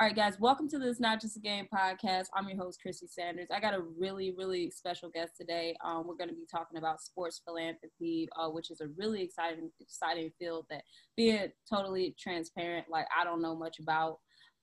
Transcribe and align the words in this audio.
All 0.00 0.06
right, 0.06 0.14
guys, 0.14 0.38
welcome 0.38 0.68
to 0.68 0.78
this 0.78 1.00
Not 1.00 1.20
Just 1.20 1.38
a 1.38 1.40
Game 1.40 1.66
podcast. 1.74 2.26
I'm 2.32 2.48
your 2.48 2.56
host, 2.56 2.78
Chrissy 2.80 3.08
Sanders. 3.08 3.48
I 3.52 3.58
got 3.58 3.74
a 3.74 3.82
really, 3.98 4.30
really 4.30 4.70
special 4.70 5.10
guest 5.10 5.32
today. 5.36 5.76
Um, 5.84 6.06
we're 6.06 6.14
going 6.14 6.28
to 6.28 6.36
be 6.36 6.46
talking 6.48 6.78
about 6.78 7.02
sports 7.02 7.42
philanthropy, 7.44 8.28
uh, 8.36 8.48
which 8.48 8.70
is 8.70 8.80
a 8.80 8.86
really 8.96 9.22
exciting, 9.22 9.72
exciting 9.80 10.30
field 10.38 10.66
that, 10.70 10.82
being 11.16 11.48
totally 11.68 12.14
transparent, 12.16 12.86
like 12.88 13.06
I 13.20 13.24
don't 13.24 13.42
know 13.42 13.56
much 13.56 13.80
about, 13.80 14.18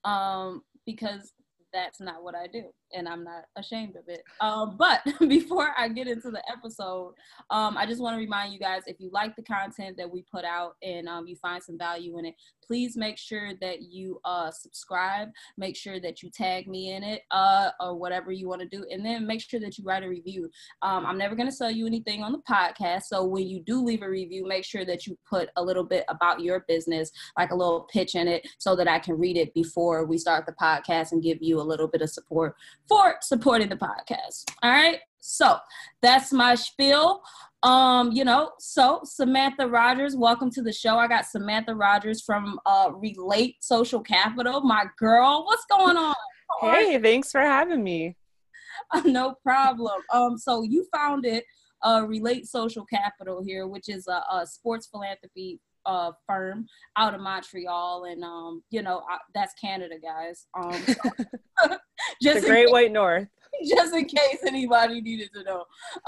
um, 0.06 0.61
because 0.86 1.34
that's 1.74 2.00
not 2.00 2.24
what 2.24 2.36
I 2.36 2.47
do, 2.47 2.71
and 2.96 3.07
I'm 3.07 3.23
not 3.23 3.46
ashamed 3.55 3.96
of 3.96 4.04
it. 4.07 4.23
Um, 4.41 4.78
but 4.78 5.02
before 5.28 5.70
I 5.78 5.88
get 5.89 6.07
into 6.07 6.32
the 6.32 6.42
episode, 6.51 7.14
um, 7.50 7.78
I 7.78 7.86
just 7.86 8.01
want 8.01 8.15
to 8.15 8.20
remind 8.20 8.54
you 8.54 8.60
guys 8.60 8.83
if 8.87 9.00
you 9.00 9.10
like 9.11 9.36
the 9.36 9.43
content 9.43 9.97
that 9.97 10.10
we 10.10 10.24
put 10.32 10.46
out 10.46 10.75
and 10.82 11.07
um, 11.07 11.28
you 11.28 11.36
find 11.36 11.61
some 11.61 11.78
value 11.78 12.18
in 12.18 12.25
it, 12.25 12.36
please 12.65 12.97
make 12.97 13.18
sure 13.18 13.51
that 13.61 13.84
you 13.84 14.20
uh, 14.25 14.50
subscribe. 14.51 15.29
Make 15.57 15.75
sure 15.75 16.00
that 16.00 16.23
you 16.23 16.29
tag 16.32 16.68
me 16.68 16.93
in 16.93 17.04
it 17.04 17.21
uh, 17.32 17.71
or 17.79 17.96
whatever 17.96 18.32
you 18.32 18.47
want 18.47 18.61
to 18.61 18.68
do, 18.68 18.86
and 18.92 19.06
then 19.06 19.28
make 19.28 19.42
sure 19.42 19.59
that 19.59 19.78
you 19.78 19.84
write 19.84 20.04
a 20.04 20.09
review. 20.09 20.50
Um, 20.82 21.06
I'm 21.06 21.18
never 21.18 21.36
going 21.36 21.50
to 21.50 21.56
sell 21.56 21.71
you 21.71 21.86
anything 21.86 22.23
on 22.23 22.32
the 22.32 22.42
podcast, 22.50 23.04
so 23.04 23.25
when 23.25 23.48
you 23.48 23.62
do 23.62 23.84
leave 23.84 24.01
a 24.01 24.09
review, 24.09 24.48
make 24.48 24.65
sure 24.65 24.86
that 24.86 25.06
you 25.06 25.18
put 25.29 25.50
a 25.57 25.64
little 25.64 25.84
bit 25.84 26.06
about 26.07 26.42
your 26.42 26.65
business, 26.68 27.12
like 27.37 27.51
a 27.51 27.56
little 27.56 27.87
pitch 27.92 28.15
in 28.15 28.28
it, 28.28 28.48
so 28.57 28.75
that 28.75 28.87
I 28.87 29.00
can 29.00 29.18
read 29.18 29.37
it 29.37 29.54
before 29.54 30.06
we 30.06 30.18
start 30.18 30.46
the 30.46 30.54
podcast 30.54 31.12
and 31.12 31.21
give 31.21 31.37
you 31.42 31.59
a 31.59 31.64
little 31.64 31.87
bit 31.87 32.02
of 32.02 32.09
support 32.09 32.56
for 32.88 33.16
supporting 33.22 33.70
the 33.70 33.75
podcast. 33.75 34.50
All 34.64 34.72
right. 34.72 35.00
So 35.20 35.58
that's 36.02 36.31
my 36.31 36.56
spiel. 36.56 37.22
Um, 37.64 38.12
you 38.12 38.23
know, 38.23 38.52
so 38.59 39.02
Samantha 39.04 39.68
Rogers, 39.68 40.16
welcome 40.16 40.52
to 40.52 40.62
the 40.62 40.72
show. 40.72 40.98
I 40.98 41.08
got 41.08 41.26
Samantha 41.26 41.74
Rogers 41.74 42.22
from 42.22 42.59
uh 42.66 42.92
Relate 42.94 43.56
Social 43.62 44.02
Capital. 44.02 44.62
My 44.62 44.86
girl, 45.00 45.46
what's 45.46 45.66
going 45.66 45.98
on? 45.98 46.14
Hey, 46.62 47.00
thanks 47.00 47.32
for 47.32 47.42
having 47.42 47.84
me. 47.84 48.16
no 49.06 49.36
problem. 49.42 50.00
Um, 50.14 50.38
so 50.38 50.62
you 50.62 50.86
founded 50.94 51.44
uh 51.84 52.04
Relate 52.08 52.46
Social 52.48 52.86
Capital 52.86 53.44
here, 53.44 53.68
which 53.68 53.90
is 53.90 54.08
a, 54.08 54.22
a 54.31 54.46
sports 54.46 54.86
philanthropy 54.86 55.59
uh, 55.86 56.12
firm 56.28 56.68
out 56.98 57.14
of 57.14 57.22
Montreal, 57.22 58.06
and 58.06 58.24
um, 58.24 58.64
you 58.70 58.81
know 58.81 59.04
I, 59.09 59.18
that's 59.34 59.54
Canada, 59.56 59.96
guys. 60.02 60.48
Um, 60.56 60.86
just 62.22 62.42
the 62.42 62.48
Great 62.48 62.72
White 62.72 62.92
North. 62.92 63.28
Just 63.66 63.95
in 63.95 64.03
case 64.03 64.39
anybody 64.45 65.00
needed 65.00 65.30
to 65.34 65.44
know. 65.44 65.64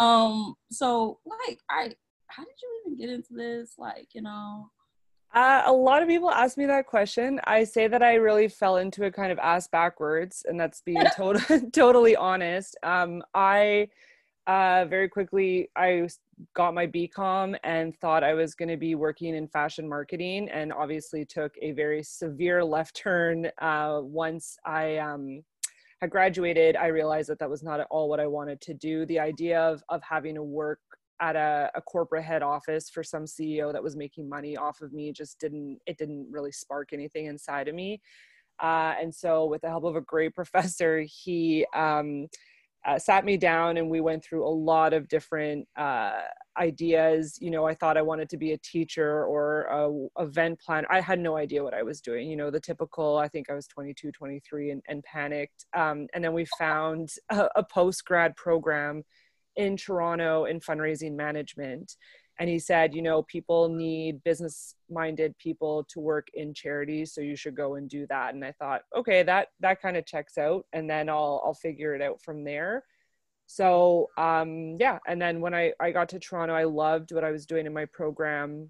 Um, 0.06 0.56
so 0.70 1.20
like, 1.26 1.60
I 1.70 1.94
how 2.28 2.44
did 2.44 2.54
you 2.62 2.82
even 2.86 2.98
get 2.98 3.10
into 3.10 3.34
this? 3.34 3.76
Like, 3.78 4.10
you 4.14 4.22
know. 4.22 4.70
Uh, 5.34 5.64
a 5.66 5.72
lot 5.72 6.02
of 6.02 6.08
people 6.08 6.32
ask 6.32 6.58
me 6.58 6.66
that 6.66 6.88
question. 6.88 7.40
I 7.46 7.64
say 7.64 7.88
that 7.88 8.02
I 8.02 8.16
really 8.16 8.48
fell 8.48 8.78
into 8.78 9.04
it 9.04 9.14
kind 9.14 9.32
of 9.32 9.40
ass 9.40 9.68
backwards, 9.68 10.46
and 10.48 10.60
that's 10.60 10.82
being 10.82 11.04
totally 11.16 11.70
totally 11.72 12.16
honest. 12.16 12.76
Um, 12.84 13.24
I 13.34 13.90
uh, 14.46 14.86
very 14.90 15.10
quickly 15.10 15.70
I 15.76 16.08
got 16.54 16.74
my 16.74 16.88
BCom 16.88 17.58
and 17.64 17.96
thought 17.98 18.24
I 18.24 18.34
was 18.34 18.54
going 18.54 18.70
to 18.70 18.78
be 18.78 18.96
working 18.96 19.36
in 19.36 19.48
fashion 19.48 19.88
marketing, 19.88 20.50
and 20.50 20.72
obviously 20.72 21.26
took 21.26 21.54
a 21.62 21.72
very 21.72 22.04
severe 22.04 22.64
left 22.64 22.96
turn 22.96 23.50
uh, 23.62 24.00
once 24.02 24.58
I 24.66 24.98
um, 24.98 25.42
had 26.02 26.10
graduated. 26.10 26.76
I 26.76 26.88
realized 26.88 27.30
that 27.30 27.40
that 27.40 27.50
was 27.50 27.64
not 27.64 27.80
at 27.80 27.88
all 27.90 28.10
what 28.10 28.20
I 28.20 28.28
wanted 28.28 28.62
to 28.62 28.74
do. 28.74 29.06
The 29.06 29.20
idea 29.20 29.60
of 29.60 29.84
of 29.90 30.02
having 30.04 30.36
to 30.36 30.44
work 30.44 30.80
at 31.20 31.36
a, 31.36 31.72
a, 31.74 31.82
corporate 31.82 32.24
head 32.24 32.44
office 32.44 32.92
for 32.92 33.04
some 33.04 33.24
CEO 33.24 33.74
that 33.74 33.82
was 33.82 33.96
making 33.96 34.30
money 34.30 34.56
off 34.56 34.82
of 34.82 34.94
me 34.94 35.12
just 35.12 35.40
didn't 35.40 35.80
it 35.88 35.98
didn't 35.98 36.28
really 36.30 36.52
spark 36.52 36.94
anything 36.94 37.26
inside 37.26 37.68
of 37.68 37.76
me. 37.76 38.00
Uh, 38.62 38.94
and 39.00 39.14
so, 39.14 39.46
with 39.46 39.62
the 39.62 39.70
help 39.70 39.84
of 39.84 39.96
a 39.96 40.02
great 40.02 40.34
professor, 40.36 41.04
he 41.08 41.66
um, 41.76 42.28
uh, 42.88 42.98
sat 42.98 43.26
me 43.26 43.38
down 43.38 43.78
and 43.78 43.90
we 43.90 44.02
went 44.02 44.24
through 44.24 44.48
a 44.48 44.50
lot 44.50 44.94
of 44.94 45.08
different 45.10 45.68
uh, 45.78 46.22
ideas. 46.58 47.38
You 47.40 47.52
know 47.52 47.66
i 47.66 47.74
thought 47.74 47.98
i 47.98 48.02
wanted 48.02 48.30
to 48.30 48.38
be 48.38 48.54
a 48.54 48.58
teacher 48.58 49.26
or 49.26 49.64
a 49.64 50.24
event 50.24 50.60
planner 50.60 50.88
i 50.90 51.00
had 51.00 51.20
no 51.20 51.38
idea 51.38 51.64
what 51.64 51.74
i 51.74 51.84
was 51.84 52.02
doing 52.02 52.30
you 52.30 52.36
know 52.36 52.50
the 52.50 52.60
typical 52.60 53.18
i 53.18 53.28
think 53.28 53.50
i 53.50 53.54
was 53.54 53.68
22 53.68 54.12
23 54.12 54.72
and, 54.72 54.82
and 54.88 55.04
panicked 55.04 55.66
um, 55.76 56.08
and 56.14 56.24
then 56.24 56.34
we 56.34 56.46
found 56.58 57.10
a, 57.30 57.48
a 57.56 57.64
post 57.64 58.04
grad 58.06 58.36
program 58.36 59.04
in 59.56 59.78
toronto 59.78 60.46
in 60.46 60.60
fundraising 60.60 61.16
management 61.16 61.96
and 62.40 62.50
he 62.50 62.60
said 62.60 62.94
you 62.94 63.02
know 63.02 63.24
people 63.24 63.70
need 63.70 64.24
business 64.24 64.76
minded 64.90 65.38
people 65.38 65.86
to 65.90 66.00
work 66.00 66.28
in 66.34 66.54
charities 66.54 67.14
so 67.14 67.22
you 67.22 67.36
should 67.36 67.56
go 67.56 67.76
and 67.76 67.90
do 67.90 68.06
that. 68.08 68.34
And 68.34 68.44
i 68.44 68.52
thought 68.52 68.82
okay 68.96 69.24
that 69.24 69.50
that 69.60 69.82
kind 69.82 69.98
of 69.98 70.06
checks 70.06 70.38
out 70.38 70.66
and 70.74 70.90
then 70.90 71.10
i'll 71.10 71.42
i'll 71.46 71.54
figure 71.54 71.96
it 71.96 72.02
out 72.02 72.22
from 72.22 72.44
there. 72.44 72.84
So 73.48 74.10
um 74.18 74.76
yeah 74.80 75.00
and 75.08 75.22
then 75.22 75.40
when 75.42 75.54
i 75.54 75.72
i 75.80 75.92
got 75.92 76.10
to 76.10 76.20
toronto 76.20 76.54
i 76.54 76.66
loved 76.66 77.12
what 77.12 77.24
i 77.24 77.32
was 77.32 77.46
doing 77.46 77.66
in 77.66 77.74
my 77.74 77.86
program 77.86 78.70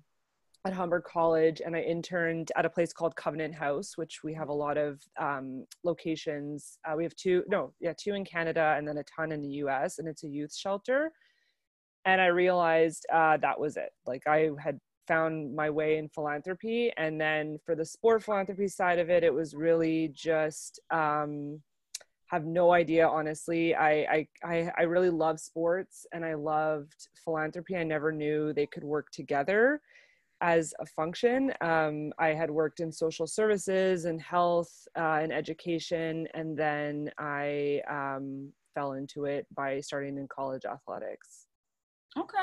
at 0.66 0.74
Humber 0.74 1.00
College 1.00 1.62
and 1.66 1.76
I 1.76 1.80
interned 1.80 2.52
at 2.58 2.66
a 2.66 2.70
place 2.70 2.92
called 2.92 3.16
Covenant 3.16 3.56
House, 3.56 3.98
which 3.98 4.22
we 4.22 4.34
have 4.34 4.50
a 4.50 4.54
lot 4.54 4.78
of 4.78 5.00
um, 5.18 5.66
locations. 5.86 6.78
Uh, 6.86 6.96
we 6.98 7.04
have 7.04 7.16
two, 7.16 7.44
no, 7.48 7.74
yeah, 7.80 7.94
two 7.98 8.16
in 8.16 8.26
Canada 8.26 8.76
and 8.78 8.86
then 8.86 8.98
a 8.98 9.04
ton 9.04 9.32
in 9.32 9.42
the 9.42 9.50
US, 9.64 10.00
and 10.00 10.10
it's 10.10 10.26
a 10.26 10.28
youth 10.28 10.54
shelter 10.54 11.14
and 12.08 12.22
i 12.22 12.28
realized 12.28 13.06
uh, 13.14 13.38
that 13.38 13.60
was 13.60 13.78
it. 13.78 13.92
Like 14.08 14.24
i 14.28 14.50
had 14.60 14.80
found 15.08 15.56
my 15.56 15.70
way 15.70 15.98
in 15.98 16.10
philanthropy 16.10 16.92
and 16.98 17.20
then 17.22 17.58
for 17.66 17.76
the 17.76 17.86
sport 17.86 18.24
philanthropy 18.24 18.68
side 18.68 19.00
of 19.00 19.10
it 19.10 19.24
it 19.24 19.34
was 19.34 19.54
really 19.54 20.10
just 20.14 20.80
um, 20.92 21.62
have 22.28 22.46
no 22.46 22.74
idea 22.74 23.08
honestly. 23.08 23.74
I, 23.74 24.28
I 24.44 24.72
i 24.78 24.84
really 24.84 25.10
love 25.10 25.40
sports 25.40 26.06
and 26.14 26.26
i 26.26 26.34
loved 26.34 27.08
philanthropy. 27.24 27.78
I 27.78 27.84
never 27.84 28.12
knew 28.12 28.52
they 28.52 28.66
could 28.68 28.84
work 28.84 29.12
together 29.12 29.82
as 30.42 30.74
a 30.80 30.86
function. 30.86 31.54
Um, 31.62 32.12
i 32.20 32.30
had 32.30 32.52
worked 32.52 32.80
in 32.82 32.92
social 32.92 33.28
services 33.28 34.06
and 34.06 34.22
health 34.22 34.72
uh, 34.98 35.20
and 35.24 35.32
education 35.32 36.28
and 36.34 36.58
then 36.58 37.12
i 37.18 37.82
um, 37.90 38.52
fell 38.76 38.92
into 38.94 39.26
it 39.26 39.48
by 39.56 39.80
starting 39.80 40.18
in 40.18 40.28
college 40.28 40.66
athletics 40.66 41.47
Okay. 42.18 42.38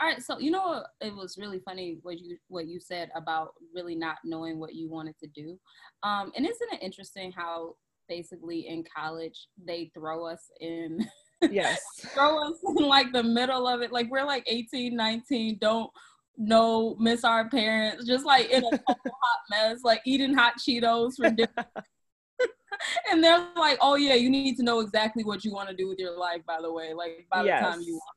All 0.00 0.08
right. 0.08 0.22
So 0.22 0.38
you 0.38 0.50
know 0.50 0.84
it 1.00 1.14
was 1.14 1.38
really 1.38 1.60
funny 1.60 1.98
what 2.02 2.18
you 2.18 2.36
what 2.48 2.66
you 2.66 2.80
said 2.80 3.10
about 3.14 3.54
really 3.74 3.94
not 3.94 4.18
knowing 4.24 4.58
what 4.58 4.74
you 4.74 4.90
wanted 4.90 5.16
to 5.18 5.28
do. 5.28 5.58
Um, 6.02 6.32
and 6.36 6.46
isn't 6.46 6.72
it 6.72 6.82
interesting 6.82 7.32
how 7.32 7.74
basically 8.08 8.68
in 8.68 8.84
college 8.94 9.48
they 9.64 9.90
throw 9.94 10.26
us 10.26 10.50
in 10.60 10.98
yes 11.50 11.80
throw 12.14 12.38
us 12.48 12.58
in 12.76 12.86
like 12.86 13.12
the 13.12 13.22
middle 13.22 13.66
of 13.66 13.80
it 13.80 13.92
like 13.92 14.10
we're 14.10 14.24
like 14.24 14.44
18 14.46 14.94
19 14.94 15.58
don't 15.60 15.90
know 16.36 16.96
miss 16.98 17.24
our 17.24 17.48
parents 17.48 18.06
just 18.06 18.24
like 18.24 18.50
in 18.50 18.64
a 18.64 18.70
hot 18.88 19.40
mess 19.50 19.78
like 19.84 20.00
eating 20.04 20.34
hot 20.34 20.54
cheetos 20.58 21.12
for 21.16 21.30
dinner 21.30 21.48
and 23.10 23.22
they're 23.22 23.46
like 23.56 23.78
oh 23.80 23.94
yeah 23.94 24.14
you 24.14 24.28
need 24.28 24.56
to 24.56 24.62
know 24.62 24.80
exactly 24.80 25.22
what 25.22 25.44
you 25.44 25.52
want 25.52 25.68
to 25.68 25.76
do 25.76 25.88
with 25.88 25.98
your 25.98 26.18
life 26.18 26.40
by 26.46 26.60
the 26.60 26.72
way 26.72 26.92
like 26.92 27.26
by 27.30 27.42
yes. 27.42 27.62
the 27.62 27.70
time 27.70 27.80
you 27.80 27.94
want 27.94 28.16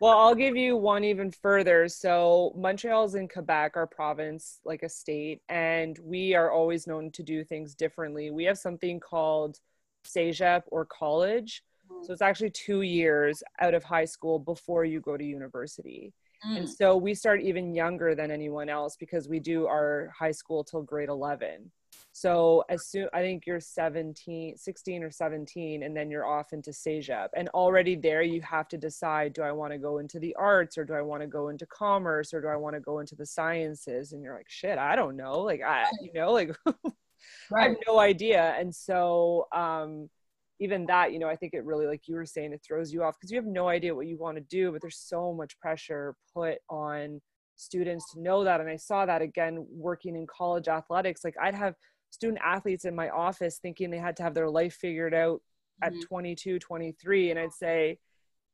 well, 0.00 0.18
I'll 0.18 0.34
give 0.34 0.56
you 0.56 0.76
one 0.76 1.04
even 1.04 1.30
further. 1.30 1.88
So 1.88 2.52
Montreal's 2.56 3.14
in 3.14 3.28
Quebec, 3.28 3.72
our 3.76 3.86
province, 3.86 4.60
like 4.64 4.82
a 4.82 4.88
state, 4.88 5.40
and 5.48 5.98
we 6.02 6.34
are 6.34 6.50
always 6.50 6.86
known 6.86 7.10
to 7.12 7.22
do 7.22 7.44
things 7.44 7.74
differently. 7.74 8.30
We 8.30 8.44
have 8.44 8.58
something 8.58 9.00
called 9.00 9.58
CEGEP 10.06 10.62
or 10.68 10.84
college. 10.86 11.62
So 12.02 12.12
it's 12.12 12.22
actually 12.22 12.50
two 12.50 12.82
years 12.82 13.42
out 13.60 13.74
of 13.74 13.82
high 13.82 14.04
school 14.04 14.38
before 14.38 14.84
you 14.84 15.00
go 15.00 15.16
to 15.16 15.24
university. 15.24 16.14
Mm. 16.46 16.58
And 16.58 16.70
so 16.70 16.96
we 16.96 17.14
start 17.14 17.42
even 17.42 17.74
younger 17.74 18.14
than 18.14 18.30
anyone 18.30 18.68
else 18.68 18.96
because 18.96 19.28
we 19.28 19.40
do 19.40 19.66
our 19.66 20.12
high 20.16 20.30
school 20.30 20.64
till 20.64 20.82
grade 20.82 21.08
11. 21.08 21.70
So 22.20 22.64
as 22.68 22.86
soon 22.86 23.08
I 23.14 23.22
think 23.22 23.46
you're 23.46 23.60
17, 23.60 24.58
16 24.58 25.02
or 25.02 25.10
17, 25.10 25.82
and 25.82 25.96
then 25.96 26.10
you're 26.10 26.26
off 26.26 26.52
into 26.52 26.68
CEGEP. 26.70 27.28
And 27.34 27.48
already 27.54 27.96
there 27.96 28.20
you 28.20 28.42
have 28.42 28.68
to 28.68 28.76
decide, 28.76 29.32
do 29.32 29.40
I 29.40 29.52
want 29.52 29.72
to 29.72 29.78
go 29.78 30.00
into 30.00 30.18
the 30.18 30.36
arts 30.38 30.76
or 30.76 30.84
do 30.84 30.92
I 30.92 31.00
want 31.00 31.22
to 31.22 31.26
go 31.26 31.48
into 31.48 31.64
commerce 31.64 32.34
or 32.34 32.42
do 32.42 32.48
I 32.48 32.56
want 32.56 32.74
to 32.76 32.80
go 32.80 32.98
into 32.98 33.14
the 33.14 33.24
sciences? 33.24 34.12
And 34.12 34.22
you're 34.22 34.36
like, 34.36 34.50
shit, 34.50 34.76
I 34.76 34.96
don't 34.96 35.16
know. 35.16 35.40
Like 35.40 35.62
I, 35.62 35.86
you 36.02 36.12
know, 36.12 36.32
like 36.32 36.54
right. 36.66 36.74
I 37.54 37.62
have 37.68 37.76
no 37.86 37.98
idea. 37.98 38.54
And 38.58 38.74
so 38.74 39.48
um 39.56 40.10
even 40.58 40.84
that, 40.88 41.14
you 41.14 41.18
know, 41.18 41.28
I 41.28 41.36
think 41.36 41.54
it 41.54 41.64
really, 41.64 41.86
like 41.86 42.02
you 42.06 42.16
were 42.16 42.26
saying, 42.26 42.52
it 42.52 42.60
throws 42.62 42.92
you 42.92 43.02
off 43.02 43.14
because 43.18 43.30
you 43.30 43.38
have 43.38 43.46
no 43.46 43.68
idea 43.68 43.94
what 43.94 44.08
you 44.08 44.18
want 44.18 44.36
to 44.36 44.42
do, 44.42 44.72
but 44.72 44.82
there's 44.82 44.98
so 44.98 45.32
much 45.32 45.58
pressure 45.58 46.14
put 46.34 46.58
on 46.68 47.22
students 47.56 48.12
to 48.12 48.20
know 48.20 48.44
that. 48.44 48.60
And 48.60 48.68
I 48.68 48.76
saw 48.76 49.06
that 49.06 49.22
again 49.22 49.66
working 49.70 50.16
in 50.16 50.26
college 50.26 50.68
athletics. 50.68 51.24
Like 51.24 51.36
I'd 51.40 51.54
have 51.54 51.74
student 52.10 52.40
athletes 52.44 52.84
in 52.84 52.94
my 52.94 53.08
office 53.10 53.58
thinking 53.58 53.90
they 53.90 53.98
had 53.98 54.16
to 54.16 54.22
have 54.22 54.34
their 54.34 54.50
life 54.50 54.74
figured 54.74 55.14
out 55.14 55.40
mm-hmm. 55.82 55.96
at 55.96 56.08
22 56.08 56.58
23 56.58 57.30
and 57.30 57.38
i'd 57.38 57.52
say 57.52 57.98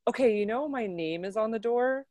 okay 0.08 0.36
you 0.36 0.46
know 0.46 0.68
my 0.68 0.86
name 0.86 1.24
is 1.24 1.36
on 1.36 1.50
the 1.50 1.58
door 1.58 2.06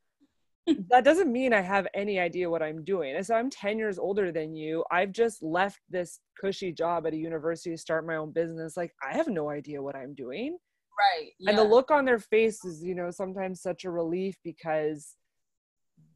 that 0.88 1.04
doesn't 1.04 1.32
mean 1.32 1.52
I 1.52 1.60
have 1.60 1.86
any 1.94 2.18
idea 2.18 2.50
what 2.50 2.62
I'm 2.62 2.82
doing. 2.82 3.14
And 3.14 3.24
so 3.24 3.34
I'm 3.34 3.50
10 3.50 3.78
years 3.78 3.98
older 3.98 4.32
than 4.32 4.54
you, 4.54 4.84
I've 4.90 5.12
just 5.12 5.42
left 5.42 5.80
this 5.88 6.18
cushy 6.40 6.72
job 6.72 7.06
at 7.06 7.12
a 7.12 7.16
university 7.16 7.70
to 7.70 7.78
start 7.78 8.06
my 8.06 8.16
own 8.16 8.32
business. 8.32 8.76
Like, 8.76 8.92
I 9.02 9.16
have 9.16 9.28
no 9.28 9.48
idea 9.48 9.82
what 9.82 9.94
I'm 9.94 10.14
doing. 10.14 10.58
Right. 10.98 11.30
Yeah. 11.38 11.50
And 11.50 11.58
the 11.58 11.64
look 11.64 11.90
on 11.90 12.04
their 12.04 12.18
face 12.18 12.64
is, 12.64 12.82
you 12.82 12.94
know, 12.94 13.10
sometimes 13.10 13.60
such 13.60 13.84
a 13.84 13.90
relief 13.90 14.36
because 14.42 15.14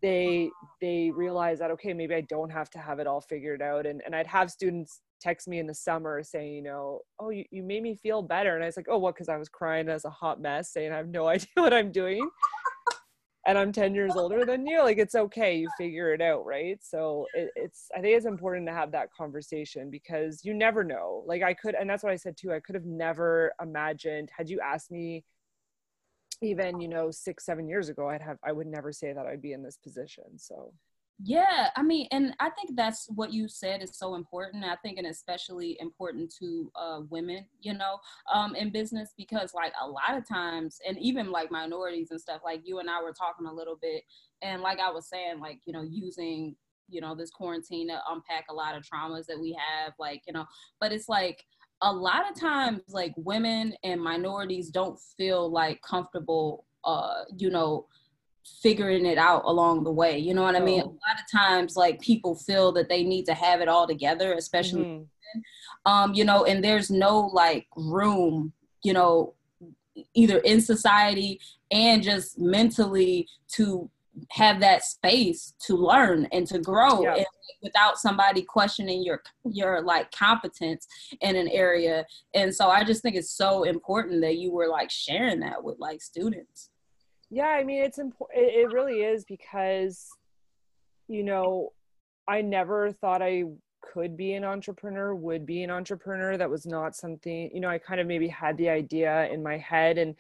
they 0.03 0.50
they 0.81 1.11
realize 1.15 1.59
that 1.59 1.71
okay 1.71 1.93
maybe 1.93 2.15
i 2.15 2.23
don't 2.23 2.50
have 2.50 2.71
to 2.71 2.79
have 2.79 3.00
it 3.00 3.06
all 3.06 3.21
figured 3.21 3.61
out 3.61 3.85
and 3.87 4.00
and 4.06 4.17
i'd 4.17 4.27
have 4.27 4.50
students 4.50 5.00
text 5.20 5.46
me 5.49 5.58
in 5.58 5.67
the 5.67 5.75
summer 5.75 6.22
saying 6.22 6.55
you 6.55 6.62
know 6.62 7.00
oh 7.19 7.31
you, 7.31 7.44
you 7.50 7.62
made 7.62 7.82
me 7.82 7.94
feel 7.94 8.22
better 8.22 8.55
and 8.55 8.62
i 8.62 8.67
was 8.67 8.76
like 8.76 8.88
oh 8.88 8.99
what 8.99 9.14
because 9.14 9.28
i 9.28 9.37
was 9.37 9.49
crying 9.49 9.88
as 9.88 10.05
a 10.05 10.11
hot 10.11 10.40
mess 10.40 10.72
saying 10.72 10.93
i 10.93 10.96
have 10.96 11.08
no 11.08 11.26
idea 11.28 11.49
what 11.55 11.75
i'm 11.75 11.93
doing 11.93 12.28
and 13.46 13.56
I'm 13.56 13.72
10 13.72 13.94
years 13.94 14.17
older 14.17 14.44
than 14.44 14.67
you, 14.67 14.82
like 14.82 14.99
it's 14.99 15.14
okay, 15.14 15.56
you 15.56 15.69
figure 15.78 16.12
it 16.12 16.20
out, 16.20 16.44
right? 16.44 16.78
So 16.82 17.26
it, 17.34 17.50
it's, 17.56 17.88
I 17.96 18.00
think 18.00 18.17
it's 18.17 18.26
important 18.26 18.67
to 18.69 18.75
have 18.75 18.93
that 18.93 19.12
conversation 19.12 19.90
because 19.90 20.44
you 20.44 20.52
never 20.52 20.84
know. 20.84 21.25
Like 21.26 21.43
I 21.43 21.55
could, 21.55 21.75
and 21.75 21.88
that's 21.88 22.02
what 22.02 22.12
I 22.12 22.17
said 22.17 22.37
too, 22.37 22.52
I 22.52 22.61
could 22.61 22.75
have 22.75 22.84
never 22.84 23.52
imagined, 23.61 24.31
had 24.37 24.50
you 24.50 24.61
asked 24.61 24.90
me 24.90 25.25
even, 26.43 26.81
you 26.81 26.88
know, 26.88 27.11
six, 27.11 27.44
seven 27.44 27.69
years 27.69 27.88
ago, 27.88 28.08
I'd 28.08 28.22
have, 28.22 28.37
I 28.44 28.52
would 28.52 28.67
never 28.67 28.93
say 28.93 29.12
that 29.12 29.26
I'd 29.26 29.43
be 29.43 29.52
in 29.52 29.62
this 29.62 29.78
position. 29.78 30.25
So 30.37 30.72
yeah, 31.22 31.69
I 31.76 31.82
mean, 31.82 32.06
and 32.12 32.34
I 32.40 32.49
think 32.50 32.76
that's 32.76 33.06
what 33.14 33.32
you 33.32 33.46
said 33.46 33.82
is 33.82 33.96
so 33.96 34.14
important. 34.14 34.64
I 34.64 34.76
think, 34.76 34.96
and 34.99 35.06
especially 35.06 35.76
important 35.81 36.32
to 36.40 36.70
uh, 36.75 37.00
women, 37.11 37.44
you 37.61 37.75
know, 37.75 37.99
um, 38.32 38.55
in 38.55 38.70
business 38.70 39.12
because, 39.17 39.52
like, 39.52 39.72
a 39.82 39.87
lot 39.87 40.17
of 40.17 40.26
times, 40.26 40.78
and 40.88 40.99
even 40.99 41.31
like 41.31 41.50
minorities 41.50 42.11
and 42.11 42.20
stuff, 42.20 42.40
like 42.44 42.62
you 42.64 42.78
and 42.78 42.88
I 42.88 43.02
were 43.02 43.12
talking 43.12 43.46
a 43.46 43.52
little 43.52 43.76
bit, 43.81 44.02
and 44.40 44.62
like 44.62 44.78
I 44.78 44.90
was 44.90 45.08
saying, 45.08 45.40
like, 45.40 45.61
you 45.67 45.72
know, 45.75 45.82
using, 45.82 46.56
you 46.88 47.00
know, 47.02 47.14
this 47.14 47.31
quarantine 47.31 47.88
to 47.88 48.00
unpack 48.08 48.46
a 48.49 48.55
lot 48.55 48.75
of 48.76 48.82
traumas 48.84 49.26
that 49.26 49.38
we 49.38 49.52
have, 49.52 49.93
like, 49.99 50.22
you 50.26 50.32
know, 50.32 50.46
but 50.81 50.93
it's 50.93 51.08
like, 51.08 51.44
a 51.82 51.93
lot 51.93 52.31
of 52.31 52.38
times 52.38 52.82
like 52.88 53.12
women 53.17 53.72
and 53.84 54.02
minorities 54.02 54.69
don't 54.69 54.99
feel 55.17 55.50
like 55.50 55.81
comfortable 55.81 56.67
uh 56.84 57.22
you 57.38 57.49
know 57.49 57.87
figuring 58.62 59.06
it 59.06 59.19
out 59.19 59.42
along 59.44 59.84
the 59.84 59.92
way. 59.92 60.19
You 60.19 60.34
know 60.34 60.42
what 60.42 60.56
I 60.56 60.60
mean? 60.60 60.81
A 60.81 60.84
lot 60.84 60.94
of 61.19 61.31
times, 61.31 61.76
like 61.76 62.00
people 62.00 62.34
feel 62.34 62.72
that 62.72 62.88
they 62.88 63.02
need 63.02 63.26
to 63.26 63.34
have 63.34 63.60
it 63.60 63.69
all 63.69 63.87
together, 63.87 64.34
especially, 64.34 64.84
mm-hmm. 64.84 65.90
um, 65.90 66.14
you 66.14 66.25
know, 66.25 66.44
and 66.44 66.62
there's 66.62 66.90
no 66.90 67.20
like 67.20 67.66
room, 67.76 68.52
you 68.82 68.92
know, 68.92 69.34
either 70.14 70.38
in 70.38 70.60
society 70.60 71.40
and 71.70 72.02
just 72.02 72.38
mentally 72.38 73.28
to 73.48 73.90
have 74.31 74.60
that 74.60 74.82
space 74.82 75.54
to 75.60 75.76
learn 75.76 76.26
and 76.32 76.46
to 76.46 76.58
grow 76.58 77.02
yeah. 77.02 77.14
and 77.14 77.26
without 77.62 77.98
somebody 77.98 78.43
questioning 78.43 79.02
your 79.02 79.22
your 79.44 79.82
like 79.82 80.10
competence 80.10 80.86
in 81.20 81.36
an 81.36 81.48
area 81.48 82.04
and 82.34 82.54
so 82.54 82.69
i 82.69 82.82
just 82.82 83.02
think 83.02 83.14
it's 83.14 83.31
so 83.31 83.62
important 83.62 84.20
that 84.20 84.36
you 84.36 84.50
were 84.50 84.69
like 84.69 84.90
sharing 84.90 85.40
that 85.40 85.62
with 85.62 85.78
like 85.78 86.02
students 86.02 86.69
yeah 87.31 87.49
i 87.49 87.65
mean 87.65 87.82
it's 87.82 87.99
important 87.99 88.38
it 88.41 88.73
really 88.73 89.03
is 89.03 89.25
because 89.25 90.09
you 91.09 91.23
know 91.23 91.71
i 92.29 92.41
never 92.41 92.93
thought 92.93 93.23
i 93.23 93.44
could 93.81 94.17
be 94.17 94.35
an 94.35 94.44
entrepreneur 94.44 95.15
would 95.15 95.47
be 95.47 95.62
an 95.62 95.71
entrepreneur. 95.71 96.37
That 96.37 96.50
was 96.50 96.67
not 96.67 96.94
something 96.94 97.50
you 97.53 97.61
know 97.61 97.69
i 97.69 97.79
kind 97.79 98.00
of 98.00 98.06
maybe 98.06 98.29
had 98.29 98.56
the 98.56 98.69
idea 98.69 99.29
in 99.29 99.43
my 99.43 99.56
head. 99.59 99.99
And 99.99 100.15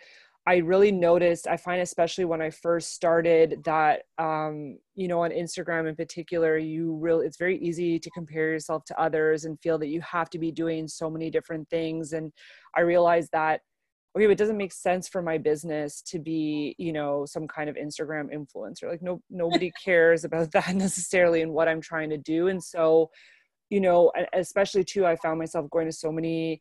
i 0.46 0.56
really 0.56 0.90
noticed 0.90 1.46
i 1.46 1.56
find 1.56 1.82
especially 1.82 2.24
when 2.24 2.40
i 2.40 2.48
first 2.48 2.94
started 2.94 3.62
that 3.62 4.04
um, 4.16 4.78
you 4.94 5.06
know 5.06 5.20
on 5.20 5.30
instagram 5.30 5.86
in 5.86 5.94
particular 5.94 6.56
you 6.56 6.96
really 6.96 7.26
it's 7.26 7.36
very 7.36 7.58
easy 7.58 7.98
to 7.98 8.08
compare 8.10 8.48
yourself 8.48 8.82
to 8.86 8.98
others 8.98 9.44
and 9.44 9.60
feel 9.60 9.76
that 9.76 9.88
you 9.88 10.00
have 10.00 10.30
to 10.30 10.38
be 10.38 10.50
doing 10.50 10.88
so 10.88 11.10
many 11.10 11.30
different 11.30 11.68
things. 11.68 12.14
And 12.14 12.32
i 12.74 12.80
realized 12.80 13.30
that 13.32 13.60
okay 14.16 14.26
but 14.26 14.32
it 14.32 14.38
doesn't 14.38 14.56
make 14.56 14.72
sense 14.72 15.08
for 15.08 15.22
my 15.22 15.38
business 15.38 16.02
to 16.02 16.18
be 16.18 16.74
you 16.78 16.92
know 16.92 17.24
some 17.26 17.46
kind 17.46 17.68
of 17.70 17.76
instagram 17.76 18.34
influencer. 18.34 18.88
Like 18.88 19.02
no 19.02 19.20
nobody 19.30 19.72
cares 19.84 20.24
about 20.24 20.52
that 20.52 20.74
necessarily 20.74 21.42
and 21.42 21.52
what 21.52 21.68
i'm 21.68 21.80
trying 21.80 22.10
to 22.10 22.18
do. 22.18 22.48
And 22.48 22.62
so 22.62 23.10
you 23.70 23.80
know 23.80 24.12
especially 24.32 24.84
too 24.84 25.06
i 25.06 25.16
found 25.16 25.38
myself 25.38 25.70
going 25.70 25.86
to 25.86 25.92
so 25.92 26.12
many 26.12 26.60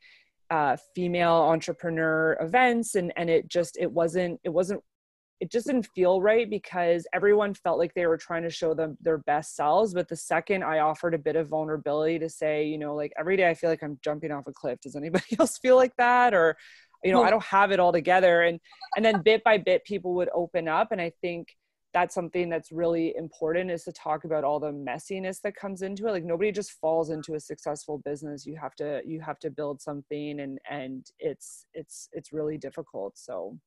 uh, 0.51 0.77
female 0.95 1.33
entrepreneur 1.33 2.37
events 2.41 2.95
and 2.95 3.13
and 3.15 3.29
it 3.29 3.47
just 3.47 3.77
it 3.79 3.91
wasn't 3.91 4.39
it 4.43 4.49
wasn't 4.49 4.81
it 5.39 5.51
just 5.51 5.67
didn't 5.67 5.87
feel 5.95 6.21
right 6.21 6.49
because 6.49 7.07
everyone 7.13 7.53
felt 7.53 7.77
like 7.77 7.93
they 7.93 8.05
were 8.05 8.17
trying 8.17 8.43
to 8.43 8.49
show 8.49 8.73
them 8.73 8.97
their 8.99 9.19
best 9.19 9.55
selves. 9.55 9.93
But 9.93 10.07
the 10.07 10.15
second 10.15 10.63
i 10.63 10.79
offered 10.79 11.13
a 11.13 11.19
bit 11.19 11.35
of 11.35 11.49
vulnerability 11.49 12.19
to 12.19 12.29
say 12.29 12.65
you 12.65 12.77
know 12.77 12.95
like 12.95 13.13
every 13.17 13.37
day 13.37 13.49
i 13.49 13.53
feel 13.53 13.69
like 13.69 13.83
i'm 13.83 13.99
jumping 14.03 14.31
off 14.31 14.47
a 14.47 14.53
cliff. 14.53 14.79
Does 14.81 14.95
anybody 14.95 15.25
else 15.39 15.57
feel 15.57 15.75
like 15.75 15.95
that? 15.97 16.33
Or 16.33 16.57
you 17.03 17.11
know 17.11 17.23
i 17.23 17.29
don't 17.29 17.43
have 17.43 17.71
it 17.71 17.79
all 17.79 17.91
together. 17.91 18.41
And 18.41 18.59
and 18.95 19.05
then 19.05 19.21
bit 19.21 19.43
by 19.43 19.57
bit 19.57 19.83
people 19.85 20.13
would 20.15 20.29
open 20.33 20.67
up. 20.67 20.91
And 20.91 21.01
i 21.01 21.11
think 21.21 21.47
that's 21.93 22.13
something 22.13 22.49
that's 22.49 22.71
really 22.71 23.15
important 23.17 23.71
is 23.71 23.83
to 23.83 23.91
talk 23.91 24.23
about 24.23 24.43
all 24.43 24.59
the 24.59 24.71
messiness 24.71 25.41
that 25.41 25.55
comes 25.55 25.81
into 25.81 26.07
it. 26.07 26.11
Like 26.11 26.23
nobody 26.23 26.51
just 26.51 26.73
falls 26.73 27.09
into 27.09 27.33
a 27.33 27.39
successful 27.39 27.99
business. 27.99 28.45
You 28.45 28.57
have 28.61 28.75
to 28.75 29.01
you 29.05 29.21
have 29.21 29.39
to 29.39 29.49
build 29.49 29.81
something 29.81 30.39
and 30.39 30.59
and 30.69 31.05
it's 31.19 31.65
it's 31.73 32.09
it's 32.11 32.31
really 32.31 32.57
difficult. 32.57 33.17
So. 33.17 33.57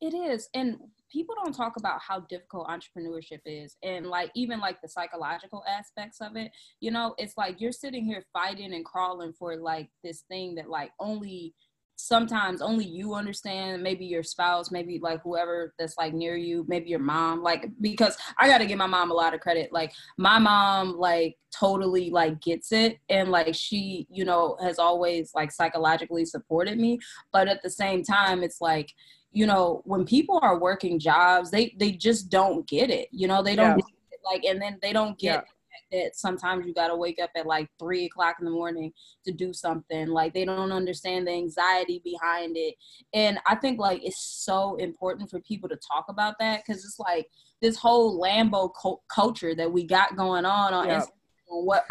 It 0.00 0.14
is. 0.14 0.48
And 0.54 0.76
people 1.10 1.34
don't 1.42 1.54
talk 1.54 1.76
about 1.76 2.00
how 2.00 2.20
difficult 2.20 2.68
entrepreneurship 2.68 3.40
is 3.44 3.76
and 3.82 4.06
like 4.06 4.30
even 4.36 4.60
like 4.60 4.80
the 4.80 4.88
psychological 4.88 5.64
aspects 5.68 6.20
of 6.20 6.36
it. 6.36 6.52
You 6.78 6.92
know 6.92 7.16
it's 7.18 7.34
like 7.36 7.60
you're 7.60 7.72
sitting 7.72 8.04
here 8.04 8.24
fighting 8.32 8.74
and 8.74 8.84
crawling 8.84 9.32
for 9.32 9.56
like 9.56 9.88
this 10.04 10.22
thing 10.28 10.54
that 10.54 10.70
like 10.70 10.92
only 11.00 11.52
sometimes 12.00 12.62
only 12.62 12.84
you 12.84 13.12
understand 13.14 13.82
maybe 13.82 14.06
your 14.06 14.22
spouse 14.22 14.70
maybe 14.70 15.00
like 15.02 15.20
whoever 15.22 15.74
that's 15.80 15.98
like 15.98 16.14
near 16.14 16.36
you 16.36 16.64
maybe 16.68 16.88
your 16.88 17.00
mom 17.00 17.42
like 17.42 17.68
because 17.80 18.16
i 18.38 18.46
got 18.46 18.58
to 18.58 18.66
give 18.66 18.78
my 18.78 18.86
mom 18.86 19.10
a 19.10 19.14
lot 19.14 19.34
of 19.34 19.40
credit 19.40 19.72
like 19.72 19.92
my 20.16 20.38
mom 20.38 20.96
like 20.96 21.36
totally 21.52 22.08
like 22.08 22.40
gets 22.40 22.70
it 22.70 22.98
and 23.10 23.30
like 23.30 23.52
she 23.52 24.06
you 24.10 24.24
know 24.24 24.56
has 24.62 24.78
always 24.78 25.32
like 25.34 25.50
psychologically 25.50 26.24
supported 26.24 26.78
me 26.78 27.00
but 27.32 27.48
at 27.48 27.60
the 27.64 27.70
same 27.70 28.04
time 28.04 28.44
it's 28.44 28.60
like 28.60 28.92
you 29.32 29.44
know 29.44 29.82
when 29.84 30.04
people 30.04 30.38
are 30.40 30.60
working 30.60 31.00
jobs 31.00 31.50
they 31.50 31.74
they 31.80 31.90
just 31.90 32.30
don't 32.30 32.64
get 32.68 32.90
it 32.90 33.08
you 33.10 33.26
know 33.26 33.42
they 33.42 33.56
don't 33.56 33.76
yeah. 33.76 34.30
like 34.30 34.44
and 34.44 34.62
then 34.62 34.78
they 34.82 34.92
don't 34.92 35.18
get 35.18 35.34
yeah 35.34 35.52
that 35.92 36.14
sometimes 36.14 36.66
you 36.66 36.74
got 36.74 36.88
to 36.88 36.96
wake 36.96 37.18
up 37.22 37.30
at 37.36 37.46
like 37.46 37.68
three 37.78 38.06
o'clock 38.06 38.36
in 38.38 38.44
the 38.44 38.50
morning 38.50 38.92
to 39.24 39.32
do 39.32 39.52
something. 39.52 40.08
Like 40.08 40.34
they 40.34 40.44
don't 40.44 40.72
understand 40.72 41.26
the 41.26 41.32
anxiety 41.32 42.00
behind 42.04 42.56
it. 42.56 42.74
And 43.12 43.38
I 43.46 43.54
think 43.54 43.78
like 43.78 44.04
it's 44.04 44.20
so 44.20 44.76
important 44.76 45.30
for 45.30 45.40
people 45.40 45.68
to 45.68 45.76
talk 45.76 46.06
about 46.08 46.34
that 46.40 46.62
because 46.64 46.84
it's 46.84 46.98
like 46.98 47.28
this 47.60 47.76
whole 47.76 48.20
Lambo 48.20 48.70
co- 48.74 49.02
culture 49.08 49.54
that 49.54 49.72
we 49.72 49.84
got 49.84 50.16
going 50.16 50.44
on 50.44 50.74
on 50.74 50.88
yep. 50.88 51.02
Instagram. 51.02 51.08
What 51.50 51.86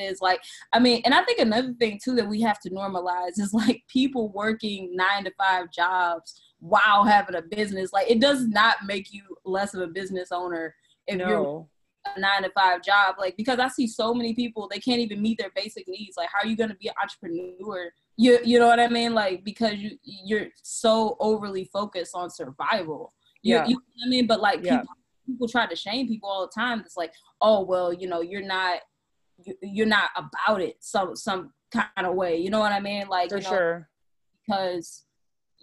is 0.00 0.20
like 0.20 0.40
i 0.72 0.78
mean 0.78 1.02
and 1.04 1.14
i 1.14 1.22
think 1.24 1.38
another 1.38 1.74
thing 1.74 1.98
too 2.02 2.14
that 2.14 2.28
we 2.28 2.40
have 2.40 2.58
to 2.60 2.70
normalize 2.70 3.38
is 3.38 3.52
like 3.52 3.82
people 3.88 4.30
working 4.32 4.90
nine 4.94 5.24
to 5.24 5.32
five 5.38 5.70
jobs 5.70 6.40
while 6.60 7.04
having 7.04 7.34
a 7.34 7.42
business 7.42 7.92
like 7.92 8.10
it 8.10 8.20
does 8.20 8.46
not 8.48 8.76
make 8.86 9.12
you 9.12 9.22
less 9.44 9.74
of 9.74 9.82
a 9.82 9.86
business 9.86 10.32
owner 10.32 10.74
if 11.06 11.18
no. 11.18 11.28
you're 11.28 11.66
a 12.16 12.20
nine 12.20 12.42
to 12.42 12.50
five 12.50 12.82
job 12.82 13.14
like 13.18 13.36
because 13.36 13.58
i 13.58 13.68
see 13.68 13.86
so 13.86 14.12
many 14.12 14.34
people 14.34 14.68
they 14.70 14.78
can't 14.78 15.00
even 15.00 15.20
meet 15.22 15.38
their 15.38 15.50
basic 15.54 15.86
needs. 15.88 16.16
Like 16.16 16.28
how 16.32 16.40
are 16.40 16.46
you 16.46 16.56
going 16.56 16.70
to 16.70 16.76
be 16.76 16.88
an 16.88 16.94
entrepreneur? 17.00 17.90
You 18.16 18.38
you 18.44 18.58
know 18.58 18.66
what 18.66 18.80
i 18.80 18.88
mean? 18.88 19.14
Like 19.14 19.44
because 19.44 19.74
you 19.74 19.98
you're 20.02 20.48
so 20.62 21.16
overly 21.20 21.64
focused 21.72 22.14
on 22.14 22.30
survival. 22.30 23.12
You, 23.42 23.56
yeah. 23.56 23.66
you 23.66 23.74
know 23.74 23.82
what 23.96 24.06
i 24.06 24.08
mean? 24.08 24.26
But 24.26 24.40
like 24.40 24.64
yeah. 24.64 24.80
people, 24.80 24.94
people 25.26 25.48
try 25.48 25.66
to 25.66 25.76
shame 25.76 26.08
people 26.08 26.28
all 26.28 26.46
the 26.46 26.52
time. 26.52 26.80
It's 26.80 26.96
like 26.96 27.12
oh 27.40 27.64
well 27.64 27.92
you 27.92 28.08
know 28.08 28.20
you're 28.20 28.42
not 28.42 28.80
you're 29.62 29.86
not 29.86 30.10
about 30.16 30.60
it 30.60 30.76
some 30.80 31.16
some 31.16 31.52
kind 31.72 32.06
of 32.06 32.14
way. 32.14 32.36
You 32.36 32.50
know 32.50 32.60
what 32.60 32.72
i 32.72 32.80
mean? 32.80 33.08
Like 33.08 33.30
for 33.30 33.38
you 33.38 33.42
know, 33.44 33.48
sure. 33.48 33.88
because 34.46 35.04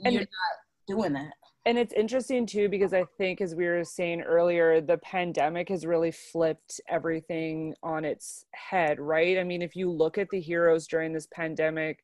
and 0.03 0.13
you're 0.13 0.21
not 0.21 0.88
doing 0.88 1.13
that 1.13 1.33
and 1.65 1.77
it's 1.77 1.94
interesting 1.94 2.46
too 2.46 2.68
because 2.70 2.94
i 2.94 3.03
think 3.18 3.41
as 3.41 3.56
we 3.56 3.65
were 3.65 3.84
saying 3.84 4.22
earlier 4.22 4.82
the 4.82 4.98
pandemic 4.98 5.70
has 5.70 5.86
really 5.86 6.12
flipped 6.12 6.82
everything 6.88 7.74
on 7.84 8.06
its 8.06 8.46
head 8.53 9.00
right? 9.00 9.38
I 9.38 9.44
mean 9.44 9.62
if 9.62 9.75
you 9.75 9.89
look 9.91 10.18
at 10.18 10.30
the 10.30 10.39
heroes 10.39 10.88
during 10.88 11.13
this 11.13 11.27
pandemic 11.27 12.03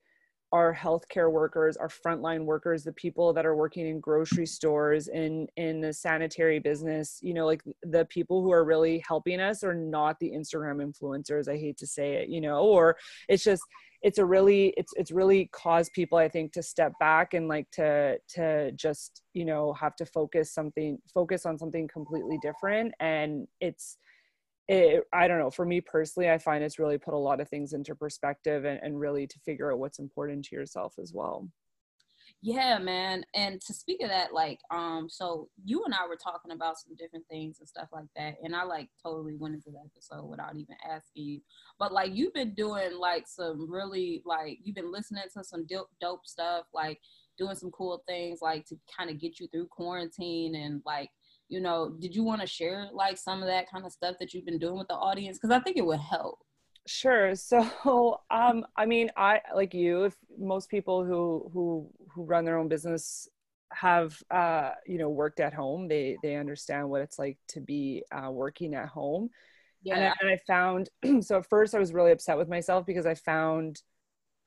our 0.52 0.74
healthcare 0.74 1.32
workers, 1.32 1.76
our 1.78 1.90
frontline 1.90 2.46
workers, 2.46 2.84
the 2.84 2.94
people 2.94 3.34
that 3.34 3.46
are 3.46 3.56
working 3.56 3.88
in 3.88 4.00
grocery 4.00 4.46
stores, 4.46 5.08
in 5.08 5.48
in 5.58 5.82
the 5.82 5.92
sanitary 5.92 6.60
business, 6.60 7.20
you 7.22 7.34
know, 7.34 7.46
like 7.46 7.62
the 7.84 8.06
people 8.06 8.42
who 8.42 8.52
are 8.52 8.64
really 8.64 9.04
helping 9.08 9.40
us 9.40 9.64
are 9.64 9.76
not 9.76 10.20
the 10.20 10.32
Instagram 10.32 10.82
influencers. 10.82 11.50
I 11.50 11.58
hate 11.58 11.78
to 11.78 11.88
say 11.88 12.14
it, 12.14 12.30
you 12.30 12.42
know, 12.42 12.60
or 12.64 12.96
it's 13.28 13.44
just 13.44 13.64
it's 14.04 14.20
a 14.20 14.26
really 14.26 14.74
it's 14.78 14.94
it's 14.96 15.12
really 15.12 15.50
caused 15.52 15.92
people 15.94 16.18
i 16.18 16.30
think 16.30 16.54
to 16.54 16.62
step 16.62 16.94
back 17.00 17.34
and 17.34 17.48
like 17.48 17.70
to 17.72 18.18
to 18.28 18.72
just 18.74 19.24
you 19.34 19.44
know 19.44 19.74
have 19.74 19.96
to 19.96 20.06
focus 20.06 20.54
something 20.54 21.00
focus 21.12 21.46
on 21.46 21.58
something 21.58 21.88
completely 21.88 22.38
different 22.42 22.94
and 23.00 23.48
it's 23.60 23.98
it, 24.68 25.04
I 25.14 25.28
don't 25.28 25.40
know, 25.40 25.50
for 25.50 25.66
me 25.66 25.82
personally, 25.82 26.30
I 26.30 26.38
find 26.38 26.64
it's 26.64 26.80
really 26.80 26.98
put 26.98 27.14
a 27.14 27.18
lot 27.18 27.40
of 27.40 27.50
things 27.50 27.74
into 27.74 27.96
perspective 27.96 28.66
and, 28.66 28.80
and 28.84 29.00
really 29.00 29.28
to 29.28 29.40
figure 29.40 29.72
out 29.72 29.80
what's 29.80 30.00
important 30.00 30.46
to 30.46 30.56
yourself 30.56 30.96
as 31.02 31.14
well. 31.14 31.50
Yeah, 32.42 32.78
man. 32.78 33.24
And 33.34 33.60
to 33.62 33.74
speak 33.74 34.02
of 34.04 34.10
that, 34.10 34.34
like, 34.34 34.60
um, 34.70 35.08
so 35.10 35.50
you 35.64 35.84
and 35.86 35.94
I 35.94 36.06
were 36.08 36.18
talking 36.18 36.52
about 36.52 36.78
some 36.78 36.96
different 36.96 37.26
things 37.30 37.58
and 37.60 37.68
stuff 37.68 37.88
like 37.92 38.08
that. 38.16 38.36
And 38.44 38.56
I 38.56 38.64
like 38.64 38.90
totally 39.02 39.36
went 39.36 39.56
into 39.56 39.72
the 39.72 39.80
episode 39.80 40.26
without 40.26 40.56
even 40.56 40.76
asking 40.86 41.24
you. 41.24 41.42
But 41.80 41.94
like 41.94 42.14
you've 42.14 42.34
been 42.34 42.54
doing 42.54 42.98
like 43.00 43.28
some 43.28 43.70
really 43.72 44.22
like 44.26 44.60
you've 44.64 44.76
been 44.76 44.92
listening 44.92 45.24
to 45.34 45.44
some 45.44 45.66
dope 45.66 45.90
dope 46.00 46.28
stuff, 46.28 46.66
like 46.74 47.00
doing 47.38 47.56
some 47.56 47.72
cool 47.72 48.04
things 48.08 48.40
like 48.42 48.66
to 48.66 48.76
kind 48.96 49.10
of 49.10 49.20
get 49.20 49.40
you 49.40 49.48
through 49.48 49.68
quarantine 49.68 50.56
and 50.56 50.82
like 50.86 51.10
you 51.50 51.62
know, 51.62 51.96
did 52.00 52.16
you 52.16 52.24
want 52.24 52.42
to 52.42 52.48
share 52.48 52.90
like 52.94 53.18
some 53.18 53.42
of 53.42 53.48
that 53.48 53.70
kind 53.70 53.86
of 53.86 53.92
stuff 53.92 54.16
that 54.20 54.34
you've 54.34 54.46
been 54.46 54.60
doing 54.60 54.78
with 54.78 54.88
the 54.88 54.96
audience? 54.96 55.38
Because 55.38 55.56
I 55.56 55.60
think 55.60 55.78
it 55.78 55.86
would 55.86 56.00
help. 56.00 56.40
Sure. 56.86 57.34
So, 57.36 58.22
um, 58.32 58.66
I 58.76 58.86
mean, 58.86 59.10
I 59.18 59.42
like 59.54 59.74
you. 59.74 60.06
If 60.06 60.16
most 60.38 60.70
people 60.70 61.04
who 61.04 61.50
who 61.54 61.90
who 62.14 62.24
run 62.26 62.46
their 62.46 62.58
own 62.58 62.68
business 62.68 63.28
have 63.72 64.22
uh, 64.32 64.72
you 64.86 64.98
know 64.98 65.10
worked 65.10 65.40
at 65.40 65.54
home, 65.54 65.88
they 65.88 66.18
they 66.24 66.36
understand 66.36 66.90
what 66.90 67.02
it's 67.02 67.20
like 67.20 67.38
to 67.50 67.62
be 67.62 68.04
uh, 68.12 68.32
working 68.32 68.74
at 68.76 68.88
home. 68.88 69.30
Yeah. 69.84 69.96
And 69.96 70.06
I, 70.06 70.14
and 70.22 70.30
I 70.32 70.38
found 70.48 70.90
so 71.24 71.38
at 71.38 71.46
first 71.46 71.76
I 71.76 71.80
was 71.80 71.94
really 71.94 72.12
upset 72.12 72.38
with 72.38 72.50
myself 72.50 72.86
because 72.86 73.06
I 73.06 73.16
found 73.16 73.82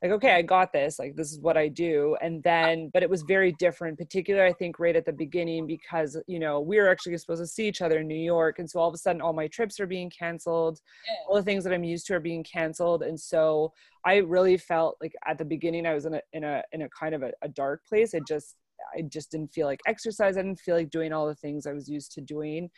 like 0.02 0.12
okay 0.12 0.35
i 0.35 0.42
got 0.42 0.73
this 0.73 0.99
like 0.99 1.14
this 1.14 1.30
is 1.30 1.40
what 1.40 1.57
i 1.57 1.69
do 1.69 2.16
and 2.23 2.42
then 2.42 2.90
but 2.92 3.02
it 3.02 3.11
was 3.11 3.23
very 3.23 3.52
different 3.59 3.99
particularly 3.99 4.49
i 4.49 4.52
think 4.52 4.78
right 4.78 4.97
at 4.97 5.04
the 5.04 5.12
beginning 5.12 5.66
because 5.66 6.16
you 6.26 6.38
know 6.38 6.61
we 6.61 6.78
were 6.78 6.88
actually 6.88 7.16
supposed 7.16 7.42
to 7.42 7.47
see 7.47 7.66
each 7.66 7.83
other 7.83 8.00
in 8.00 8.09
new 8.09 8.14
york 8.14 8.59
and 8.59 8.69
so 8.69 8.80
all 8.80 8.88
of 8.88 8.95
a 8.95 8.99
sudden 8.99 9.21
all 9.21 9.33
my 9.33 9.47
trips 9.49 9.78
are 9.78 9.87
being 9.87 10.11
canceled 10.11 10.80
yeah. 11.07 11.14
all 11.28 11.37
the 11.37 11.42
things 11.42 11.64
that 11.64 11.73
i'm 11.73 11.85
used 11.85 12.07
to 12.07 12.14
are 12.14 12.21
being 12.21 12.45
canceled 12.45 13.02
and 13.02 13.19
so 13.19 13.73
i 14.04 14.16
really 14.16 14.57
felt 14.57 14.97
like 15.00 15.12
at 15.26 15.38
the 15.38 15.45
beginning 15.45 15.87
i 15.87 15.95
was 15.95 16.07
in 16.07 16.14
a 16.14 16.21
in 16.33 16.45
a 16.45 16.62
in 16.73 16.83
a 16.83 16.88
kind 16.88 17.14
of 17.14 17.23
a, 17.23 17.33
a 17.42 17.49
dark 17.49 17.85
place 17.87 18.14
it 18.14 18.23
just 18.26 18.57
i 18.97 19.02
just 19.02 19.30
didn't 19.30 19.52
feel 19.52 19.66
like 19.66 19.80
exercise 19.87 20.37
i 20.37 20.42
didn't 20.42 20.61
feel 20.61 20.76
like 20.76 20.90
doing 20.90 21.12
all 21.12 21.26
the 21.26 21.35
things 21.35 21.66
i 21.66 21.73
was 21.73 21.88
used 21.88 22.12
to 22.12 22.21
doing 22.21 22.71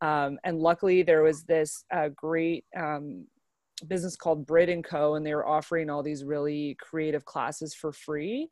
um, 0.00 0.38
and 0.44 0.60
luckily 0.60 1.02
there 1.02 1.24
was 1.24 1.42
this 1.42 1.84
uh, 1.92 2.08
great 2.14 2.64
um, 2.76 3.26
business 3.86 4.16
called 4.16 4.46
Brit 4.46 4.68
and 4.68 4.84
Co. 4.84 5.14
and 5.14 5.24
they 5.24 5.34
were 5.34 5.46
offering 5.46 5.90
all 5.90 6.02
these 6.02 6.24
really 6.24 6.76
creative 6.80 7.24
classes 7.24 7.74
for 7.74 7.92
free. 7.92 8.48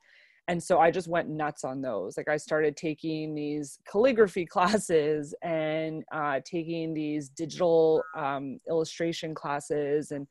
And 0.48 0.62
so 0.62 0.78
I 0.78 0.92
just 0.92 1.08
went 1.08 1.28
nuts 1.28 1.64
on 1.64 1.82
those. 1.82 2.16
Like 2.16 2.28
I 2.28 2.36
started 2.36 2.76
taking 2.76 3.34
these 3.34 3.78
calligraphy 3.90 4.46
classes 4.54 5.34
and 5.42 6.04
uh, 6.12 6.40
taking 6.44 6.94
these 6.94 7.28
digital 7.28 8.02
um, 8.16 8.60
illustration 8.68 9.34
classes 9.34 10.12
and 10.12 10.26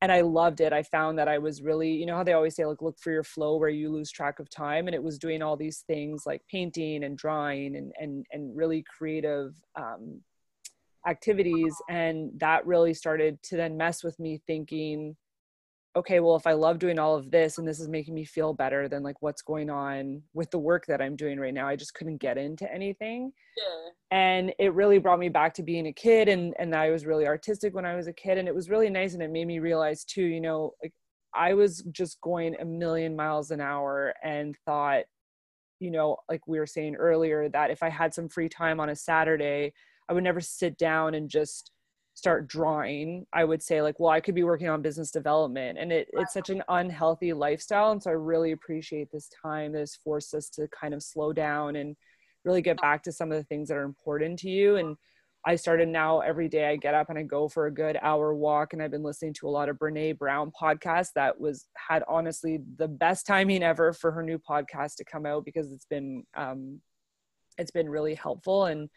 and 0.00 0.12
I 0.12 0.20
loved 0.20 0.60
it. 0.60 0.72
I 0.72 0.84
found 0.84 1.18
that 1.18 1.26
I 1.26 1.38
was 1.38 1.60
really, 1.60 1.90
you 1.90 2.06
know 2.06 2.14
how 2.14 2.22
they 2.22 2.32
always 2.32 2.54
say 2.54 2.64
like 2.64 2.82
look 2.82 2.98
for 3.00 3.10
your 3.10 3.24
flow 3.24 3.56
where 3.56 3.68
you 3.68 3.90
lose 3.90 4.12
track 4.12 4.38
of 4.38 4.48
time 4.48 4.86
and 4.86 4.94
it 4.94 5.02
was 5.02 5.18
doing 5.18 5.42
all 5.42 5.56
these 5.56 5.82
things 5.88 6.22
like 6.24 6.40
painting 6.48 7.02
and 7.02 7.18
drawing 7.18 7.74
and 7.74 7.92
and 7.98 8.24
and 8.30 8.56
really 8.56 8.84
creative 8.96 9.54
um, 9.76 10.20
activities 11.06 11.74
and 11.88 12.30
that 12.38 12.66
really 12.66 12.92
started 12.92 13.40
to 13.42 13.56
then 13.56 13.76
mess 13.76 14.02
with 14.02 14.18
me 14.18 14.40
thinking 14.46 15.16
okay 15.96 16.20
well 16.20 16.36
if 16.36 16.46
i 16.46 16.52
love 16.52 16.78
doing 16.78 16.98
all 16.98 17.14
of 17.14 17.30
this 17.30 17.58
and 17.58 17.66
this 17.66 17.80
is 17.80 17.88
making 17.88 18.14
me 18.14 18.24
feel 18.24 18.52
better 18.52 18.88
then 18.88 19.02
like 19.02 19.20
what's 19.20 19.42
going 19.42 19.70
on 19.70 20.22
with 20.34 20.50
the 20.50 20.58
work 20.58 20.84
that 20.86 21.00
i'm 21.00 21.16
doing 21.16 21.40
right 21.40 21.54
now 21.54 21.66
i 21.66 21.74
just 21.74 21.94
couldn't 21.94 22.18
get 22.18 22.36
into 22.36 22.72
anything 22.72 23.32
yeah. 23.56 23.90
and 24.18 24.52
it 24.58 24.74
really 24.74 24.98
brought 24.98 25.18
me 25.18 25.28
back 25.28 25.54
to 25.54 25.62
being 25.62 25.86
a 25.86 25.92
kid 25.92 26.28
and 26.28 26.54
and 26.58 26.74
i 26.74 26.90
was 26.90 27.06
really 27.06 27.26
artistic 27.26 27.74
when 27.74 27.86
i 27.86 27.96
was 27.96 28.06
a 28.06 28.12
kid 28.12 28.38
and 28.38 28.48
it 28.48 28.54
was 28.54 28.68
really 28.68 28.90
nice 28.90 29.14
and 29.14 29.22
it 29.22 29.30
made 29.30 29.46
me 29.46 29.58
realize 29.58 30.04
too 30.04 30.24
you 30.24 30.40
know 30.40 30.72
like 30.82 30.92
i 31.34 31.54
was 31.54 31.82
just 31.90 32.20
going 32.20 32.54
a 32.60 32.64
million 32.64 33.16
miles 33.16 33.50
an 33.50 33.60
hour 33.60 34.12
and 34.22 34.56
thought 34.66 35.04
you 35.80 35.90
know 35.90 36.16
like 36.28 36.46
we 36.46 36.58
were 36.58 36.66
saying 36.66 36.94
earlier 36.96 37.48
that 37.48 37.70
if 37.70 37.82
i 37.82 37.88
had 37.88 38.12
some 38.12 38.28
free 38.28 38.48
time 38.48 38.78
on 38.78 38.90
a 38.90 38.96
saturday 38.96 39.72
I 40.08 40.12
would 40.12 40.24
never 40.24 40.40
sit 40.40 40.78
down 40.78 41.14
and 41.14 41.28
just 41.28 41.70
start 42.14 42.48
drawing. 42.48 43.26
I 43.32 43.44
would 43.44 43.62
say 43.62 43.80
like, 43.80 44.00
well, 44.00 44.10
I 44.10 44.20
could 44.20 44.34
be 44.34 44.42
working 44.42 44.68
on 44.68 44.82
business 44.82 45.10
development, 45.10 45.78
and 45.78 45.92
it, 45.92 46.08
it's 46.12 46.34
such 46.34 46.50
an 46.50 46.62
unhealthy 46.68 47.32
lifestyle. 47.32 47.92
And 47.92 48.02
so 48.02 48.10
I 48.10 48.14
really 48.14 48.52
appreciate 48.52 49.08
this 49.12 49.30
time 49.42 49.72
that 49.72 49.80
has 49.80 49.94
forced 49.94 50.34
us 50.34 50.48
to 50.50 50.68
kind 50.68 50.94
of 50.94 51.02
slow 51.02 51.32
down 51.32 51.76
and 51.76 51.96
really 52.44 52.62
get 52.62 52.80
back 52.80 53.02
to 53.04 53.12
some 53.12 53.30
of 53.30 53.38
the 53.38 53.44
things 53.44 53.68
that 53.68 53.76
are 53.76 53.84
important 53.84 54.38
to 54.40 54.50
you. 54.50 54.76
And 54.76 54.96
I 55.46 55.54
started 55.56 55.88
now 55.88 56.20
every 56.20 56.48
day 56.48 56.68
I 56.68 56.76
get 56.76 56.94
up 56.94 57.08
and 57.10 57.18
I 57.18 57.22
go 57.22 57.48
for 57.48 57.66
a 57.66 57.74
good 57.74 57.96
hour 58.02 58.34
walk 58.34 58.72
and 58.72 58.82
I've 58.82 58.90
been 58.90 59.04
listening 59.04 59.34
to 59.34 59.48
a 59.48 59.50
lot 59.50 59.68
of 59.68 59.78
Brene 59.78 60.18
Brown 60.18 60.50
podcasts 60.60 61.12
that 61.14 61.40
was 61.40 61.66
had 61.88 62.02
honestly 62.08 62.60
the 62.76 62.88
best 62.88 63.26
timing 63.26 63.62
ever 63.62 63.92
for 63.92 64.10
her 64.10 64.22
new 64.22 64.38
podcast 64.38 64.96
to 64.96 65.04
come 65.04 65.24
out 65.24 65.44
because 65.44 65.72
it's 65.72 65.86
been 65.86 66.24
um 66.36 66.80
it's 67.56 67.70
been 67.70 67.88
really 67.88 68.14
helpful 68.14 68.66
and 68.66 68.88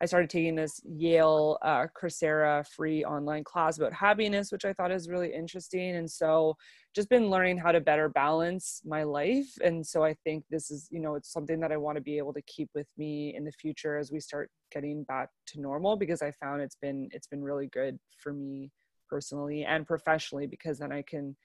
I 0.00 0.06
started 0.06 0.28
taking 0.28 0.54
this 0.54 0.80
Yale 0.84 1.56
uh, 1.62 1.86
Coursera 1.98 2.66
free 2.66 3.02
online 3.04 3.44
class 3.44 3.78
about 3.78 3.94
happiness, 3.94 4.52
which 4.52 4.66
I 4.66 4.74
thought 4.74 4.92
is 4.92 5.08
really 5.08 5.32
interesting. 5.32 5.96
And 5.96 6.10
so 6.10 6.54
just 6.94 7.08
been 7.08 7.30
learning 7.30 7.56
how 7.56 7.72
to 7.72 7.80
better 7.80 8.10
balance 8.10 8.82
my 8.84 9.04
life. 9.04 9.48
And 9.64 9.86
so 9.86 10.04
I 10.04 10.14
think 10.22 10.44
this 10.50 10.70
is, 10.70 10.86
you 10.90 11.00
know, 11.00 11.14
it's 11.14 11.32
something 11.32 11.60
that 11.60 11.72
I 11.72 11.78
want 11.78 11.96
to 11.96 12.02
be 12.02 12.18
able 12.18 12.34
to 12.34 12.42
keep 12.42 12.68
with 12.74 12.88
me 12.98 13.34
in 13.34 13.44
the 13.44 13.52
future 13.52 13.96
as 13.96 14.12
we 14.12 14.20
start 14.20 14.50
getting 14.70 15.02
back 15.04 15.30
to 15.48 15.60
normal 15.60 15.96
because 15.96 16.20
I 16.20 16.30
found 16.30 16.60
it's 16.60 16.76
been 16.76 17.08
it's 17.12 17.26
been 17.26 17.42
really 17.42 17.68
good 17.68 17.98
for 18.18 18.34
me 18.34 18.70
personally 19.08 19.64
and 19.64 19.86
professionally 19.86 20.46
because 20.46 20.78
then 20.78 20.92
I 20.92 21.02
can 21.02 21.36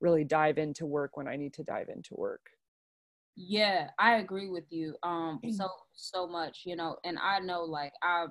really 0.00 0.24
dive 0.24 0.58
into 0.58 0.86
work 0.86 1.16
when 1.16 1.28
I 1.28 1.36
need 1.36 1.54
to 1.54 1.62
dive 1.62 1.88
into 1.88 2.14
work. 2.14 2.40
Yeah, 3.36 3.88
I 3.98 4.16
agree 4.16 4.50
with 4.50 4.64
you. 4.70 4.94
Um, 5.02 5.40
so 5.50 5.68
so 5.94 6.26
much, 6.26 6.62
you 6.66 6.76
know, 6.76 6.96
and 7.04 7.18
I 7.18 7.38
know 7.38 7.62
like 7.62 7.92
I, 8.02 8.26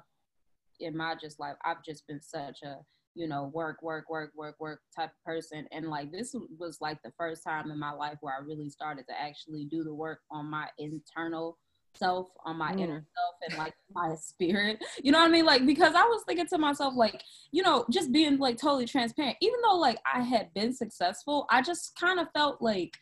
in 0.80 0.96
my 0.96 1.16
just 1.20 1.40
life, 1.40 1.56
I've 1.66 1.84
just 1.84 2.06
been 2.08 2.22
such 2.22 2.62
a 2.64 2.78
you 3.16 3.28
know 3.28 3.52
work, 3.54 3.82
work, 3.82 4.10
work, 4.10 4.32
work, 4.36 4.56
work 4.60 4.82
type 4.96 5.10
of 5.10 5.24
person, 5.26 5.68
and 5.72 5.88
like 5.88 6.12
this 6.12 6.36
was 6.60 6.78
like 6.82 7.02
the 7.04 7.12
first 7.18 7.44
time 7.44 7.72
in 7.72 7.80
my 7.80 7.92
life 7.92 8.18
where 8.22 8.36
I 8.36 8.46
really 8.46 8.70
started 8.70 9.06
to 9.08 9.20
actually 9.20 9.66
do 9.66 9.84
the 9.84 9.94
work 9.94 10.20
on 10.30 10.46
my 10.46 10.68
internal 10.78 11.58
self 11.96 12.28
on 12.46 12.58
my 12.58 12.72
mm. 12.74 12.82
inner 12.82 13.06
self 13.16 13.36
and 13.50 13.58
like 13.58 13.74
my 13.94 14.16
spirit 14.16 14.80
you 15.04 15.12
know 15.12 15.20
what 15.20 15.28
i 15.28 15.32
mean 15.32 15.46
like 15.46 15.66
because 15.66 15.94
i 15.94 16.04
was 16.04 16.24
thinking 16.26 16.48
to 16.48 16.58
myself 16.58 16.94
like 16.96 17.22
you 17.52 17.62
know 17.62 17.86
just 17.90 18.12
being 18.12 18.38
like 18.38 18.58
totally 18.58 18.86
transparent 18.86 19.36
even 19.42 19.60
though 19.62 19.76
like 19.76 19.98
i 20.12 20.22
had 20.22 20.54
been 20.54 20.74
successful 20.74 21.46
i 21.50 21.62
just 21.62 21.94
kind 22.00 22.20
of 22.20 22.28
felt 22.34 22.62
like 22.62 22.98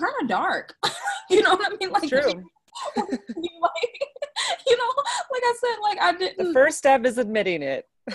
kind 0.00 0.14
of 0.22 0.28
dark. 0.28 0.74
You 1.30 1.42
know 1.42 1.54
what 1.54 1.72
i 1.72 1.76
mean? 1.76 1.92
Like 1.92 2.08
true. 2.08 2.20
like, 2.96 3.06
you 4.66 4.76
know 4.76 4.92
like 5.30 5.42
i 5.44 5.54
said 5.60 5.76
like 5.80 5.98
i 6.00 6.12
didn't 6.16 6.44
the 6.44 6.52
first 6.52 6.78
step 6.78 7.06
is 7.06 7.18
admitting 7.18 7.62
it. 7.62 7.86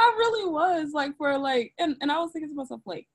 I 0.00 0.14
really 0.16 0.48
was 0.50 0.92
like 0.94 1.14
for 1.18 1.36
like 1.36 1.74
and, 1.78 1.96
and 2.00 2.10
i 2.10 2.18
was 2.18 2.32
thinking 2.32 2.48
to 2.48 2.54
myself 2.54 2.80
like 2.86 3.06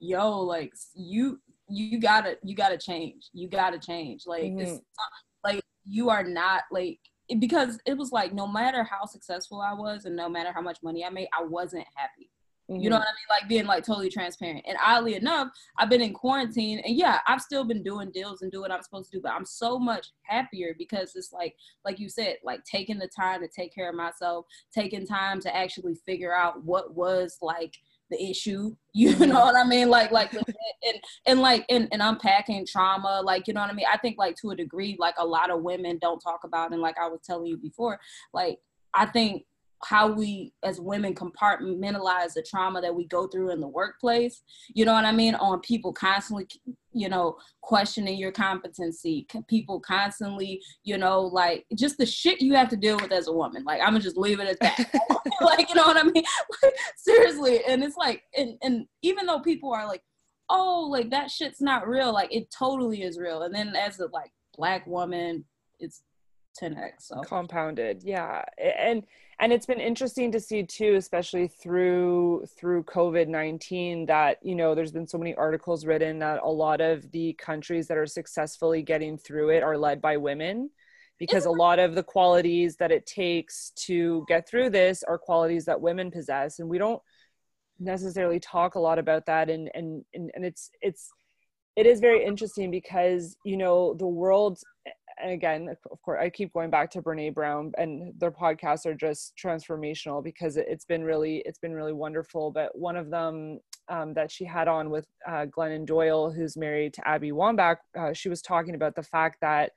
yo 0.00 0.38
like 0.40 0.70
you 0.94 1.40
you 1.68 2.00
gotta 2.00 2.36
you 2.42 2.54
gotta 2.54 2.78
change. 2.78 3.30
You 3.32 3.48
gotta 3.48 3.78
change. 3.78 4.24
Like 4.26 4.44
mm-hmm. 4.44 4.60
it's 4.60 4.72
not, 4.72 5.52
like 5.52 5.62
you 5.84 6.10
are 6.10 6.24
not 6.24 6.64
like 6.70 6.98
because 7.40 7.78
it 7.86 7.96
was 7.96 8.12
like 8.12 8.32
no 8.32 8.46
matter 8.46 8.84
how 8.84 9.04
successful 9.04 9.60
i 9.60 9.72
was 9.72 10.04
and 10.04 10.14
no 10.14 10.28
matter 10.28 10.52
how 10.52 10.60
much 10.60 10.78
money 10.80 11.04
i 11.04 11.10
made 11.10 11.26
i 11.36 11.42
wasn't 11.42 11.84
happy 11.96 12.30
mm-hmm. 12.70 12.80
you 12.80 12.90
know 12.90 12.96
what 12.96 13.06
i 13.06 13.10
mean 13.10 13.40
like 13.40 13.48
being 13.48 13.66
like 13.66 13.84
totally 13.84 14.08
transparent 14.08 14.64
and 14.66 14.76
oddly 14.84 15.14
enough 15.14 15.48
i've 15.78 15.90
been 15.90 16.02
in 16.02 16.12
quarantine 16.12 16.80
and 16.84 16.96
yeah 16.96 17.20
i've 17.26 17.40
still 17.40 17.64
been 17.64 17.82
doing 17.82 18.10
deals 18.10 18.42
and 18.42 18.52
doing 18.52 18.62
what 18.62 18.72
i'm 18.72 18.82
supposed 18.82 19.10
to 19.10 19.18
do 19.18 19.22
but 19.22 19.32
i'm 19.32 19.44
so 19.44 19.78
much 19.78 20.08
happier 20.22 20.74
because 20.78 21.14
it's 21.14 21.32
like 21.32 21.54
like 21.84 21.98
you 21.98 22.08
said 22.08 22.36
like 22.44 22.62
taking 22.64 22.98
the 22.98 23.08
time 23.08 23.40
to 23.40 23.48
take 23.48 23.74
care 23.74 23.88
of 23.88 23.94
myself 23.94 24.46
taking 24.72 25.06
time 25.06 25.40
to 25.40 25.54
actually 25.54 25.94
figure 25.94 26.34
out 26.34 26.62
what 26.64 26.94
was 26.94 27.38
like 27.42 27.74
the 28.10 28.22
issue 28.22 28.74
you 28.92 29.10
mm-hmm. 29.10 29.30
know 29.30 29.40
what 29.40 29.56
i 29.56 29.64
mean 29.64 29.88
like 29.88 30.12
like 30.12 30.32
and 30.32 30.44
and 31.26 31.40
like 31.40 31.64
and, 31.68 31.88
and 31.92 32.02
unpacking 32.02 32.66
trauma 32.66 33.20
like 33.24 33.46
you 33.46 33.54
know 33.54 33.60
what 33.60 33.70
i 33.70 33.74
mean 33.74 33.86
i 33.92 33.96
think 33.96 34.16
like 34.18 34.36
to 34.36 34.50
a 34.50 34.56
degree 34.56 34.96
like 34.98 35.14
a 35.18 35.26
lot 35.26 35.50
of 35.50 35.62
women 35.62 35.98
don't 36.00 36.20
talk 36.20 36.40
about 36.44 36.72
and 36.72 36.80
like 36.80 36.96
i 36.98 37.08
was 37.08 37.20
telling 37.24 37.46
you 37.46 37.56
before 37.56 37.98
like 38.32 38.58
i 38.94 39.04
think 39.04 39.44
how 39.84 40.10
we 40.10 40.52
as 40.64 40.80
women 40.80 41.14
compartmentalize 41.14 42.32
the 42.34 42.42
trauma 42.48 42.80
that 42.80 42.94
we 42.94 43.06
go 43.06 43.26
through 43.26 43.50
in 43.50 43.60
the 43.60 43.68
workplace 43.68 44.42
you 44.74 44.84
know 44.84 44.92
what 44.92 45.04
i 45.04 45.12
mean? 45.12 45.34
On 45.36 45.60
people 45.60 45.92
constantly 45.92 46.46
you 46.92 47.08
know 47.08 47.36
questioning 47.60 48.18
your 48.18 48.32
competency 48.32 49.26
people 49.48 49.80
constantly 49.80 50.62
you 50.82 50.96
know 50.96 51.20
like 51.20 51.66
just 51.76 51.98
the 51.98 52.06
shit 52.06 52.40
you 52.40 52.54
have 52.54 52.68
to 52.70 52.76
deal 52.76 52.96
with 52.96 53.12
as 53.12 53.28
a 53.28 53.32
woman. 53.32 53.64
Like 53.64 53.80
i'm 53.80 53.88
gonna 53.88 54.00
just 54.00 54.16
leave 54.16 54.40
it 54.40 54.48
at 54.48 54.60
that. 54.60 55.02
Like 55.40 55.68
you 55.68 55.74
know 55.74 55.84
what 55.84 55.96
i 55.96 56.02
mean? 56.02 56.24
Like, 56.62 56.74
seriously. 56.96 57.60
And 57.68 57.84
it's 57.84 57.96
like 57.96 58.22
and, 58.36 58.56
and 58.62 58.86
even 59.02 59.26
though 59.26 59.40
people 59.40 59.72
are 59.72 59.86
like 59.86 60.02
oh 60.48 60.88
like 60.90 61.10
that 61.10 61.30
shit's 61.30 61.60
not 61.60 61.86
real 61.86 62.12
like 62.12 62.34
it 62.34 62.50
totally 62.56 63.02
is 63.02 63.18
real. 63.18 63.42
And 63.42 63.54
then 63.54 63.74
as 63.76 64.00
a 64.00 64.06
like 64.12 64.30
black 64.56 64.86
woman 64.86 65.44
it's 65.78 66.02
10x 66.60 66.92
so. 67.00 67.20
Compounded. 67.20 68.02
Yeah. 68.02 68.42
And 68.58 69.04
and 69.38 69.52
it's 69.52 69.66
been 69.66 69.80
interesting 69.80 70.32
to 70.32 70.40
see 70.40 70.62
too 70.62 70.94
especially 70.94 71.48
through 71.48 72.44
through 72.58 72.82
covid-19 72.84 74.06
that 74.06 74.38
you 74.42 74.54
know 74.54 74.74
there's 74.74 74.92
been 74.92 75.06
so 75.06 75.18
many 75.18 75.34
articles 75.34 75.84
written 75.84 76.18
that 76.18 76.40
a 76.42 76.48
lot 76.48 76.80
of 76.80 77.10
the 77.12 77.32
countries 77.34 77.86
that 77.88 77.98
are 77.98 78.06
successfully 78.06 78.82
getting 78.82 79.18
through 79.18 79.50
it 79.50 79.62
are 79.62 79.78
led 79.78 80.00
by 80.00 80.16
women. 80.16 80.70
Because 81.18 81.46
a 81.46 81.50
lot 81.50 81.78
of 81.78 81.94
the 81.94 82.02
qualities 82.02 82.76
that 82.76 82.92
it 82.92 83.06
takes 83.06 83.70
to 83.86 84.22
get 84.28 84.46
through 84.46 84.68
this 84.68 85.02
are 85.02 85.16
qualities 85.16 85.64
that 85.64 85.80
women 85.80 86.10
possess. 86.10 86.58
And 86.58 86.68
we 86.68 86.76
don't 86.76 87.00
necessarily 87.80 88.38
talk 88.38 88.74
a 88.74 88.80
lot 88.80 88.98
about 88.98 89.24
that. 89.24 89.48
And 89.48 89.70
and 89.74 90.04
and, 90.12 90.30
and 90.34 90.44
it's 90.44 90.70
it's 90.82 91.10
it 91.74 91.86
is 91.86 92.00
very 92.00 92.22
interesting 92.22 92.70
because 92.70 93.36
you 93.44 93.56
know 93.56 93.94
the 93.94 94.06
world 94.06 94.58
and 95.18 95.30
again, 95.30 95.68
of 95.90 96.02
course, 96.02 96.20
I 96.22 96.28
keep 96.28 96.52
going 96.52 96.70
back 96.70 96.90
to 96.92 97.02
Brene 97.02 97.34
Brown, 97.34 97.72
and 97.78 98.12
their 98.18 98.30
podcasts 98.30 98.86
are 98.86 98.94
just 98.94 99.34
transformational 99.42 100.22
because 100.22 100.56
it's 100.56 100.84
been 100.84 101.02
really, 101.02 101.42
it's 101.46 101.58
been 101.58 101.72
really 101.72 101.92
wonderful. 101.92 102.50
But 102.50 102.76
one 102.76 102.96
of 102.96 103.10
them 103.10 103.60
um, 103.88 104.14
that 104.14 104.30
she 104.30 104.44
had 104.44 104.68
on 104.68 104.90
with 104.90 105.06
uh, 105.26 105.46
Glennon 105.46 105.86
Doyle, 105.86 106.30
who's 106.30 106.56
married 106.56 106.94
to 106.94 107.08
Abby 107.08 107.32
Wambach, 107.32 107.76
uh, 107.98 108.12
she 108.12 108.28
was 108.28 108.42
talking 108.42 108.74
about 108.74 108.94
the 108.94 109.02
fact 109.02 109.38
that 109.40 109.72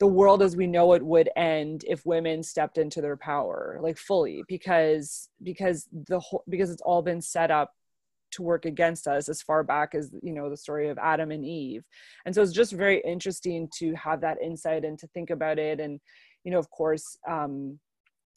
the 0.00 0.06
world 0.06 0.42
as 0.42 0.56
we 0.56 0.66
know 0.66 0.94
it 0.94 1.02
would 1.02 1.30
end 1.36 1.84
if 1.86 2.04
women 2.04 2.42
stepped 2.42 2.76
into 2.76 3.00
their 3.00 3.16
power 3.16 3.78
like 3.80 3.96
fully 3.96 4.42
because 4.48 5.28
because 5.44 5.86
the 6.08 6.18
whole 6.18 6.42
because 6.48 6.70
it's 6.70 6.82
all 6.82 7.02
been 7.02 7.20
set 7.20 7.52
up 7.52 7.72
to 8.32 8.42
work 8.42 8.64
against 8.64 9.06
us 9.06 9.28
as 9.28 9.42
far 9.42 9.62
back 9.62 9.94
as 9.94 10.10
you 10.22 10.32
know 10.32 10.50
the 10.50 10.56
story 10.56 10.88
of 10.88 10.98
adam 10.98 11.30
and 11.30 11.44
eve. 11.44 11.84
And 12.26 12.34
so 12.34 12.42
it's 12.42 12.52
just 12.52 12.72
very 12.72 13.00
interesting 13.06 13.68
to 13.78 13.94
have 13.94 14.20
that 14.22 14.38
insight 14.42 14.84
and 14.84 14.98
to 14.98 15.06
think 15.08 15.30
about 15.30 15.58
it. 15.58 15.80
And 15.80 16.00
you 16.44 16.50
know 16.50 16.58
of 16.58 16.70
course 16.70 17.16
um 17.28 17.78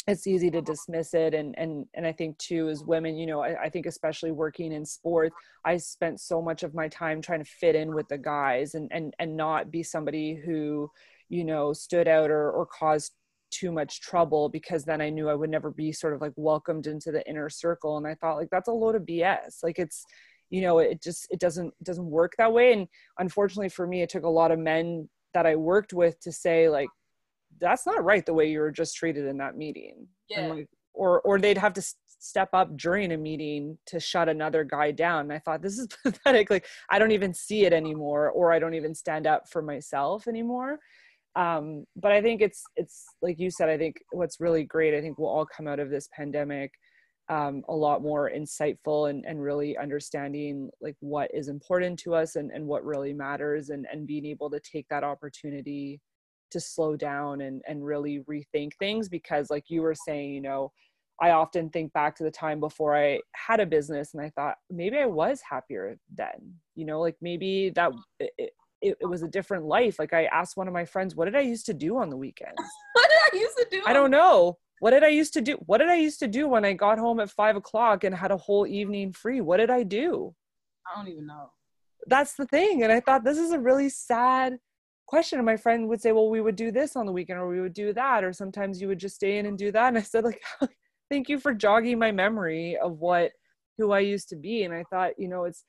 it's 0.07 0.27
easy 0.27 0.51
to 0.51 0.61
dismiss 0.61 1.13
it. 1.13 1.33
And 1.33 1.55
and 1.57 1.85
and 1.95 2.05
i 2.05 2.11
think 2.11 2.37
too 2.37 2.69
as 2.69 2.83
women 2.83 3.17
you 3.17 3.25
know 3.25 3.41
I, 3.41 3.63
I, 3.63 3.69
think 3.69 3.85
especially 3.85 4.31
working 4.31 4.71
in 4.71 4.85
sport 4.85 5.33
i 5.65 5.77
spent 5.77 6.19
so 6.19 6.41
much 6.41 6.63
of 6.63 6.75
my 6.75 6.87
time 6.87 7.21
trying 7.21 7.43
to 7.43 7.49
fit 7.59 7.75
in 7.75 7.93
with 7.93 8.07
the 8.07 8.17
guys 8.17 8.75
and 8.75 8.89
and 8.91 9.13
and 9.19 9.35
not 9.35 9.71
be 9.71 9.81
somebody 9.81 10.35
who 10.35 10.89
you 11.29 11.43
know 11.43 11.73
stood 11.73 12.07
out 12.07 12.29
or 12.29 12.51
or 12.51 12.65
caused 12.65 13.13
too 13.55 13.71
much 13.71 14.01
trouble 14.01 14.49
because 14.49 14.83
then 14.83 15.01
I 15.01 15.09
knew 15.09 15.29
I 15.29 15.35
would 15.35 15.49
never 15.49 15.71
be 15.71 15.91
sort 15.91 16.13
of 16.13 16.21
like 16.21 16.33
welcomed 16.35 16.87
into 16.87 17.11
the 17.11 17.27
inner 17.29 17.49
circle. 17.49 17.97
And 17.97 18.05
I 18.05 18.15
thought 18.15 18.37
like 18.37 18.49
that's 18.51 18.67
a 18.67 18.73
load 18.73 18.95
of 18.95 19.03
BS. 19.03 19.63
Like 19.63 19.79
it's, 19.79 20.03
you 20.49 20.61
know, 20.61 20.79
it 20.79 21.01
just 21.01 21.27
it 21.31 21.39
doesn't 21.39 21.67
it 21.67 21.83
doesn't 21.83 22.05
work 22.05 22.33
that 22.37 22.51
way. 22.51 22.73
And 22.73 22.87
unfortunately 23.19 23.69
for 23.69 23.87
me, 23.87 24.01
it 24.01 24.09
took 24.09 24.23
a 24.23 24.29
lot 24.29 24.51
of 24.51 24.59
men 24.59 25.09
that 25.33 25.45
I 25.45 25.55
worked 25.55 25.93
with 25.93 26.19
to 26.21 26.31
say 26.31 26.69
like 26.69 26.89
that's 27.59 27.85
not 27.85 28.03
right 28.03 28.25
the 28.25 28.33
way 28.33 28.49
you 28.49 28.59
were 28.59 28.71
just 28.71 28.95
treated 28.95 29.25
in 29.25 29.37
that 29.37 29.57
meeting. 29.57 30.07
Yeah. 30.29 30.47
Like, 30.47 30.67
or 30.93 31.21
or 31.21 31.39
they'd 31.39 31.57
have 31.57 31.73
to 31.73 31.83
step 32.19 32.49
up 32.53 32.75
during 32.77 33.11
a 33.11 33.17
meeting 33.17 33.77
to 33.87 33.99
shut 33.99 34.29
another 34.29 34.63
guy 34.63 34.91
down. 34.91 35.21
And 35.21 35.33
I 35.33 35.39
thought 35.39 35.61
this 35.61 35.77
is 35.77 35.87
pathetic. 36.03 36.49
Like 36.49 36.65
I 36.89 36.99
don't 36.99 37.11
even 37.11 37.33
see 37.33 37.65
it 37.65 37.73
anymore, 37.73 38.29
or 38.29 38.51
I 38.51 38.59
don't 38.59 38.75
even 38.75 38.95
stand 38.95 39.27
up 39.27 39.47
for 39.49 39.61
myself 39.61 40.27
anymore 40.27 40.79
um, 41.35 41.85
but 41.95 42.11
i 42.11 42.21
think 42.21 42.41
it's 42.41 42.63
it's 42.75 43.05
like 43.21 43.39
you 43.39 43.49
said 43.49 43.69
i 43.69 43.77
think 43.77 43.97
what's 44.11 44.39
really 44.39 44.63
great 44.63 44.93
i 44.93 45.01
think 45.01 45.17
we'll 45.17 45.29
all 45.29 45.45
come 45.45 45.67
out 45.67 45.79
of 45.79 45.89
this 45.89 46.07
pandemic 46.15 46.71
um, 47.27 47.63
a 47.69 47.75
lot 47.75 48.03
more 48.03 48.29
insightful 48.29 49.09
and, 49.09 49.25
and 49.25 49.41
really 49.41 49.75
understanding 49.77 50.69
like 50.79 50.95
what 50.99 51.29
is 51.33 51.47
important 51.47 51.97
to 51.99 52.13
us 52.13 52.35
and, 52.35 52.51
and 52.51 52.65
what 52.65 52.85
really 52.85 53.13
matters 53.13 53.69
and, 53.69 53.87
and 53.91 54.05
being 54.05 54.25
able 54.25 54.49
to 54.51 54.59
take 54.59 54.87
that 54.89 55.03
opportunity 55.03 55.99
to 56.51 56.59
slow 56.59 56.95
down 56.95 57.41
and, 57.41 57.61
and 57.67 57.83
really 57.83 58.23
rethink 58.29 58.71
things 58.79 59.09
because 59.09 59.49
like 59.49 59.65
you 59.67 59.81
were 59.81 59.95
saying 59.95 60.33
you 60.33 60.41
know 60.41 60.71
i 61.21 61.31
often 61.31 61.69
think 61.69 61.91
back 61.93 62.15
to 62.15 62.23
the 62.23 62.31
time 62.31 62.59
before 62.59 62.95
i 62.95 63.19
had 63.33 63.59
a 63.59 63.65
business 63.65 64.13
and 64.13 64.21
i 64.21 64.29
thought 64.35 64.55
maybe 64.69 64.97
i 64.97 65.05
was 65.05 65.41
happier 65.49 65.97
then 66.15 66.53
you 66.75 66.85
know 66.85 67.01
like 67.01 67.15
maybe 67.21 67.71
that 67.75 67.91
it, 68.85 68.97
it, 69.01 69.05
was 69.05 69.23
a 69.23 69.27
different 69.27 69.65
life. 69.65 69.99
Like 69.99 70.13
I 70.13 70.25
asked 70.25 70.57
one 70.57 70.67
of 70.67 70.73
my 70.73 70.85
friends, 70.85 71.15
what 71.15 71.25
did 71.25 71.35
I 71.35 71.41
used 71.41 71.65
to 71.67 71.73
do 71.73 71.97
on 71.97 72.09
the 72.09 72.17
weekends? 72.17 72.55
what 72.93 73.09
did 73.09 73.39
I 73.39 73.41
used 73.41 73.57
to 73.57 73.67
do? 73.71 73.81
I 73.85 73.93
don't 73.93 74.11
know. 74.11 74.57
What 74.79 74.91
did 74.91 75.03
I 75.03 75.07
used 75.07 75.33
to 75.33 75.41
do? 75.41 75.53
What 75.65 75.79
did 75.79 75.89
I 75.89 75.95
used 75.95 76.19
to 76.19 76.27
do 76.27 76.47
when 76.47 76.65
I 76.65 76.73
got 76.73 76.99
home 76.99 77.19
at 77.19 77.29
five 77.29 77.55
o'clock 77.55 78.03
and 78.03 78.13
had 78.13 78.31
a 78.31 78.37
whole 78.37 78.67
evening 78.67 79.13
free? 79.13 79.41
What 79.41 79.57
did 79.57 79.69
I 79.69 79.83
do? 79.83 80.35
I 80.85 80.97
don't 80.97 81.11
even 81.11 81.25
know. 81.25 81.51
That's 82.07 82.35
the 82.35 82.45
thing. 82.45 82.83
And 82.83 82.91
I 82.91 82.99
thought 82.99 83.23
this 83.23 83.37
is 83.37 83.51
a 83.51 83.59
really 83.59 83.89
sad 83.89 84.57
question. 85.07 85.39
And 85.39 85.45
my 85.45 85.57
friend 85.57 85.87
would 85.87 86.01
say, 86.01 86.11
well, 86.11 86.29
we 86.29 86.41
would 86.41 86.55
do 86.55 86.71
this 86.71 86.95
on 86.95 87.05
the 87.05 87.11
weekend 87.11 87.39
or 87.39 87.47
we 87.47 87.61
would 87.61 87.73
do 87.73 87.93
that. 87.93 88.23
Or 88.23 88.33
sometimes 88.33 88.81
you 88.81 88.87
would 88.87 88.99
just 88.99 89.15
stay 89.15 89.37
in 89.37 89.45
and 89.45 89.57
do 89.57 89.71
that. 89.71 89.87
And 89.87 89.97
I 89.97 90.01
said, 90.01 90.23
like, 90.23 90.41
thank 91.09 91.29
you 91.29 91.39
for 91.39 91.53
jogging 91.53 91.97
my 91.97 92.11
memory 92.11 92.77
of 92.77 92.99
what, 92.99 93.31
who 93.77 93.91
I 93.91 93.99
used 93.99 94.29
to 94.29 94.35
be. 94.35 94.63
And 94.63 94.73
I 94.73 94.83
thought, 94.89 95.13
you 95.17 95.27
know, 95.27 95.45
it's, 95.45 95.63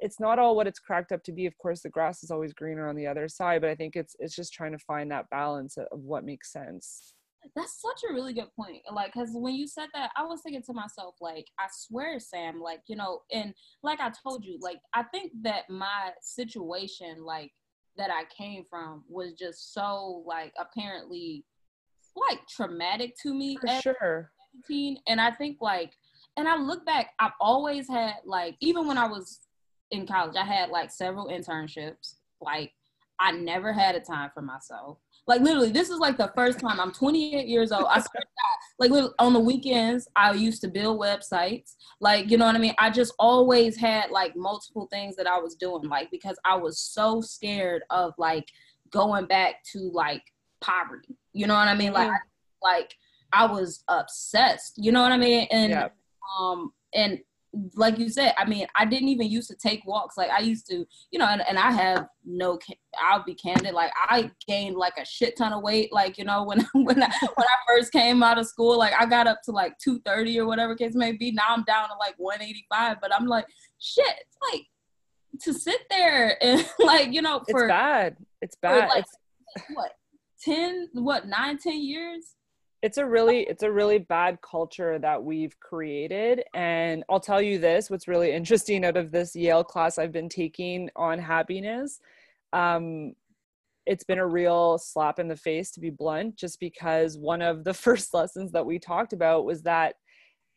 it's 0.00 0.20
not 0.20 0.38
all 0.38 0.56
what 0.56 0.66
it's 0.66 0.78
cracked 0.78 1.12
up 1.12 1.22
to 1.24 1.32
be 1.32 1.46
of 1.46 1.56
course 1.58 1.80
the 1.82 1.88
grass 1.88 2.22
is 2.22 2.30
always 2.30 2.52
greener 2.52 2.88
on 2.88 2.96
the 2.96 3.06
other 3.06 3.28
side 3.28 3.60
but 3.60 3.70
i 3.70 3.74
think 3.74 3.96
it's 3.96 4.14
it's 4.18 4.34
just 4.34 4.52
trying 4.52 4.72
to 4.72 4.78
find 4.78 5.10
that 5.10 5.28
balance 5.30 5.76
of 5.76 6.00
what 6.00 6.24
makes 6.24 6.52
sense. 6.52 7.14
That's 7.56 7.80
such 7.80 8.02
a 8.10 8.12
really 8.12 8.34
good 8.34 8.52
point 8.54 8.82
like 8.92 9.12
because 9.14 9.30
when 9.32 9.54
you 9.54 9.66
said 9.66 9.86
that 9.94 10.10
i 10.16 10.24
was 10.24 10.42
thinking 10.42 10.62
to 10.64 10.72
myself 10.74 11.14
like 11.20 11.46
i 11.58 11.66
swear 11.70 12.18
sam 12.18 12.60
like 12.60 12.80
you 12.88 12.96
know 12.96 13.20
and 13.32 13.54
like 13.82 14.00
i 14.00 14.10
told 14.22 14.44
you 14.44 14.58
like 14.60 14.78
i 14.92 15.02
think 15.04 15.32
that 15.42 15.62
my 15.70 16.10
situation 16.20 17.24
like 17.24 17.52
that 17.96 18.10
i 18.10 18.24
came 18.36 18.64
from 18.68 19.04
was 19.08 19.32
just 19.32 19.72
so 19.72 20.24
like 20.26 20.52
apparently 20.58 21.44
like 22.16 22.40
traumatic 22.48 23.14
to 23.22 23.32
me 23.32 23.56
For 23.60 23.80
sure. 23.80 24.30
17 24.66 24.98
and 25.06 25.20
i 25.20 25.30
think 25.30 25.58
like 25.60 25.92
and 26.36 26.48
i 26.48 26.56
look 26.56 26.84
back 26.84 27.10
i've 27.18 27.32
always 27.40 27.88
had 27.88 28.14
like 28.26 28.56
even 28.60 28.86
when 28.86 28.98
i 28.98 29.06
was 29.06 29.47
in 29.90 30.06
college, 30.06 30.36
I 30.36 30.44
had 30.44 30.70
like 30.70 30.90
several 30.90 31.28
internships. 31.28 32.14
Like 32.40 32.72
I 33.18 33.32
never 33.32 33.72
had 33.72 33.94
a 33.94 34.00
time 34.00 34.30
for 34.32 34.42
myself. 34.42 34.98
Like 35.26 35.42
literally, 35.42 35.70
this 35.70 35.90
is 35.90 35.98
like 35.98 36.16
the 36.16 36.32
first 36.34 36.58
time 36.58 36.80
I'm 36.80 36.92
28 36.92 37.46
years 37.46 37.72
old. 37.72 37.86
I 37.88 38.00
started 38.00 38.28
like 38.78 38.90
on 39.18 39.32
the 39.32 39.40
weekends. 39.40 40.08
I 40.16 40.32
used 40.32 40.62
to 40.62 40.68
build 40.68 41.00
websites. 41.00 41.74
Like 42.00 42.30
you 42.30 42.38
know 42.38 42.46
what 42.46 42.54
I 42.54 42.58
mean. 42.58 42.74
I 42.78 42.90
just 42.90 43.14
always 43.18 43.76
had 43.76 44.10
like 44.10 44.36
multiple 44.36 44.86
things 44.90 45.16
that 45.16 45.26
I 45.26 45.38
was 45.38 45.54
doing. 45.54 45.88
Like 45.88 46.10
because 46.10 46.38
I 46.44 46.56
was 46.56 46.78
so 46.78 47.20
scared 47.20 47.82
of 47.90 48.14
like 48.18 48.48
going 48.90 49.26
back 49.26 49.62
to 49.72 49.90
like 49.92 50.22
poverty. 50.60 51.16
You 51.32 51.46
know 51.46 51.54
what 51.54 51.68
I 51.68 51.74
mean? 51.74 51.92
Like 51.92 52.08
mm-hmm. 52.08 52.62
like 52.62 52.94
I 53.32 53.46
was 53.46 53.84
obsessed. 53.88 54.74
You 54.78 54.92
know 54.92 55.02
what 55.02 55.12
I 55.12 55.18
mean? 55.18 55.46
And 55.50 55.70
yeah. 55.70 55.88
um 56.40 56.72
and 56.94 57.18
like 57.74 57.98
you 57.98 58.08
said, 58.08 58.34
I 58.36 58.44
mean, 58.44 58.66
I 58.76 58.84
didn't 58.84 59.08
even 59.08 59.28
used 59.28 59.48
to 59.50 59.56
take 59.56 59.86
walks. 59.86 60.16
Like 60.16 60.30
I 60.30 60.40
used 60.40 60.66
to, 60.68 60.86
you 61.10 61.18
know, 61.18 61.26
and, 61.26 61.42
and 61.48 61.58
I 61.58 61.70
have 61.70 62.06
no, 62.24 62.58
I'll 63.00 63.24
be 63.24 63.34
candid. 63.34 63.74
Like 63.74 63.92
I 63.96 64.30
gained 64.46 64.76
like 64.76 64.94
a 64.98 65.04
shit 65.04 65.36
ton 65.36 65.52
of 65.52 65.62
weight. 65.62 65.92
Like, 65.92 66.18
you 66.18 66.24
know, 66.24 66.44
when, 66.44 66.66
when 66.72 67.02
I, 67.02 67.12
when 67.34 67.46
I 67.46 67.56
first 67.66 67.92
came 67.92 68.22
out 68.22 68.38
of 68.38 68.46
school, 68.46 68.78
like 68.78 68.94
I 68.98 69.06
got 69.06 69.26
up 69.26 69.40
to 69.44 69.52
like 69.52 69.78
230 69.78 70.40
or 70.40 70.46
whatever 70.46 70.74
case 70.74 70.94
may 70.94 71.12
be. 71.12 71.30
Now 71.32 71.46
I'm 71.48 71.64
down 71.64 71.88
to 71.88 71.94
like 71.98 72.14
185, 72.18 72.98
but 73.00 73.14
I'm 73.14 73.26
like, 73.26 73.46
shit, 73.78 74.24
like 74.52 74.66
to 75.42 75.52
sit 75.52 75.80
there 75.90 76.42
and 76.42 76.68
like, 76.78 77.12
you 77.12 77.22
know, 77.22 77.42
for, 77.50 77.64
it's 77.64 77.68
bad. 77.68 78.16
It's 78.42 78.56
bad. 78.56 78.88
Like, 78.88 79.04
it's 79.04 79.64
what, 79.74 79.92
10, 80.42 80.90
what, 80.94 81.26
nine, 81.26 81.58
10 81.58 81.80
years? 81.80 82.34
It's 82.82 82.98
a 82.98 83.04
really 83.04 83.40
it's 83.40 83.62
a 83.62 83.70
really 83.70 83.98
bad 83.98 84.38
culture 84.40 84.98
that 84.98 85.22
we've 85.22 85.58
created 85.60 86.42
and 86.54 87.02
i'll 87.08 87.20
tell 87.20 87.42
you 87.42 87.58
this 87.58 87.90
what's 87.90 88.08
really 88.08 88.32
interesting 88.32 88.84
out 88.84 88.96
of 88.96 89.10
this 89.10 89.34
yale 89.34 89.64
class 89.64 89.98
i've 89.98 90.12
been 90.12 90.28
taking 90.28 90.88
on 90.96 91.18
happiness 91.18 92.00
um, 92.54 93.12
it's 93.84 94.04
been 94.04 94.18
a 94.18 94.26
real 94.26 94.78
slap 94.78 95.18
in 95.18 95.28
the 95.28 95.36
face 95.36 95.70
to 95.72 95.80
be 95.80 95.90
blunt 95.90 96.36
just 96.36 96.60
because 96.60 97.18
one 97.18 97.42
of 97.42 97.64
the 97.64 97.74
first 97.84 98.14
lessons 98.14 98.52
that 98.52 98.64
we 98.64 98.78
talked 98.78 99.12
about 99.12 99.44
was 99.44 99.62
that 99.62 99.96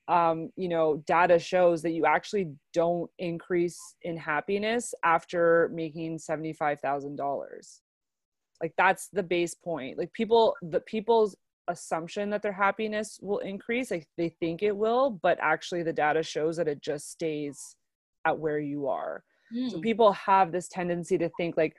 um, 0.07 0.49
you 0.55 0.67
know 0.67 1.03
data 1.07 1.39
shows 1.39 1.81
that 1.81 1.91
you 1.91 2.05
actually 2.05 2.51
don't 2.73 3.09
increase 3.19 3.95
in 4.03 4.17
happiness 4.17 4.93
after 5.03 5.69
making 5.73 6.17
$75000 6.17 7.79
like 8.61 8.73
that's 8.77 9.09
the 9.11 9.23
base 9.23 9.55
point. 9.55 9.97
Like 9.97 10.13
people 10.13 10.55
the 10.61 10.79
people's 10.81 11.35
assumption 11.67 12.29
that 12.29 12.41
their 12.41 12.51
happiness 12.51 13.19
will 13.21 13.39
increase 13.39 13.91
like 13.91 14.07
they 14.17 14.29
think 14.39 14.63
it 14.63 14.75
will 14.75 15.19
but 15.21 15.37
actually 15.41 15.83
the 15.83 15.93
data 15.93 16.23
shows 16.23 16.57
that 16.57 16.67
it 16.67 16.81
just 16.81 17.11
stays 17.11 17.75
at 18.25 18.37
where 18.37 18.59
you 18.59 18.87
are 18.87 19.23
mm. 19.55 19.69
so 19.69 19.79
people 19.79 20.11
have 20.13 20.51
this 20.51 20.67
tendency 20.67 21.17
to 21.17 21.29
think 21.37 21.55
like 21.57 21.75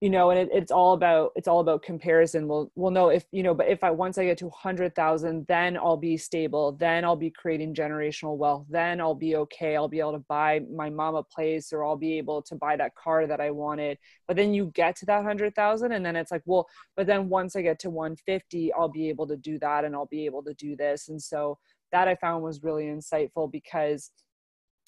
you 0.00 0.08
know 0.08 0.30
and 0.30 0.40
it, 0.40 0.48
it's 0.52 0.72
all 0.72 0.94
about 0.94 1.32
it's 1.36 1.46
all 1.46 1.60
about 1.60 1.82
comparison. 1.82 2.48
We'll 2.48 2.72
we'll 2.74 2.90
know 2.90 3.10
if 3.10 3.24
you 3.32 3.42
know 3.42 3.54
but 3.54 3.68
if 3.68 3.84
i 3.84 3.90
once 3.90 4.16
i 4.18 4.24
get 4.24 4.38
to 4.38 4.46
100000 4.46 5.46
then 5.46 5.76
i'll 5.76 5.96
be 5.96 6.16
stable 6.16 6.72
then 6.72 7.04
i'll 7.04 7.16
be 7.16 7.30
creating 7.30 7.74
generational 7.74 8.36
wealth 8.36 8.64
then 8.68 9.00
i'll 9.00 9.14
be 9.14 9.36
okay 9.36 9.76
i'll 9.76 9.88
be 9.88 10.00
able 10.00 10.12
to 10.12 10.24
buy 10.28 10.60
my 10.74 10.88
mom 10.88 11.14
a 11.14 11.22
place 11.22 11.72
or 11.72 11.84
i'll 11.84 11.96
be 11.96 12.16
able 12.16 12.40
to 12.42 12.54
buy 12.54 12.76
that 12.76 12.94
car 12.94 13.26
that 13.26 13.40
i 13.40 13.50
wanted. 13.50 13.98
But 14.26 14.36
then 14.36 14.54
you 14.54 14.66
get 14.74 14.96
to 14.96 15.06
that 15.06 15.18
100000 15.18 15.92
and 15.92 16.04
then 16.04 16.16
it's 16.16 16.30
like 16.30 16.42
well 16.46 16.66
but 16.96 17.06
then 17.06 17.28
once 17.28 17.54
i 17.54 17.62
get 17.62 17.78
to 17.80 17.90
150 17.90 18.72
i'll 18.72 18.88
be 18.88 19.08
able 19.08 19.26
to 19.26 19.36
do 19.36 19.58
that 19.58 19.84
and 19.84 19.94
i'll 19.94 20.06
be 20.06 20.24
able 20.24 20.42
to 20.44 20.54
do 20.54 20.76
this. 20.76 21.08
And 21.08 21.20
so 21.20 21.58
that 21.92 22.08
i 22.08 22.14
found 22.14 22.42
was 22.42 22.62
really 22.62 22.84
insightful 22.84 23.50
because 23.50 24.10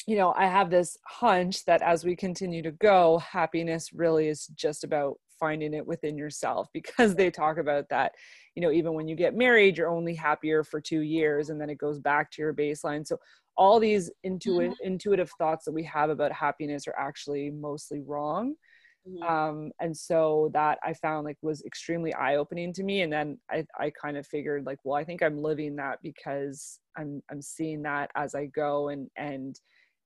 you 0.07 0.17
know, 0.17 0.35
I 0.37 0.47
have 0.47 0.71
this 0.71 0.97
hunch 1.07 1.65
that 1.67 1.83
as 1.83 2.05
we 2.05 2.17
continue 2.17 2.63
to 2.63 2.73
go, 2.73 3.19
happiness 3.19 3.93
really 3.93 4.29
is 4.29 4.47
just 4.49 4.85
about 4.85 5.19
finding 5.39 5.75
it 5.75 5.87
within 5.87 6.17
yourself 6.17 6.69
because 6.73 7.15
they 7.15 7.31
talk 7.31 7.59
about 7.59 7.89
that. 7.91 8.13
You 8.55 8.63
know, 8.63 8.73
even 8.73 8.95
when 8.95 9.09
you 9.09 9.17
get 9.17 9.35
married, 9.35 9.79
you're 9.79 9.91
only 9.91 10.15
happier 10.15 10.65
for 10.65 10.81
two 10.81 11.01
years 11.01 11.51
and 11.51 11.61
then 11.61 11.71
it 11.71 11.79
goes 11.79 11.99
back 11.99 12.31
to 12.33 12.43
your 12.43 12.55
baseline. 12.55 13.07
So, 13.07 13.19
all 13.55 13.79
these 13.79 14.11
intuitive, 14.25 14.73
mm-hmm. 14.73 14.93
intuitive 14.93 15.31
thoughts 15.37 15.67
that 15.67 15.73
we 15.73 15.85
have 15.85 16.09
about 16.09 16.33
happiness 16.33 16.89
are 16.89 16.97
actually 16.99 17.51
mostly 17.51 18.01
wrong. 18.01 18.55
Mm-hmm. 19.07 19.23
Um, 19.23 19.73
and 19.79 19.95
so 19.95 20.51
that 20.55 20.79
I 20.83 20.95
found 20.95 21.27
like 21.27 21.37
was 21.43 21.63
extremely 21.65 22.15
eye 22.15 22.37
opening 22.37 22.73
to 22.73 22.83
me. 22.83 23.03
And 23.03 23.13
then 23.13 23.39
I, 23.51 23.67
I 23.79 23.91
kind 23.91 24.17
of 24.17 24.27
figured 24.27 24.65
like, 24.65 24.79
well, 24.85 24.97
I 24.97 25.05
think 25.05 25.23
I'm 25.23 25.43
living 25.43 25.77
that 25.77 25.99
because 26.03 26.79
I'm, 26.97 27.23
I'm 27.31 27.43
seeing 27.43 27.83
that 27.83 28.11
as 28.15 28.35
I 28.35 28.47
go 28.47 28.89
and, 28.89 29.11
and, 29.17 29.59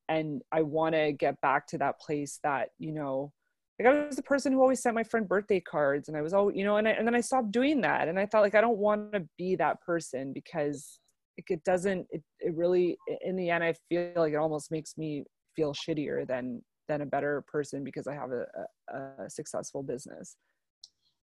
and 0.08 0.42
I 0.52 0.62
want 0.62 0.94
to 0.94 1.12
get 1.12 1.40
back 1.40 1.66
to 1.68 1.78
that 1.78 2.00
place 2.00 2.38
that 2.42 2.70
you 2.78 2.92
know 2.92 3.32
like 3.78 3.88
I 3.88 4.06
was 4.06 4.16
the 4.16 4.22
person 4.22 4.52
who 4.52 4.60
always 4.60 4.80
sent 4.80 4.94
my 4.94 5.04
friend 5.04 5.28
birthday 5.28 5.60
cards 5.60 6.08
and 6.08 6.16
I 6.16 6.22
was 6.22 6.32
always 6.32 6.56
you 6.56 6.64
know 6.64 6.76
and 6.76 6.88
I, 6.88 6.92
and 6.92 7.06
then 7.06 7.14
I 7.14 7.20
stopped 7.20 7.52
doing 7.52 7.80
that 7.82 8.08
and 8.08 8.18
I 8.18 8.26
thought 8.26 8.42
like 8.42 8.54
I 8.54 8.60
don't 8.60 8.78
want 8.78 9.12
to 9.12 9.26
be 9.36 9.56
that 9.56 9.80
person 9.82 10.32
because 10.32 10.98
like, 11.38 11.50
it 11.50 11.64
doesn't 11.64 12.06
it, 12.10 12.22
it 12.40 12.54
really 12.54 12.96
in 13.22 13.36
the 13.36 13.50
end 13.50 13.64
I 13.64 13.74
feel 13.88 14.12
like 14.16 14.32
it 14.32 14.36
almost 14.36 14.70
makes 14.70 14.96
me 14.96 15.24
feel 15.54 15.74
shittier 15.74 16.26
than 16.26 16.62
than 16.88 17.02
a 17.02 17.06
better 17.06 17.44
person 17.48 17.82
because 17.82 18.06
I 18.06 18.14
have 18.14 18.30
a, 18.30 18.46
a, 18.94 19.24
a 19.24 19.30
successful 19.30 19.82
business. 19.82 20.36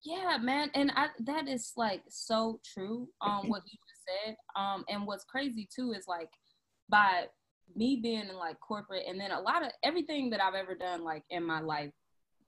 Yeah 0.03 0.39
man 0.41 0.71
and 0.75 0.91
I, 0.97 1.09
that 1.21 1.47
is 1.47 1.73
like 1.77 2.03
so 2.09 2.59
true 2.65 3.09
um 3.21 3.43
what 3.49 3.63
you 3.67 3.79
just 3.89 4.03
said 4.27 4.37
um 4.57 4.85
and 4.89 5.07
what's 5.07 5.25
crazy 5.25 5.69
too 5.73 5.93
is 5.93 6.07
like 6.09 6.31
by 6.89 7.27
me 7.75 8.01
being 8.03 8.29
in 8.29 8.37
like 8.37 8.61
corporate 8.61 9.05
and 9.09 9.19
then 9.19 9.31
a 9.31 9.41
lot 9.41 9.65
of 9.65 9.71
everything 9.83 10.31
that 10.31 10.43
I've 10.43 10.55
ever 10.55 10.75
done 10.75 11.03
like 11.03 11.25
in 11.31 11.45
my 11.45 11.61
life 11.61 11.91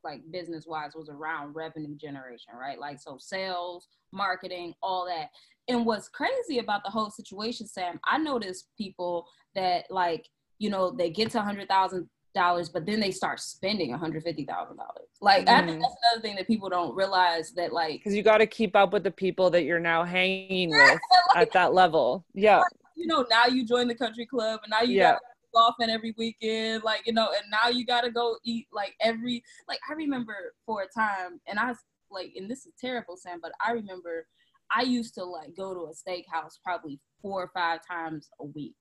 like 0.05 0.21
business 0.31 0.67
wise 0.67 0.93
was 0.95 1.09
around 1.09 1.55
revenue 1.55 1.97
generation, 1.97 2.53
right? 2.55 2.79
Like 2.79 3.01
so 3.01 3.17
sales, 3.19 3.89
marketing, 4.13 4.75
all 4.83 5.07
that. 5.07 5.31
And 5.67 5.87
what's 5.87 6.09
crazy 6.09 6.59
about 6.59 6.85
the 6.85 6.91
whole 6.91 7.11
situation, 7.11 7.67
Sam, 7.67 7.99
I 8.05 8.19
notice 8.19 8.69
people 8.77 9.27
that 9.55 9.87
like, 9.91 10.29
you 10.59 10.71
know, 10.71 10.91
they 10.91 11.11
get 11.11 11.31
to 11.31 11.39
a 11.39 11.43
hundred 11.43 11.69
thousand 11.69 12.09
dollars, 12.35 12.69
but 12.69 12.85
then 12.85 13.01
they 13.01 13.11
start 13.11 13.41
spending 13.41 13.95
a 13.95 13.99
hundred 13.99 14.23
fifty 14.23 14.45
thousand 14.45 14.77
dollars. 14.77 15.09
Like 15.21 15.47
mm. 15.47 15.53
I 15.53 15.65
think 15.65 15.79
mm. 15.79 15.81
that's 15.81 15.97
another 16.13 16.23
thing 16.23 16.37
that 16.37 16.47
people 16.47 16.69
don't 16.69 16.95
realize 16.95 17.53
that 17.53 17.73
like 17.73 17.95
because 17.95 18.15
you 18.15 18.23
got 18.23 18.39
to 18.39 18.47
keep 18.47 18.77
up 18.77 18.93
with 18.93 19.05
the 19.05 19.11
people 19.11 19.51
that 19.51 19.65
you're 19.65 19.81
now 19.81 20.05
hanging 20.05 20.71
with 20.71 21.01
like, 21.35 21.49
at 21.49 21.53
that 21.53 21.73
level. 21.73 22.25
Yeah, 22.35 22.63
you 22.95 23.07
know, 23.07 23.25
now 23.31 23.47
you 23.47 23.65
join 23.65 23.89
the 23.89 23.95
country 23.95 24.27
club 24.27 24.61
and 24.63 24.71
now 24.71 24.83
you 24.83 24.97
yeah. 24.97 25.13
got 25.13 25.21
golfing 25.55 25.91
every 25.91 26.15
weekend, 26.19 26.83
like, 26.83 27.03
you 27.07 27.13
know, 27.13 27.29
and 27.29 27.51
now 27.51 27.69
you 27.69 27.85
gotta 27.87 28.11
go 28.11 28.37
eat 28.45 28.67
like 28.73 28.95
every 29.01 29.43
like 29.69 29.81
I 29.89 29.95
remember 29.95 30.55
for 30.67 30.83
a 30.83 30.89
time 30.89 31.41
and 31.47 31.59
I 31.59 31.69
was 31.69 31.79
like 32.11 32.33
and 32.37 32.51
this 32.51 32.67
is 32.67 32.73
terrible, 32.81 33.17
Sam, 33.17 33.39
but 33.43 33.53
I 33.65 33.73
remember 33.73 34.27
I 34.75 34.83
used 34.83 35.15
to 35.15 35.25
like 35.25 35.57
go 35.57 35.75
to 35.75 35.91
a 35.91 35.93
steakhouse 35.93 36.59
probably 36.63 37.01
four 37.23 37.43
or 37.43 37.51
five 37.55 37.81
times 37.89 38.29
a 38.41 38.45
week. 38.45 38.77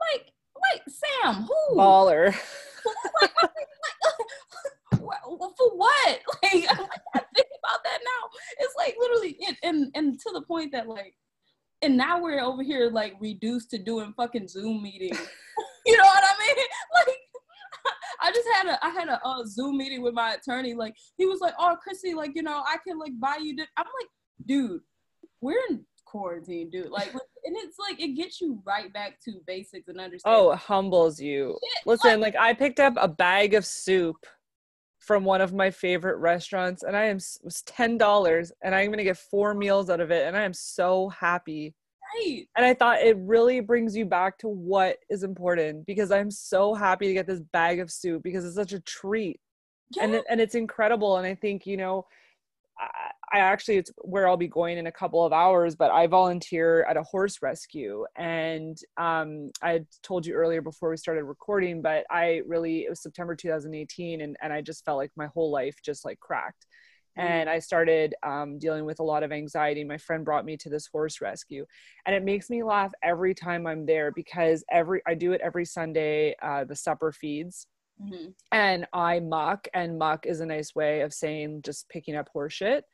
Like 0.00 0.32
like 0.72 0.82
Sam, 0.88 1.44
who 1.44 1.76
baller. 1.76 2.26
like, 3.22 3.30
for 5.56 5.76
what? 5.76 6.20
Like, 6.42 6.66
I 7.14 7.20
think 7.34 7.48
about 7.62 7.84
that 7.84 8.00
now. 8.02 8.28
It's 8.58 8.74
like 8.76 8.96
literally, 8.98 9.38
and, 9.46 9.56
and 9.62 9.90
and 9.94 10.20
to 10.20 10.30
the 10.32 10.42
point 10.42 10.72
that 10.72 10.88
like 10.88 11.14
and 11.82 11.96
now 11.96 12.20
we're 12.20 12.40
over 12.40 12.62
here 12.62 12.90
like 12.90 13.14
reduced 13.20 13.70
to 13.70 13.78
doing 13.78 14.12
fucking 14.16 14.48
Zoom 14.48 14.82
meetings. 14.82 15.18
you 15.86 15.96
know 15.96 16.04
what 16.04 16.22
I 16.24 16.46
mean? 16.46 16.64
Like 17.06 17.16
I 18.22 18.32
just 18.32 18.48
had 18.54 18.66
a 18.66 18.84
I 18.84 18.90
had 18.90 19.08
a 19.08 19.20
uh, 19.24 19.44
Zoom 19.46 19.78
meeting 19.78 20.02
with 20.02 20.14
my 20.14 20.34
attorney. 20.34 20.74
Like 20.74 20.94
he 21.16 21.26
was 21.26 21.40
like, 21.40 21.54
"Oh, 21.58 21.76
Chrissy, 21.82 22.14
like 22.14 22.32
you 22.34 22.42
know, 22.42 22.62
I 22.66 22.76
can 22.86 22.98
like 22.98 23.12
buy 23.18 23.38
you." 23.40 23.56
Di-. 23.56 23.66
I'm 23.76 23.86
like, 23.86 24.08
dude, 24.46 24.80
we're 25.40 25.60
in 25.70 25.84
quarantine, 26.04 26.68
dude. 26.68 26.90
Like, 26.90 27.12
and 27.12 27.56
it's 27.56 27.78
like 27.78 28.00
it 28.00 28.16
gets 28.16 28.40
you 28.40 28.60
right 28.66 28.92
back 28.92 29.20
to 29.24 29.40
basics 29.46 29.88
and 29.88 30.00
understanding. 30.00 30.40
Oh, 30.40 30.50
it 30.50 30.58
humbles 30.58 31.20
you. 31.20 31.58
Shit, 31.62 31.86
Listen, 31.86 32.20
like, 32.20 32.34
like 32.34 32.42
I 32.42 32.54
picked 32.54 32.80
up 32.80 32.94
a 32.96 33.08
bag 33.08 33.54
of 33.54 33.64
soup 33.64 34.26
from 35.00 35.24
one 35.24 35.40
of 35.40 35.54
my 35.54 35.70
favorite 35.70 36.18
restaurants 36.18 36.82
and 36.82 36.96
I 36.96 37.06
am 37.06 37.18
was 37.42 37.62
ten 37.62 37.98
dollars 37.98 38.52
and 38.62 38.74
I'm 38.74 38.90
gonna 38.90 39.02
get 39.02 39.16
four 39.16 39.54
meals 39.54 39.90
out 39.90 40.00
of 40.00 40.10
it 40.10 40.26
and 40.26 40.36
I 40.36 40.42
am 40.42 40.52
so 40.52 41.08
happy. 41.08 41.74
Right. 42.14 42.46
And 42.56 42.66
I 42.66 42.74
thought 42.74 43.00
it 43.00 43.16
really 43.18 43.60
brings 43.60 43.96
you 43.96 44.04
back 44.04 44.36
to 44.38 44.48
what 44.48 44.98
is 45.08 45.22
important 45.22 45.86
because 45.86 46.10
I'm 46.10 46.30
so 46.30 46.74
happy 46.74 47.06
to 47.06 47.14
get 47.14 47.26
this 47.26 47.40
bag 47.52 47.80
of 47.80 47.90
soup 47.90 48.22
because 48.22 48.44
it's 48.44 48.56
such 48.56 48.72
a 48.72 48.80
treat. 48.80 49.40
Yeah. 49.96 50.04
And 50.04 50.22
and 50.28 50.40
it's 50.40 50.54
incredible 50.54 51.16
and 51.16 51.26
I 51.26 51.34
think, 51.34 51.66
you 51.66 51.78
know, 51.78 52.06
I 53.32 53.38
actually 53.38 53.76
it's 53.76 53.92
where 53.98 54.26
I'll 54.26 54.36
be 54.36 54.48
going 54.48 54.78
in 54.78 54.88
a 54.88 54.92
couple 54.92 55.24
of 55.24 55.32
hours, 55.32 55.76
but 55.76 55.90
I 55.90 56.06
volunteer 56.06 56.84
at 56.84 56.96
a 56.96 57.02
horse 57.02 57.40
rescue, 57.42 58.04
and 58.16 58.76
um, 58.96 59.50
I 59.62 59.84
told 60.02 60.26
you 60.26 60.34
earlier 60.34 60.62
before 60.62 60.90
we 60.90 60.96
started 60.96 61.24
recording, 61.24 61.80
but 61.80 62.04
I 62.10 62.42
really 62.46 62.80
it 62.80 62.90
was 62.90 63.02
September 63.02 63.36
2018, 63.36 64.22
and 64.22 64.36
and 64.42 64.52
I 64.52 64.62
just 64.62 64.84
felt 64.84 64.98
like 64.98 65.12
my 65.16 65.26
whole 65.26 65.50
life 65.50 65.76
just 65.84 66.04
like 66.04 66.18
cracked, 66.18 66.66
mm. 67.16 67.22
and 67.22 67.48
I 67.48 67.60
started 67.60 68.14
um, 68.24 68.58
dealing 68.58 68.84
with 68.84 68.98
a 68.98 69.04
lot 69.04 69.22
of 69.22 69.30
anxiety. 69.30 69.84
My 69.84 69.98
friend 69.98 70.24
brought 70.24 70.44
me 70.44 70.56
to 70.56 70.68
this 70.68 70.88
horse 70.90 71.20
rescue, 71.20 71.64
and 72.06 72.16
it 72.16 72.24
makes 72.24 72.50
me 72.50 72.64
laugh 72.64 72.92
every 73.02 73.34
time 73.34 73.64
I'm 73.64 73.86
there 73.86 74.10
because 74.10 74.64
every 74.72 75.02
I 75.06 75.14
do 75.14 75.32
it 75.32 75.40
every 75.40 75.66
Sunday. 75.66 76.34
Uh, 76.42 76.64
the 76.64 76.76
supper 76.76 77.12
feeds. 77.12 77.66
Mm-hmm. 78.00 78.30
And 78.52 78.86
I 78.92 79.20
muck, 79.20 79.68
and 79.74 79.98
muck 79.98 80.26
is 80.26 80.40
a 80.40 80.46
nice 80.46 80.74
way 80.74 81.02
of 81.02 81.12
saying 81.12 81.62
just 81.62 81.88
picking 81.88 82.16
up 82.16 82.28
horse 82.32 82.54
shit 82.54 82.84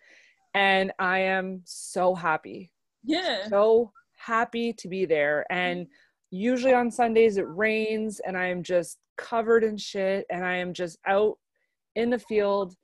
and 0.57 0.91
I 0.99 1.19
am 1.19 1.61
so 1.67 2.15
happy. 2.15 2.73
Yeah. 3.05 3.47
So 3.49 3.93
happy 4.17 4.73
to 4.73 4.89
be 4.89 5.05
there. 5.05 5.45
And 5.51 5.87
usually 6.31 6.73
on 6.73 6.91
Sundays 6.91 7.37
it 7.37 7.47
rains 7.47 8.21
and 8.27 8.39
I 8.39 8.47
am 8.47 8.63
just 8.63 8.97
covered 9.19 9.65
in 9.65 9.77
shit 9.77 10.25
and 10.31 10.45
I 10.45 10.57
am 10.57 10.73
just 10.73 10.99
out 11.07 11.37
in 11.95 12.09
the 12.09 12.19
field 12.19 12.75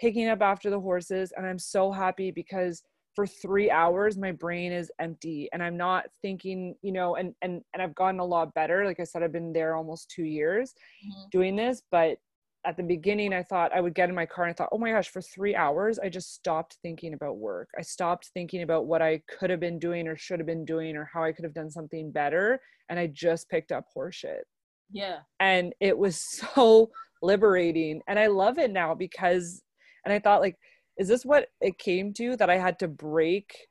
picking 0.00 0.28
up 0.28 0.40
after 0.40 0.70
the 0.70 0.80
horses 0.80 1.30
and 1.36 1.46
I'm 1.46 1.58
so 1.58 1.92
happy 1.92 2.30
because 2.30 2.82
for 3.18 3.26
3 3.26 3.68
hours 3.68 4.16
my 4.16 4.30
brain 4.30 4.70
is 4.70 4.92
empty 5.00 5.48
and 5.52 5.60
I'm 5.60 5.76
not 5.76 6.04
thinking, 6.22 6.76
you 6.82 6.92
know, 6.92 7.16
and 7.16 7.34
and 7.42 7.62
and 7.74 7.82
I've 7.82 7.96
gotten 7.96 8.20
a 8.20 8.24
lot 8.24 8.54
better. 8.54 8.84
Like 8.84 9.00
I 9.00 9.04
said 9.04 9.24
I've 9.24 9.32
been 9.32 9.52
there 9.52 9.74
almost 9.74 10.12
2 10.14 10.22
years 10.22 10.72
mm-hmm. 11.04 11.28
doing 11.32 11.56
this, 11.56 11.82
but 11.90 12.18
at 12.64 12.76
the 12.76 12.82
beginning 12.82 13.32
i 13.32 13.42
thought 13.42 13.72
i 13.72 13.80
would 13.80 13.94
get 13.94 14.08
in 14.08 14.14
my 14.14 14.26
car 14.26 14.44
and 14.44 14.50
i 14.50 14.54
thought 14.54 14.68
oh 14.72 14.78
my 14.78 14.90
gosh 14.90 15.08
for 15.08 15.22
three 15.22 15.54
hours 15.54 15.98
i 16.00 16.08
just 16.08 16.34
stopped 16.34 16.76
thinking 16.82 17.14
about 17.14 17.38
work 17.38 17.68
i 17.78 17.82
stopped 17.82 18.30
thinking 18.34 18.62
about 18.62 18.86
what 18.86 19.00
i 19.00 19.22
could 19.28 19.48
have 19.48 19.60
been 19.60 19.78
doing 19.78 20.08
or 20.08 20.16
should 20.16 20.40
have 20.40 20.46
been 20.46 20.64
doing 20.64 20.96
or 20.96 21.08
how 21.12 21.22
i 21.22 21.30
could 21.30 21.44
have 21.44 21.54
done 21.54 21.70
something 21.70 22.10
better 22.10 22.60
and 22.88 22.98
i 22.98 23.06
just 23.06 23.48
picked 23.48 23.70
up 23.70 23.84
horseshit 23.96 24.42
yeah 24.90 25.18
and 25.38 25.72
it 25.80 25.96
was 25.96 26.20
so 26.54 26.90
liberating 27.22 28.00
and 28.08 28.18
i 28.18 28.26
love 28.26 28.58
it 28.58 28.72
now 28.72 28.92
because 28.92 29.62
and 30.04 30.12
i 30.12 30.18
thought 30.18 30.40
like 30.40 30.56
is 30.98 31.08
this 31.08 31.24
what 31.24 31.48
it 31.60 31.78
came 31.78 32.12
to 32.12 32.36
that 32.36 32.50
i 32.50 32.56
had 32.56 32.78
to 32.78 32.88
break 32.88 33.68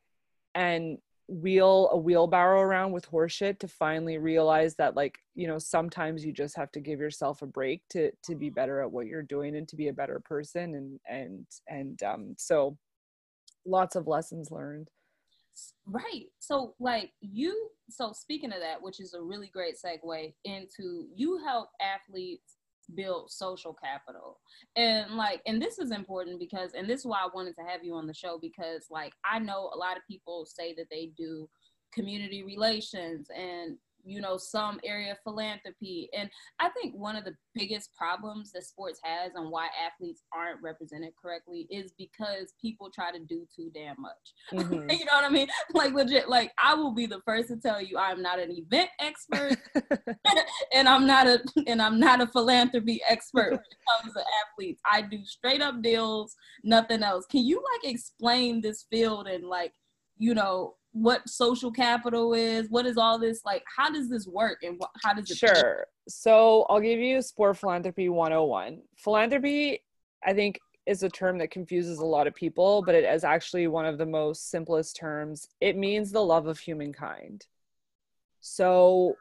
and 0.55 0.97
wheel 1.29 1.89
a 1.91 1.97
wheelbarrow 1.97 2.61
around 2.61 2.93
with 2.93 3.09
horseshit 3.11 3.59
to 3.59 3.67
finally 3.67 4.17
realize 4.17 4.75
that 4.75 4.95
like 4.95 5.17
you 5.35 5.45
know 5.45 5.59
sometimes 5.59 6.23
you 6.23 6.31
just 6.31 6.55
have 6.55 6.71
to 6.71 6.79
give 6.79 7.01
yourself 7.01 7.41
a 7.41 7.45
break 7.45 7.81
to 7.89 8.09
to 8.23 8.33
be 8.33 8.49
better 8.49 8.81
at 8.81 8.89
what 8.89 9.07
you're 9.07 9.21
doing 9.21 9.57
and 9.57 9.67
to 9.67 9.75
be 9.75 9.89
a 9.89 9.93
better 9.93 10.21
person 10.23 10.75
and 10.75 10.99
and 11.09 11.45
and 11.67 12.01
um 12.03 12.33
so 12.37 12.77
lots 13.67 13.95
of 13.95 14.07
lessons 14.07 14.49
learned. 14.51 14.89
Right. 15.85 16.27
So 16.39 16.75
like 16.79 17.11
you 17.21 17.69
so 17.89 18.11
speaking 18.13 18.51
of 18.51 18.59
that 18.59 18.81
which 18.81 18.99
is 18.99 19.13
a 19.13 19.21
really 19.21 19.47
great 19.47 19.75
segue 19.75 20.33
into 20.43 21.07
you 21.15 21.41
help 21.43 21.69
athletes 21.81 22.56
build 22.95 23.31
social 23.31 23.73
capital. 23.73 24.39
And 24.75 25.15
like 25.15 25.41
and 25.45 25.61
this 25.61 25.79
is 25.79 25.91
important 25.91 26.39
because 26.39 26.73
and 26.73 26.89
this 26.89 27.01
is 27.01 27.05
why 27.05 27.19
i 27.19 27.29
wanted 27.33 27.55
to 27.57 27.63
have 27.63 27.83
you 27.83 27.93
on 27.95 28.07
the 28.07 28.13
show 28.13 28.39
because 28.41 28.85
like 28.89 29.13
i 29.25 29.39
know 29.39 29.71
a 29.73 29.77
lot 29.77 29.97
of 29.97 30.03
people 30.09 30.45
say 30.45 30.73
that 30.75 30.87
they 30.89 31.11
do 31.17 31.49
community 31.93 32.43
relations 32.43 33.27
and 33.35 33.77
you 34.07 34.21
know 34.21 34.37
some 34.37 34.79
area 34.83 35.11
of 35.11 35.17
philanthropy. 35.23 36.09
And 36.17 36.29
i 36.59 36.69
think 36.69 36.95
one 36.95 37.15
of 37.15 37.25
the 37.25 37.35
biggest 37.53 37.95
problems 37.95 38.51
that 38.51 38.63
sports 38.63 38.99
has 39.03 39.33
and 39.35 39.51
why 39.51 39.67
athletes 39.85 40.23
aren't 40.33 40.61
represented 40.61 41.13
correctly 41.21 41.67
is 41.69 41.93
because 41.97 42.53
people 42.61 42.89
try 42.93 43.11
to 43.11 43.19
do 43.19 43.45
too 43.55 43.71
damn 43.73 43.95
much. 43.99 44.13
Mm-hmm. 44.57 44.89
you 44.89 45.05
know 45.05 45.13
what 45.13 45.25
i 45.25 45.29
mean? 45.29 45.47
Like 45.73 45.93
legit 45.93 46.29
like 46.29 46.51
i 46.61 46.73
will 46.73 46.93
be 46.93 47.05
the 47.05 47.21
first 47.25 47.49
to 47.49 47.57
tell 47.57 47.81
you 47.81 47.97
i'm 47.97 48.21
not 48.21 48.39
an 48.39 48.51
event 48.51 48.89
expert 48.99 49.57
and 50.73 50.87
i'm 50.87 51.05
not 51.05 51.27
a 51.27 51.39
and 51.67 51.81
i'm 51.81 51.99
not 51.99 52.21
a 52.21 52.27
philanthropy 52.27 53.01
expert 53.07 53.51
when 53.51 53.59
it 53.59 54.01
comes 54.01 54.13
to 54.13 54.23
athletes. 54.41 54.81
I 54.89 55.01
do 55.01 55.23
straight 55.25 55.61
up 55.61 55.81
deals 55.81 56.35
nothing 56.63 57.03
else. 57.03 57.25
Can 57.25 57.45
you 57.45 57.63
like 57.73 57.91
explain 57.91 58.61
this 58.61 58.85
field 58.89 59.27
and 59.27 59.45
like 59.45 59.73
you 60.17 60.33
know 60.33 60.75
what 61.01 61.27
social 61.29 61.71
capital 61.71 62.33
is 62.33 62.69
what 62.69 62.85
is 62.85 62.97
all 62.97 63.19
this 63.19 63.41
like 63.45 63.63
how 63.75 63.89
does 63.89 64.09
this 64.09 64.27
work 64.27 64.63
and 64.63 64.79
wh- 64.81 64.99
how 65.03 65.13
does 65.13 65.29
it 65.29 65.37
sure. 65.37 65.87
so 66.07 66.65
i'll 66.69 66.79
give 66.79 66.99
you 66.99 67.21
sport 67.21 67.57
philanthropy 67.57 68.09
101 68.09 68.81
philanthropy 68.97 69.83
i 70.25 70.33
think 70.33 70.59
is 70.87 71.03
a 71.03 71.09
term 71.09 71.37
that 71.37 71.51
confuses 71.51 71.99
a 71.99 72.05
lot 72.05 72.25
of 72.25 72.33
people 72.33 72.81
but 72.81 72.95
it 72.95 73.03
is 73.03 73.23
actually 73.23 73.67
one 73.67 73.85
of 73.85 73.97
the 73.97 74.05
most 74.05 74.49
simplest 74.49 74.95
terms. 74.95 75.49
It 75.59 75.75
means 75.75 76.11
the 76.11 76.23
love 76.23 76.47
of 76.47 76.57
humankind. 76.57 77.45
So 78.39 79.15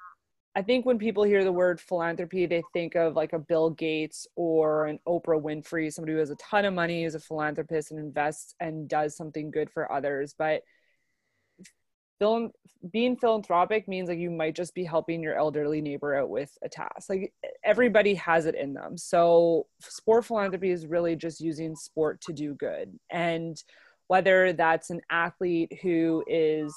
i 0.55 0.63
think 0.63 0.87
when 0.87 0.99
people 0.99 1.25
hear 1.25 1.45
the 1.45 1.53
word 1.53 1.79
philanthropy 1.81 2.47
they 2.47 2.63
think 2.73 2.95
of 2.95 3.15
like 3.15 3.35
a 3.35 3.39
bill 3.39 3.69
gates 3.71 4.27
or 4.37 4.87
an 4.87 4.99
oprah 5.07 5.43
winfrey 5.43 5.93
somebody 5.93 6.15
who 6.15 6.19
has 6.19 6.31
a 6.31 6.37
ton 6.37 6.65
of 6.65 6.73
money 6.73 7.05
is 7.05 7.15
a 7.15 7.21
philanthropist 7.21 7.91
and 7.91 8.01
invests 8.01 8.55
and 8.61 8.89
does 8.89 9.17
something 9.17 9.51
good 9.51 9.69
for 9.69 9.91
others. 9.93 10.35
But 10.39 10.63
film 12.19 12.51
being 12.93 13.17
philanthropic 13.17 13.89
means 13.89 14.09
like 14.09 14.19
you 14.19 14.31
might 14.31 14.55
just 14.55 14.75
be 14.75 14.85
helping 14.85 15.23
your 15.23 15.37
elderly 15.37 15.81
neighbor 15.81 16.15
out 16.15 16.31
with 16.31 16.57
a 16.63 16.69
task. 16.69 17.09
Like 17.09 17.33
everybody 17.65 18.15
has 18.15 18.47
it 18.47 18.55
in 18.55 18.75
them. 18.75 18.97
So 18.97 19.67
sport 19.81 20.25
philanthropy 20.25 20.71
is 20.71 20.87
really 20.87 21.17
just 21.17 21.41
using 21.41 21.75
sport 21.75 22.21
to 22.23 22.33
do 22.33 22.55
good. 22.55 22.99
And 23.11 23.63
whether 24.09 24.53
that's 24.53 24.91
an 24.91 25.01
athlete 25.11 25.79
who 25.83 26.23
is 26.27 26.75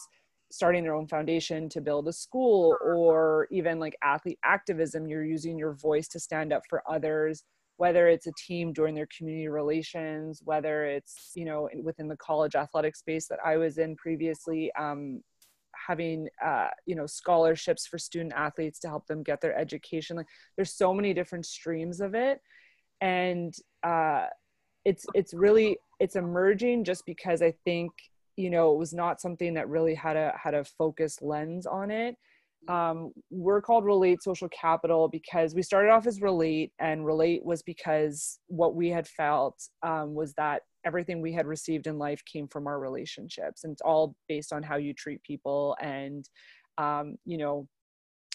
starting 0.52 0.84
their 0.84 0.96
own 0.96 1.08
foundation 1.08 1.70
to 1.70 1.82
build 1.82 2.08
a 2.08 2.14
school 2.14 2.76
or 2.84 3.48
even 3.52 3.80
like 3.80 3.96
athlete 4.04 4.40
activism 4.44 5.08
you're 5.08 5.26
using 5.26 5.60
your 5.60 5.74
voice 5.74 6.08
to 6.08 6.20
stand 6.20 6.52
up 6.52 6.64
for 6.68 6.82
others 6.90 7.44
whether 7.78 8.08
it's 8.08 8.28
a 8.28 8.32
team 8.36 8.74
doing 8.74 8.96
their 8.96 9.08
community 9.16 9.48
relations 9.48 10.42
whether 10.44 10.86
it's 10.86 11.32
you 11.36 11.46
know 11.46 11.70
within 11.84 12.08
the 12.08 12.18
college 12.18 12.56
athletic 12.56 12.96
space 12.96 13.28
that 13.28 13.38
i 13.46 13.58
was 13.58 13.78
in 13.78 13.96
previously 13.96 14.72
um, 14.78 15.22
having 15.90 16.28
uh, 16.46 16.68
you 16.86 16.96
know 16.96 17.08
scholarships 17.08 17.88
for 17.88 17.98
student 17.98 18.34
athletes 18.36 18.80
to 18.80 18.88
help 18.88 19.08
them 19.08 19.24
get 19.24 19.42
their 19.42 19.58
education. 19.58 20.18
Like 20.18 20.28
there's 20.56 20.74
so 20.74 20.94
many 20.94 21.14
different 21.14 21.46
streams 21.46 22.00
of 22.00 22.14
it. 22.14 22.40
And 23.02 23.54
uh, 23.84 24.28
it's 24.86 25.06
it's 25.14 25.34
really 25.34 25.78
it's 26.00 26.16
emerging 26.16 26.84
just 26.84 27.06
because 27.06 27.42
i 27.42 27.54
think 27.66 27.92
you 28.38 28.50
know 28.50 28.74
it 28.74 28.78
was 28.78 28.94
not 28.94 29.22
something 29.22 29.54
that 29.54 29.68
really 29.68 29.94
had 29.94 30.16
a 30.16 30.34
had 30.42 30.54
a 30.54 30.64
focused 30.64 31.22
lens 31.22 31.66
on 31.66 31.92
it 31.92 32.16
um, 32.68 33.12
we're 33.30 33.62
called 33.62 33.86
relate 33.86 34.22
social 34.22 34.50
capital 34.50 35.08
because 35.08 35.56
we 35.56 35.64
started 35.64 35.90
off 35.90 36.06
as 36.06 36.22
relate 36.22 36.72
and 36.80 37.06
relate 37.06 37.44
was 37.44 37.64
because 37.64 38.40
what 38.48 38.76
we 38.76 38.90
had 38.90 39.08
felt 39.08 39.56
um, 39.84 40.14
was 40.14 40.34
that 40.34 40.64
everything 40.86 41.22
we 41.22 41.34
had 41.34 41.48
received 41.48 41.88
in 41.88 41.98
life 41.98 42.24
came 42.26 42.48
from 42.48 42.68
our 42.68 42.80
relationships 42.80 43.64
and 43.64 43.72
it's 43.72 43.82
all 43.82 44.16
based 44.28 44.54
on 44.54 44.62
how 44.62 44.78
you 44.78 44.94
treat 44.94 45.22
people 45.24 45.76
and 45.82 46.30
um, 46.78 47.16
you 47.26 47.38
know 47.38 47.68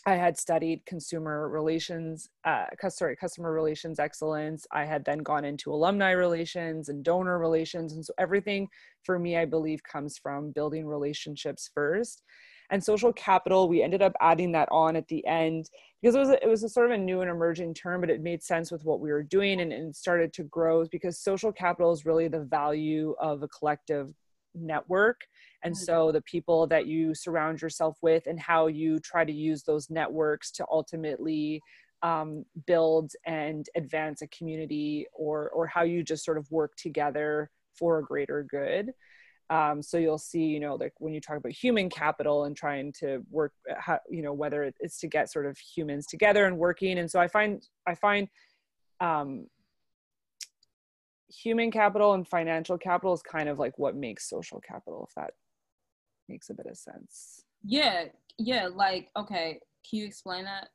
I 0.07 0.17
had 0.17 0.37
studied 0.37 0.85
consumer 0.85 1.49
relations, 1.49 2.29
uh, 2.45 2.67
sorry, 2.91 3.17
customer 3.17 3.55
relations 3.55 3.99
excellence. 3.99 4.67
I 4.71 4.85
had 4.85 5.03
then 5.03 5.21
gone 5.21 5.47
into 5.47 5.73
alumni 5.73 6.11
relations 6.11 6.91
and 6.91 7.03
donor 7.03 7.39
relations. 7.39 7.95
And 7.95 8.05
so 8.05 8.13
everything 8.19 8.69
for 9.03 9.19
me, 9.19 9.39
I 9.39 9.47
believe, 9.47 9.83
comes 9.83 10.19
from 10.19 10.51
building 10.51 10.87
relationships 10.87 11.71
first 11.75 12.23
and 12.71 12.83
social 12.83 13.13
capital 13.13 13.69
we 13.69 13.83
ended 13.83 14.03
up 14.03 14.13
adding 14.21 14.53
that 14.53 14.69
on 14.71 14.97
at 14.97 15.09
the 15.09 15.25
end 15.27 15.69
because 16.01 16.15
it 16.15 16.19
was 16.19 16.29
a, 16.31 16.43
it 16.43 16.49
was 16.49 16.63
a 16.63 16.69
sort 16.69 16.91
of 16.91 16.93
a 16.93 16.99
new 16.99 17.21
and 17.21 17.31
emerging 17.31 17.75
term 17.75 18.01
but 18.01 18.11
it 18.11 18.23
made 18.23 18.43
sense 18.43 18.71
with 18.71 18.85
what 18.85 19.01
we 19.01 19.11
were 19.11 19.23
doing 19.23 19.61
and, 19.61 19.73
and 19.73 19.95
started 19.95 20.33
to 20.33 20.43
grow 20.45 20.85
because 20.87 21.19
social 21.19 21.53
capital 21.53 21.93
is 21.93 22.05
really 22.05 22.29
the 22.29 22.45
value 22.45 23.15
of 23.21 23.43
a 23.43 23.49
collective 23.49 24.13
network 24.55 25.23
and 25.63 25.75
mm-hmm. 25.75 25.85
so 25.85 26.13
the 26.13 26.23
people 26.23 26.67
that 26.67 26.87
you 26.87 27.15
surround 27.15 27.61
yourself 27.61 27.97
with 28.03 28.27
and 28.27 28.39
how 28.39 28.67
you 28.67 28.99
try 29.01 29.25
to 29.25 29.33
use 29.33 29.63
those 29.63 29.91
networks 29.91 30.51
to 30.53 30.65
ultimately 30.71 31.61
um, 32.03 32.45
build 32.67 33.13
and 33.25 33.67
advance 33.77 34.21
a 34.21 34.29
community 34.29 35.07
or 35.13 35.49
or 35.51 35.67
how 35.67 35.83
you 35.83 36.03
just 36.03 36.25
sort 36.25 36.39
of 36.39 36.51
work 36.51 36.77
together 36.77 37.51
for 37.77 37.99
a 37.99 38.05
greater 38.05 38.47
good 38.49 38.93
um, 39.51 39.83
so 39.83 39.99
you'll 39.99 40.19
see 40.19 40.45
you 40.45 40.61
know 40.61 40.77
like 40.77 40.93
when 40.99 41.13
you 41.13 41.21
talk 41.21 41.37
about 41.37 41.53
human 41.53 41.91
capital 41.91 42.45
and 42.45 42.57
trying 42.57 42.93
to 43.01 43.23
work 43.31 43.53
uh, 43.71 43.75
how, 43.79 43.99
you 44.09 44.23
know 44.23 44.33
whether 44.33 44.73
it's 44.81 44.99
to 44.99 45.07
get 45.07 45.31
sort 45.31 45.47
of 45.47 45.59
humans 45.59 46.07
together 46.07 46.47
and 46.47 46.59
working. 46.59 46.99
And 46.99 47.11
so 47.11 47.21
i 47.21 47.29
find 47.29 47.63
i 47.87 47.95
find 47.95 48.29
um, 49.01 49.47
human 51.29 51.71
capital 51.71 52.15
and 52.15 52.27
financial 52.27 52.79
capital 52.79 53.13
is 53.13 53.23
kind 53.23 53.49
of 53.49 53.59
like 53.59 53.79
what 53.79 53.97
makes 53.97 54.29
social 54.29 54.61
capital 54.61 55.07
if 55.09 55.15
that 55.15 55.33
makes 56.29 56.49
a 56.51 56.55
bit 56.55 56.67
of 56.67 56.77
sense. 56.77 57.45
Yeah 57.65 58.07
yeah 58.39 58.69
like 58.75 59.11
okay 59.17 59.61
can 59.89 59.99
you 59.99 60.07
explain 60.07 60.45
that? 60.45 60.69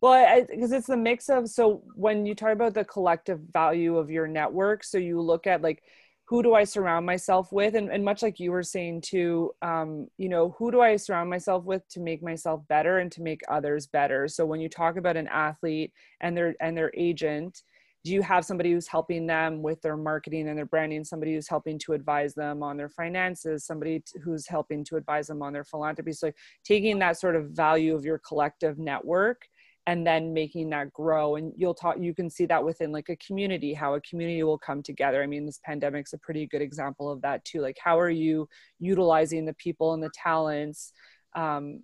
Well 0.00 0.46
because 0.48 0.70
it's 0.70 0.86
the 0.86 0.96
mix 0.96 1.28
of 1.28 1.48
so 1.48 1.82
when 1.96 2.26
you 2.26 2.36
talk 2.36 2.52
about 2.52 2.74
the 2.74 2.84
collective 2.84 3.40
value 3.52 3.96
of 3.98 4.10
your 4.10 4.28
network 4.28 4.84
so 4.84 4.98
you 4.98 5.20
look 5.20 5.48
at 5.48 5.62
like 5.62 5.82
who 6.26 6.42
do 6.42 6.54
I 6.54 6.64
surround 6.64 7.04
myself 7.04 7.52
with? 7.52 7.74
And, 7.74 7.90
and 7.90 8.04
much 8.04 8.22
like 8.22 8.40
you 8.40 8.50
were 8.50 8.62
saying 8.62 9.02
too, 9.02 9.52
um, 9.60 10.08
you 10.16 10.28
know, 10.28 10.54
who 10.58 10.70
do 10.70 10.80
I 10.80 10.96
surround 10.96 11.28
myself 11.28 11.64
with 11.64 11.86
to 11.90 12.00
make 12.00 12.22
myself 12.22 12.62
better 12.68 12.98
and 12.98 13.12
to 13.12 13.22
make 13.22 13.42
others 13.48 13.86
better? 13.86 14.26
So 14.26 14.46
when 14.46 14.60
you 14.60 14.68
talk 14.68 14.96
about 14.96 15.16
an 15.16 15.28
athlete 15.28 15.92
and 16.20 16.36
their 16.36 16.54
and 16.60 16.76
their 16.76 16.90
agent, 16.96 17.62
do 18.04 18.12
you 18.12 18.20
have 18.20 18.44
somebody 18.44 18.70
who's 18.72 18.86
helping 18.86 19.26
them 19.26 19.62
with 19.62 19.80
their 19.80 19.96
marketing 19.96 20.48
and 20.48 20.58
their 20.58 20.66
branding 20.66 21.04
somebody 21.04 21.34
who's 21.34 21.48
helping 21.48 21.78
to 21.78 21.94
advise 21.94 22.34
them 22.34 22.62
on 22.62 22.76
their 22.76 22.88
finances 22.88 23.64
somebody 23.64 24.02
who's 24.22 24.46
helping 24.46 24.84
to 24.84 24.96
advise 24.96 25.26
them 25.26 25.42
on 25.42 25.52
their 25.52 25.64
philanthropy 25.64 26.12
so 26.12 26.30
taking 26.64 26.98
that 26.98 27.18
sort 27.18 27.34
of 27.34 27.46
value 27.46 27.94
of 27.94 28.04
your 28.04 28.18
collective 28.18 28.78
network 28.78 29.46
and 29.86 30.06
then 30.06 30.32
making 30.32 30.70
that 30.70 30.92
grow 30.92 31.36
and 31.36 31.52
you'll 31.56 31.74
talk 31.74 31.96
you 31.98 32.14
can 32.14 32.30
see 32.30 32.46
that 32.46 32.64
within 32.64 32.90
like 32.90 33.08
a 33.08 33.16
community 33.16 33.74
how 33.74 33.94
a 33.94 34.00
community 34.00 34.42
will 34.42 34.58
come 34.58 34.82
together 34.82 35.22
i 35.22 35.26
mean 35.26 35.44
this 35.44 35.60
pandemic's 35.64 36.12
a 36.12 36.18
pretty 36.18 36.46
good 36.46 36.62
example 36.62 37.10
of 37.10 37.20
that 37.20 37.44
too 37.44 37.60
like 37.60 37.76
how 37.82 37.98
are 37.98 38.10
you 38.10 38.48
utilizing 38.78 39.44
the 39.44 39.54
people 39.54 39.92
and 39.92 40.02
the 40.02 40.10
talents 40.14 40.92
um, 41.36 41.82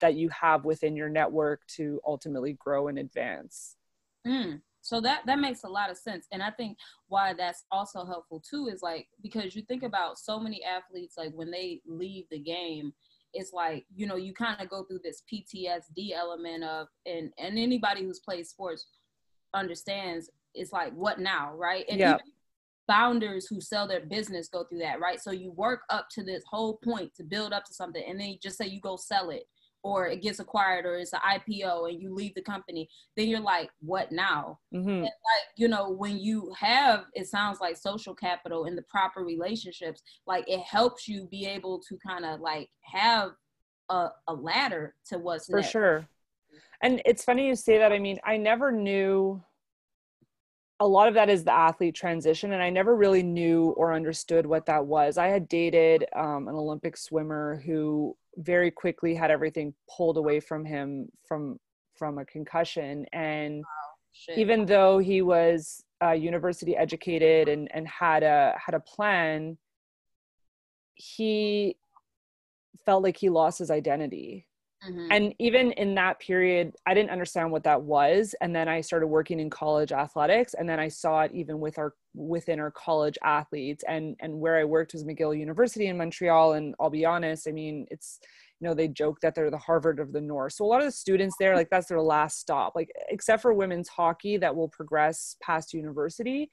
that 0.00 0.14
you 0.14 0.28
have 0.28 0.64
within 0.64 0.94
your 0.94 1.08
network 1.08 1.66
to 1.66 2.00
ultimately 2.06 2.52
grow 2.58 2.88
and 2.88 2.98
advance 2.98 3.76
mm. 4.26 4.60
so 4.80 5.00
that 5.00 5.22
that 5.26 5.38
makes 5.38 5.64
a 5.64 5.68
lot 5.68 5.90
of 5.90 5.96
sense 5.96 6.26
and 6.32 6.42
i 6.42 6.50
think 6.50 6.76
why 7.08 7.32
that's 7.32 7.64
also 7.72 8.04
helpful 8.04 8.40
too 8.48 8.68
is 8.68 8.82
like 8.82 9.08
because 9.22 9.56
you 9.56 9.62
think 9.62 9.82
about 9.82 10.18
so 10.18 10.38
many 10.38 10.62
athletes 10.62 11.16
like 11.16 11.32
when 11.34 11.50
they 11.50 11.80
leave 11.86 12.26
the 12.30 12.38
game 12.38 12.92
it's 13.32 13.52
like 13.52 13.84
you 13.94 14.06
know 14.06 14.16
you 14.16 14.32
kind 14.32 14.60
of 14.60 14.68
go 14.68 14.84
through 14.84 15.00
this 15.02 15.22
PTSD 15.32 16.12
element 16.14 16.64
of 16.64 16.88
and 17.06 17.32
and 17.38 17.58
anybody 17.58 18.02
who's 18.02 18.20
played 18.20 18.46
sports 18.46 18.86
understands 19.54 20.30
it's 20.54 20.72
like 20.72 20.92
what 20.94 21.18
now 21.20 21.52
right? 21.54 21.84
And 21.88 22.00
founders 22.86 23.46
who 23.46 23.60
sell 23.60 23.86
their 23.86 24.00
business 24.00 24.48
go 24.48 24.64
through 24.64 24.80
that 24.80 25.00
right? 25.00 25.20
So 25.20 25.30
you 25.30 25.52
work 25.52 25.82
up 25.90 26.08
to 26.12 26.24
this 26.24 26.42
whole 26.48 26.78
point 26.84 27.14
to 27.16 27.22
build 27.22 27.52
up 27.52 27.64
to 27.66 27.74
something 27.74 28.02
and 28.06 28.18
then 28.18 28.28
you 28.30 28.38
just 28.42 28.58
say 28.58 28.66
you 28.66 28.80
go 28.80 28.96
sell 28.96 29.30
it 29.30 29.44
or 29.82 30.06
it 30.06 30.22
gets 30.22 30.40
acquired 30.40 30.84
or 30.84 30.96
it's 30.96 31.12
an 31.12 31.20
IPO 31.26 31.90
and 31.90 32.00
you 32.00 32.14
leave 32.14 32.34
the 32.34 32.42
company, 32.42 32.88
then 33.16 33.28
you're 33.28 33.40
like, 33.40 33.70
what 33.80 34.12
now? 34.12 34.58
Mm-hmm. 34.74 35.02
like, 35.02 35.12
you 35.56 35.68
know, 35.68 35.90
when 35.90 36.18
you 36.18 36.52
have, 36.58 37.04
it 37.14 37.28
sounds 37.28 37.60
like 37.60 37.76
social 37.76 38.14
capital 38.14 38.66
in 38.66 38.76
the 38.76 38.82
proper 38.82 39.24
relationships, 39.24 40.02
like 40.26 40.44
it 40.48 40.60
helps 40.60 41.08
you 41.08 41.26
be 41.30 41.46
able 41.46 41.80
to 41.88 41.96
kind 42.06 42.24
of 42.24 42.40
like 42.40 42.68
have 42.82 43.30
a, 43.88 44.08
a 44.28 44.34
ladder 44.34 44.94
to 45.06 45.18
what's 45.18 45.46
for 45.46 45.56
next. 45.56 45.70
sure. 45.70 46.06
And 46.82 47.00
it's 47.04 47.24
funny 47.24 47.46
you 47.46 47.56
say 47.56 47.78
that. 47.78 47.92
I 47.92 47.98
mean, 47.98 48.18
I 48.24 48.36
never 48.36 48.72
knew 48.72 49.42
a 50.80 50.86
lot 50.86 51.08
of 51.08 51.14
that 51.14 51.28
is 51.28 51.44
the 51.44 51.52
athlete 51.52 51.94
transition 51.94 52.54
and 52.54 52.62
i 52.62 52.70
never 52.70 52.96
really 52.96 53.22
knew 53.22 53.74
or 53.76 53.92
understood 53.92 54.46
what 54.46 54.66
that 54.66 54.84
was 54.84 55.18
i 55.18 55.26
had 55.26 55.46
dated 55.46 56.06
um, 56.16 56.48
an 56.48 56.54
olympic 56.54 56.96
swimmer 56.96 57.62
who 57.66 58.16
very 58.40 58.70
quickly 58.70 59.14
had 59.14 59.30
everything 59.30 59.74
pulled 59.94 60.16
away 60.16 60.40
from 60.40 60.64
him 60.64 61.08
from 61.26 61.58
from 61.96 62.18
a 62.18 62.24
concussion 62.24 63.04
and 63.12 63.58
wow. 63.58 64.34
Even 64.36 64.66
though 64.66 64.98
he 64.98 65.22
was 65.22 65.84
uh, 66.02 66.10
university 66.10 66.76
educated 66.76 67.48
and 67.48 67.68
and 67.72 67.86
had 67.86 68.22
a 68.22 68.58
had 68.64 68.74
a 68.74 68.80
plan 68.80 69.56
he 70.94 71.76
felt 72.84 73.02
like 73.02 73.16
he 73.16 73.28
lost 73.28 73.58
his 73.58 73.70
identity 73.70 74.46
Mhm. 74.82 75.10
and 75.10 75.34
even 75.38 75.72
in 75.72 75.94
that 75.94 76.18
period 76.20 76.74
i 76.86 76.94
didn't 76.94 77.10
understand 77.10 77.50
what 77.52 77.64
that 77.64 77.82
was 77.82 78.34
and 78.40 78.54
then 78.54 78.68
i 78.68 78.80
started 78.80 79.08
working 79.08 79.40
in 79.40 79.50
college 79.50 79.92
athletics 79.92 80.54
and 80.54 80.68
then 80.68 80.80
i 80.80 80.88
saw 80.88 81.20
it 81.22 81.32
even 81.32 81.60
with 81.60 81.78
our 81.78 81.94
within 82.14 82.58
our 82.60 82.70
college 82.70 83.18
athletes 83.22 83.84
and 83.88 84.16
and 84.20 84.38
where 84.40 84.56
i 84.56 84.64
worked 84.64 84.92
was 84.92 85.04
mcgill 85.04 85.38
university 85.38 85.86
in 85.86 85.96
montreal 85.98 86.52
and 86.54 86.74
i'll 86.80 86.90
be 86.90 87.04
honest 87.04 87.46
i 87.46 87.52
mean 87.52 87.86
it's 87.90 88.18
you 88.60 88.66
know 88.68 88.74
they 88.74 88.88
joke 88.88 89.20
that 89.20 89.34
they're 89.34 89.50
the 89.50 89.58
harvard 89.58 90.00
of 90.00 90.12
the 90.12 90.20
north 90.20 90.52
so 90.54 90.64
a 90.64 90.66
lot 90.66 90.80
of 90.80 90.86
the 90.86 90.92
students 90.92 91.36
there 91.38 91.54
like 91.56 91.68
that's 91.70 91.88
their 91.88 92.00
last 92.00 92.38
stop 92.38 92.74
like 92.74 92.90
except 93.08 93.42
for 93.42 93.52
women's 93.52 93.88
hockey 93.88 94.36
that 94.36 94.54
will 94.56 94.68
progress 94.68 95.36
past 95.42 95.74
university 95.74 96.50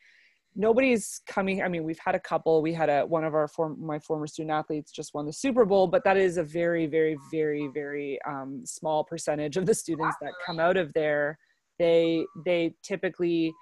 nobody's 0.58 1.22
coming 1.28 1.62
i 1.62 1.68
mean 1.68 1.84
we've 1.84 2.00
had 2.04 2.16
a 2.16 2.20
couple. 2.20 2.62
We 2.62 2.74
had 2.74 2.90
a 2.90 3.06
one 3.06 3.24
of 3.24 3.36
our 3.36 3.48
form 3.48 3.78
my 3.80 4.00
former 4.00 4.28
student 4.28 4.52
athletes 4.52 4.92
just 4.92 5.14
won 5.14 5.26
the 5.26 5.32
super 5.32 5.64
bowl 5.66 5.88
but 5.88 6.04
that 6.04 6.18
is 6.18 6.38
a 6.38 6.44
very 6.44 6.88
very 6.88 7.16
very 7.32 7.70
very 7.74 8.20
um, 8.28 8.64
small 8.66 9.04
percentage 9.04 9.56
of 9.56 9.66
the 9.68 9.76
students 9.76 10.18
that 10.22 10.34
come 10.46 10.60
out 10.60 10.76
of 10.76 10.92
there. 10.94 11.38
They 11.80 12.26
they 12.46 12.74
typically 12.84 13.54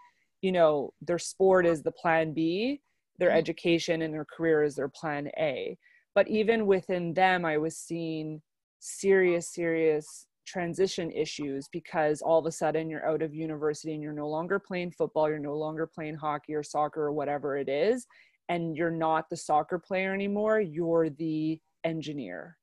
you 0.41 0.51
know 0.51 0.91
their 1.01 1.19
sport 1.19 1.65
is 1.65 1.83
the 1.83 1.91
plan 1.91 2.33
b 2.33 2.81
their 3.19 3.29
Mhm. 3.29 3.37
education 3.37 4.01
and 4.01 4.13
their 4.13 4.25
career 4.25 4.63
is 4.63 4.75
their 4.75 4.89
plan 4.89 5.29
a. 5.37 5.77
But 6.15 6.27
even 6.29 6.65
within 6.65 7.13
them 7.13 7.43
i 7.45 7.57
was 7.57 7.77
seeing 7.77 8.41
serious 8.79 9.53
serious 9.53 10.27
transition 10.45 11.11
issues 11.11 11.67
because 11.71 12.21
all 12.21 12.39
of 12.39 12.45
a 12.45 12.51
sudden 12.51 12.89
you're 12.89 13.07
out 13.07 13.21
of 13.21 13.33
university 13.33 13.93
and 13.93 14.03
you're 14.03 14.13
no 14.13 14.27
longer 14.27 14.59
playing 14.59 14.91
football 14.91 15.29
you're 15.29 15.39
no 15.39 15.55
longer 15.55 15.87
playing 15.87 16.15
hockey 16.15 16.53
or 16.53 16.63
soccer 16.63 17.03
or 17.03 17.11
whatever 17.11 17.57
it 17.57 17.67
is 17.67 18.05
and 18.49 18.75
you're 18.75 18.91
not 18.91 19.25
the 19.29 19.37
soccer 19.37 19.79
player 19.79 20.13
anymore 20.13 20.59
you're 20.59 21.09
the 21.09 21.59
engineer. 21.85 22.57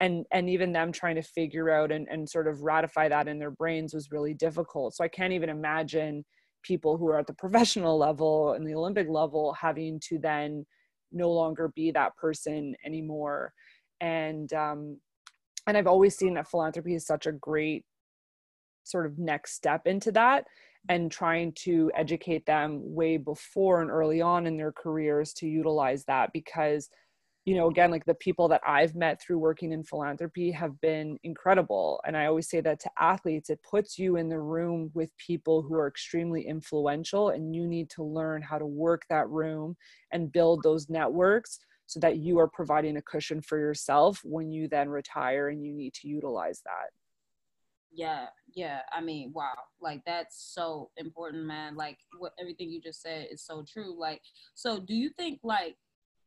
And 0.00 0.26
and 0.32 0.50
even 0.50 0.72
them 0.72 0.92
trying 0.92 1.14
to 1.14 1.22
figure 1.22 1.70
out 1.70 1.90
and, 1.92 2.06
and 2.10 2.28
sort 2.28 2.48
of 2.48 2.62
ratify 2.62 3.08
that 3.08 3.28
in 3.28 3.38
their 3.38 3.52
brains 3.52 3.94
was 3.94 4.10
really 4.10 4.34
difficult. 4.34 4.94
So 4.94 5.04
i 5.04 5.08
can't 5.08 5.32
even 5.32 5.48
imagine 5.48 6.24
people 6.62 6.98
who 6.98 7.08
are 7.08 7.18
at 7.18 7.26
the 7.26 7.34
professional 7.44 7.96
level 7.96 8.52
and 8.52 8.66
the 8.66 8.74
olympic 8.74 9.08
level 9.08 9.54
having 9.54 10.00
to 10.08 10.18
then 10.18 10.66
no 11.12 11.30
longer 11.30 11.72
be 11.74 11.92
that 11.92 12.16
person 12.16 12.74
anymore. 12.84 13.52
And 14.00 14.52
um 14.52 14.98
and 15.66 15.76
i've 15.76 15.86
always 15.86 16.16
seen 16.16 16.34
that 16.34 16.48
philanthropy 16.48 16.94
is 16.94 17.06
such 17.06 17.26
a 17.26 17.32
great 17.32 17.84
sort 18.84 19.06
of 19.06 19.18
next 19.18 19.54
step 19.54 19.86
into 19.86 20.12
that 20.12 20.44
and 20.88 21.10
trying 21.10 21.52
to 21.52 21.90
educate 21.94 22.44
them 22.46 22.80
way 22.82 23.16
before 23.16 23.80
and 23.80 23.90
early 23.90 24.20
on 24.20 24.46
in 24.46 24.56
their 24.56 24.72
careers 24.72 25.32
to 25.32 25.46
utilize 25.46 26.04
that 26.04 26.30
because 26.32 26.90
you 27.46 27.54
know 27.54 27.68
again 27.68 27.90
like 27.90 28.04
the 28.04 28.14
people 28.14 28.48
that 28.48 28.60
i've 28.66 28.94
met 28.94 29.20
through 29.20 29.38
working 29.38 29.72
in 29.72 29.82
philanthropy 29.82 30.50
have 30.50 30.78
been 30.80 31.18
incredible. 31.24 32.00
And 32.06 32.16
i 32.16 32.26
always 32.26 32.48
say 32.48 32.60
that 32.60 32.80
to 32.80 32.90
athletes 32.98 33.50
it 33.50 33.60
puts 33.68 33.98
you 33.98 34.16
in 34.16 34.28
the 34.28 34.40
room 34.40 34.90
with 34.94 35.10
people 35.16 35.62
who 35.62 35.74
are 35.74 35.88
extremely 35.88 36.46
influential 36.46 37.30
and 37.30 37.54
you 37.54 37.66
need 37.66 37.90
to 37.90 38.02
learn 38.02 38.42
how 38.42 38.58
to 38.58 38.66
work 38.66 39.02
that 39.08 39.28
room 39.28 39.76
and 40.12 40.32
build 40.32 40.62
those 40.62 40.88
networks 40.90 41.58
so 41.86 42.00
that 42.00 42.16
you 42.16 42.38
are 42.38 42.48
providing 42.48 42.96
a 42.96 43.02
cushion 43.02 43.40
for 43.40 43.58
yourself 43.58 44.20
when 44.24 44.50
you 44.50 44.68
then 44.68 44.88
retire 44.88 45.48
and 45.48 45.64
you 45.64 45.72
need 45.72 45.92
to 45.94 46.08
utilize 46.08 46.60
that 46.64 46.90
Yeah, 47.96 48.26
yeah. 48.54 48.80
I 48.92 49.00
mean, 49.00 49.32
wow. 49.32 49.54
Like 49.80 50.02
that's 50.04 50.52
so 50.52 50.90
important, 50.96 51.44
man. 51.44 51.76
Like 51.76 51.98
what 52.18 52.32
everything 52.40 52.68
you 52.70 52.80
just 52.80 53.00
said 53.00 53.28
is 53.30 53.42
so 53.42 53.62
true. 53.62 53.94
Like, 53.96 54.20
so 54.54 54.80
do 54.80 54.94
you 54.94 55.10
think 55.10 55.38
like 55.44 55.76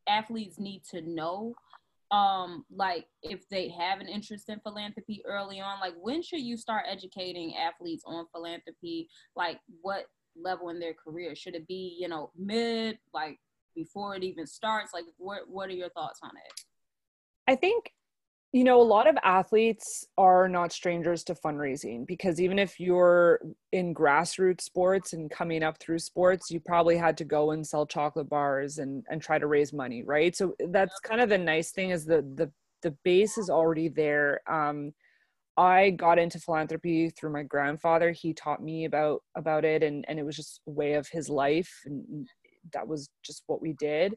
athletes 0.08 0.58
need 0.60 0.84
to 0.91 1.02
know 1.02 1.54
um 2.12 2.63
like 2.72 3.06
if 3.22 3.48
they 3.50 3.67
have 3.67 4.00
an 4.00 4.08
interest 4.08 4.48
in 4.48 4.60
philanthropy 4.62 5.22
early 5.26 5.60
on 5.60 5.78
like 5.82 5.93
when 6.00 6.22
should 6.22 6.39
you 6.39 6.56
start 6.56 6.86
educating 6.89 7.54
athletes 7.58 8.04
on 8.06 8.26
philanthropy 8.32 9.10
like 9.36 9.60
what 9.82 10.06
level 10.41 10.70
in 10.70 10.80
their 10.80 10.93
career 10.93 11.36
should 11.36 11.54
it 11.54 11.67
be 11.67 11.98
you 12.00 12.08
know 12.08 12.32
mid 12.38 12.98
like 13.13 13.39
before 13.77 14.15
it 14.15 14.23
even 14.23 14.45
starts 14.45 14.91
like 14.93 15.05
what 15.17 15.41
what 15.47 15.69
are 15.69 15.79
your 15.83 15.89
thoughts 15.89 16.19
on 16.23 16.31
it 16.31 16.65
I 17.47 17.55
think, 17.55 17.91
you 18.51 18.63
know, 18.63 18.81
a 18.81 18.83
lot 18.83 19.07
of 19.07 19.17
athletes 19.23 20.05
are 20.17 20.49
not 20.49 20.71
strangers 20.71 21.23
to 21.25 21.33
fundraising 21.33 22.05
because 22.05 22.41
even 22.41 22.59
if 22.59 22.79
you're 22.79 23.39
in 23.71 23.93
grassroots 23.93 24.61
sports 24.61 25.13
and 25.13 25.31
coming 25.31 25.63
up 25.63 25.79
through 25.79 25.99
sports, 25.99 26.51
you 26.51 26.59
probably 26.59 26.97
had 26.97 27.17
to 27.17 27.23
go 27.23 27.51
and 27.51 27.65
sell 27.65 27.85
chocolate 27.85 28.29
bars 28.29 28.79
and, 28.79 29.05
and 29.09 29.21
try 29.21 29.39
to 29.39 29.47
raise 29.47 29.73
money, 29.73 30.03
right? 30.03 30.35
So 30.35 30.55
that's 30.69 30.99
kind 30.99 31.21
of 31.21 31.29
the 31.29 31.37
nice 31.37 31.71
thing 31.71 31.91
is 31.91 32.05
the 32.05 32.21
the 32.35 32.51
the 32.83 32.91
base 33.03 33.37
is 33.37 33.49
already 33.49 33.89
there. 33.89 34.41
Um, 34.47 34.93
I 35.57 35.89
got 35.89 36.19
into 36.19 36.39
philanthropy 36.39 37.09
through 37.09 37.33
my 37.33 37.41
grandfather. 37.43 38.11
He 38.11 38.33
taught 38.33 38.61
me 38.61 38.85
about 38.85 39.23
about 39.35 39.65
it, 39.65 39.83
and 39.83 40.05
and 40.07 40.19
it 40.19 40.23
was 40.23 40.35
just 40.35 40.61
a 40.67 40.71
way 40.71 40.93
of 40.93 41.07
his 41.07 41.29
life, 41.29 41.81
and 41.85 42.27
that 42.73 42.88
was 42.88 43.10
just 43.23 43.43
what 43.47 43.62
we 43.62 43.73
did. 43.73 44.15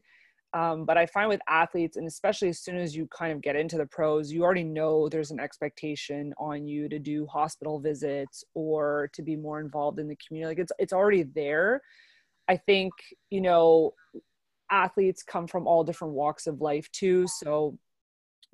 Um, 0.53 0.83
but 0.85 0.97
I 0.97 1.05
find 1.05 1.29
with 1.29 1.39
athletes, 1.47 1.95
and 1.95 2.05
especially 2.05 2.49
as 2.49 2.59
soon 2.59 2.77
as 2.77 2.95
you 2.95 3.07
kind 3.07 3.31
of 3.31 3.41
get 3.41 3.55
into 3.55 3.77
the 3.77 3.85
pros, 3.85 4.31
you 4.31 4.43
already 4.43 4.65
know 4.65 5.07
there's 5.07 5.31
an 5.31 5.39
expectation 5.39 6.33
on 6.37 6.67
you 6.67 6.89
to 6.89 6.99
do 6.99 7.25
hospital 7.27 7.79
visits 7.79 8.43
or 8.53 9.09
to 9.13 9.21
be 9.21 9.37
more 9.37 9.61
involved 9.61 9.97
in 9.99 10.09
the 10.09 10.17
community. 10.27 10.51
Like 10.51 10.59
it's 10.59 10.73
it's 10.77 10.93
already 10.93 11.23
there. 11.23 11.81
I 12.49 12.57
think 12.57 12.91
you 13.29 13.39
know 13.39 13.93
athletes 14.69 15.23
come 15.23 15.47
from 15.47 15.67
all 15.67 15.85
different 15.85 16.15
walks 16.15 16.47
of 16.47 16.59
life 16.59 16.91
too, 16.91 17.27
so 17.27 17.77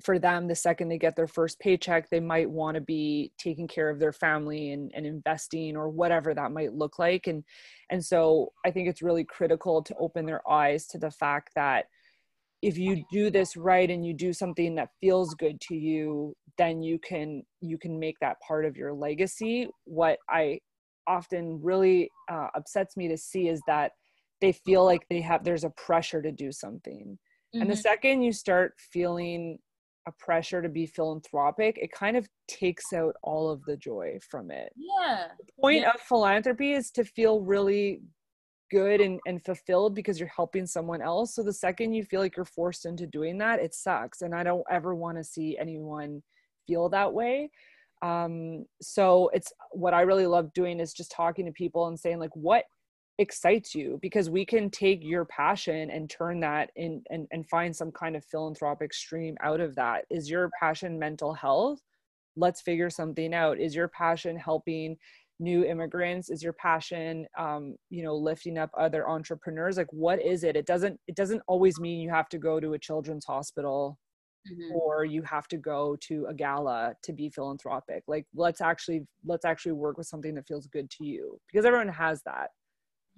for 0.02 0.18
them 0.18 0.46
the 0.46 0.54
second 0.54 0.88
they 0.88 0.98
get 0.98 1.16
their 1.16 1.26
first 1.26 1.58
paycheck 1.58 2.08
they 2.08 2.20
might 2.20 2.48
want 2.48 2.74
to 2.74 2.80
be 2.80 3.32
taking 3.38 3.66
care 3.66 3.88
of 3.90 3.98
their 3.98 4.12
family 4.12 4.70
and, 4.70 4.92
and 4.94 5.06
investing 5.06 5.76
or 5.76 5.88
whatever 5.88 6.34
that 6.34 6.52
might 6.52 6.72
look 6.72 6.98
like 6.98 7.26
and 7.26 7.42
and 7.90 8.04
so 8.04 8.52
i 8.64 8.70
think 8.70 8.88
it's 8.88 9.02
really 9.02 9.24
critical 9.24 9.82
to 9.82 9.94
open 9.98 10.24
their 10.24 10.48
eyes 10.48 10.86
to 10.86 10.98
the 10.98 11.10
fact 11.10 11.50
that 11.54 11.86
if 12.62 12.76
you 12.76 13.04
do 13.12 13.30
this 13.30 13.56
right 13.56 13.90
and 13.90 14.04
you 14.04 14.12
do 14.12 14.32
something 14.32 14.74
that 14.74 14.90
feels 15.00 15.34
good 15.34 15.60
to 15.60 15.74
you 15.74 16.34
then 16.58 16.82
you 16.82 16.98
can 16.98 17.42
you 17.60 17.78
can 17.78 17.98
make 17.98 18.16
that 18.20 18.40
part 18.40 18.64
of 18.64 18.76
your 18.76 18.92
legacy 18.92 19.68
what 19.84 20.18
i 20.28 20.58
often 21.06 21.58
really 21.62 22.10
uh, 22.30 22.48
upsets 22.54 22.96
me 22.96 23.08
to 23.08 23.16
see 23.16 23.48
is 23.48 23.62
that 23.66 23.92
they 24.40 24.52
feel 24.52 24.84
like 24.84 25.06
they 25.08 25.20
have 25.20 25.42
there's 25.42 25.64
a 25.64 25.70
pressure 25.70 26.22
to 26.22 26.30
do 26.30 26.52
something 26.52 27.18
and 27.54 27.70
the 27.70 27.74
Mhm. 27.74 27.78
second 27.78 28.22
you 28.22 28.32
start 28.32 28.74
feeling 28.78 29.58
a 30.08 30.12
pressure 30.12 30.60
to 30.62 30.68
be 30.68 30.86
philanthropic, 30.86 31.78
it 31.78 31.92
kind 31.92 32.16
of 32.16 32.26
takes 32.48 32.92
out 32.92 33.14
all 33.22 33.50
of 33.50 33.62
the 33.64 33.76
joy 33.76 34.18
from 34.30 34.50
it. 34.50 34.72
yeah 34.76 35.28
The 35.38 35.52
point 35.60 35.82
Yeah. 35.82 35.92
of 35.94 36.00
philanthropy 36.00 36.72
is 36.72 36.90
to 36.92 37.04
feel 37.04 37.40
really 37.42 38.02
good 38.70 39.00
and, 39.00 39.18
and 39.26 39.42
fulfilled 39.44 39.94
because 39.94 40.18
you're 40.18 40.28
helping 40.34 40.66
someone 40.66 41.00
else. 41.00 41.34
So 41.34 41.42
the 41.42 41.52
second 41.52 41.92
you 41.94 42.04
feel 42.04 42.20
like 42.20 42.36
you're 42.36 42.44
forced 42.44 42.84
into 42.86 43.06
doing 43.06 43.38
that, 43.38 43.60
it 43.60 43.74
sucks. 43.74 44.22
And 44.22 44.34
I 44.34 44.42
don't 44.42 44.64
ever 44.70 44.94
want 44.94 45.16
to 45.18 45.24
see 45.24 45.56
anyone 45.58 46.22
feel 46.66 46.88
that 46.90 47.12
way. 47.12 47.50
Um, 48.02 48.66
so 48.82 49.30
it's 49.32 49.52
what 49.72 49.94
I 49.94 50.02
really 50.02 50.26
love 50.26 50.52
doing 50.52 50.80
is 50.80 50.92
just 50.92 51.10
talking 51.10 51.46
to 51.46 51.52
people 51.52 51.88
and 51.88 51.98
saying, 51.98 52.18
like, 52.18 52.34
what 52.34 52.64
excites 53.18 53.74
you 53.74 53.98
because 54.02 54.30
we 54.30 54.44
can 54.46 54.70
take 54.70 55.00
your 55.02 55.24
passion 55.24 55.90
and 55.90 56.08
turn 56.08 56.40
that 56.40 56.70
in 56.76 57.02
and, 57.10 57.26
and 57.32 57.48
find 57.48 57.74
some 57.74 57.90
kind 57.92 58.16
of 58.16 58.24
philanthropic 58.24 58.94
stream 58.94 59.36
out 59.42 59.60
of 59.60 59.74
that. 59.76 60.04
Is 60.10 60.30
your 60.30 60.50
passion 60.60 60.98
mental 60.98 61.34
health? 61.34 61.80
Let's 62.36 62.60
figure 62.60 62.90
something 62.90 63.34
out. 63.34 63.58
Is 63.60 63.74
your 63.74 63.88
passion 63.88 64.36
helping 64.36 64.96
new 65.40 65.64
immigrants? 65.64 66.30
Is 66.30 66.42
your 66.42 66.52
passion 66.54 67.26
um, 67.36 67.76
you 67.90 68.02
know 68.04 68.16
lifting 68.16 68.58
up 68.58 68.70
other 68.78 69.08
entrepreneurs? 69.08 69.76
Like 69.76 69.92
what 69.92 70.22
is 70.22 70.44
it? 70.44 70.56
It 70.56 70.66
doesn't 70.66 70.98
it 71.08 71.16
doesn't 71.16 71.42
always 71.48 71.80
mean 71.80 72.00
you 72.00 72.10
have 72.10 72.28
to 72.30 72.38
go 72.38 72.60
to 72.60 72.74
a 72.74 72.78
children's 72.78 73.24
hospital 73.26 73.98
Mhm. 74.50 74.70
or 74.74 75.04
you 75.04 75.22
have 75.22 75.48
to 75.48 75.56
go 75.58 75.96
to 75.96 76.26
a 76.26 76.34
gala 76.34 76.94
to 77.02 77.12
be 77.12 77.28
philanthropic. 77.30 78.04
Like 78.06 78.26
let's 78.34 78.60
actually 78.60 79.06
let's 79.26 79.44
actually 79.44 79.72
work 79.72 79.98
with 79.98 80.06
something 80.06 80.34
that 80.36 80.46
feels 80.46 80.66
good 80.68 80.90
to 80.90 81.04
you 81.04 81.40
because 81.52 81.66
everyone 81.66 81.88
has 81.88 82.22
that 82.24 82.50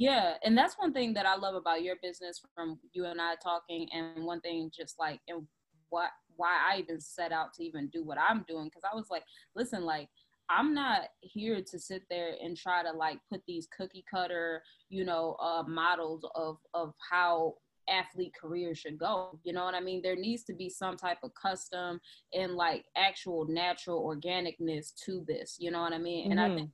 Yeah, 0.00 0.36
and 0.44 0.56
that's 0.56 0.78
one 0.78 0.94
thing 0.94 1.12
that 1.12 1.26
I 1.26 1.36
love 1.36 1.54
about 1.54 1.82
your 1.82 1.96
business 2.02 2.40
from 2.54 2.78
you 2.94 3.04
and 3.04 3.20
I 3.20 3.34
talking, 3.36 3.86
and 3.92 4.24
one 4.24 4.40
thing 4.40 4.70
just 4.74 4.98
like 4.98 5.20
and 5.28 5.46
what 5.90 6.08
why 6.36 6.56
I 6.72 6.78
even 6.78 6.98
set 7.02 7.32
out 7.32 7.52
to 7.54 7.64
even 7.64 7.88
do 7.88 8.02
what 8.02 8.16
I'm 8.18 8.42
doing 8.48 8.64
because 8.64 8.82
I 8.90 8.96
was 8.96 9.08
like, 9.10 9.24
listen, 9.54 9.84
like 9.84 10.08
I'm 10.48 10.72
not 10.72 11.02
here 11.20 11.60
to 11.62 11.78
sit 11.78 12.04
there 12.08 12.32
and 12.42 12.56
try 12.56 12.82
to 12.82 12.92
like 12.92 13.18
put 13.30 13.42
these 13.46 13.68
cookie 13.76 14.04
cutter, 14.10 14.62
you 14.88 15.04
know, 15.04 15.36
uh, 15.38 15.64
models 15.68 16.24
of 16.34 16.56
of 16.72 16.94
how 17.10 17.56
athlete 17.90 18.32
career 18.40 18.74
should 18.74 18.98
go. 18.98 19.38
You 19.44 19.52
know 19.52 19.64
what 19.66 19.74
I 19.74 19.80
mean? 19.80 20.00
There 20.02 20.16
needs 20.16 20.44
to 20.44 20.54
be 20.54 20.70
some 20.70 20.96
type 20.96 21.18
of 21.22 21.32
custom 21.34 22.00
and 22.32 22.54
like 22.54 22.86
actual 22.96 23.46
natural 23.46 24.02
organicness 24.02 24.94
to 25.04 25.24
this. 25.28 25.56
You 25.60 25.70
know 25.72 25.82
what 25.82 25.92
I 25.92 25.98
mean? 25.98 26.28
And 26.30 26.40
I 26.40 26.48
Mhm. 26.48 26.54
think 26.56 26.70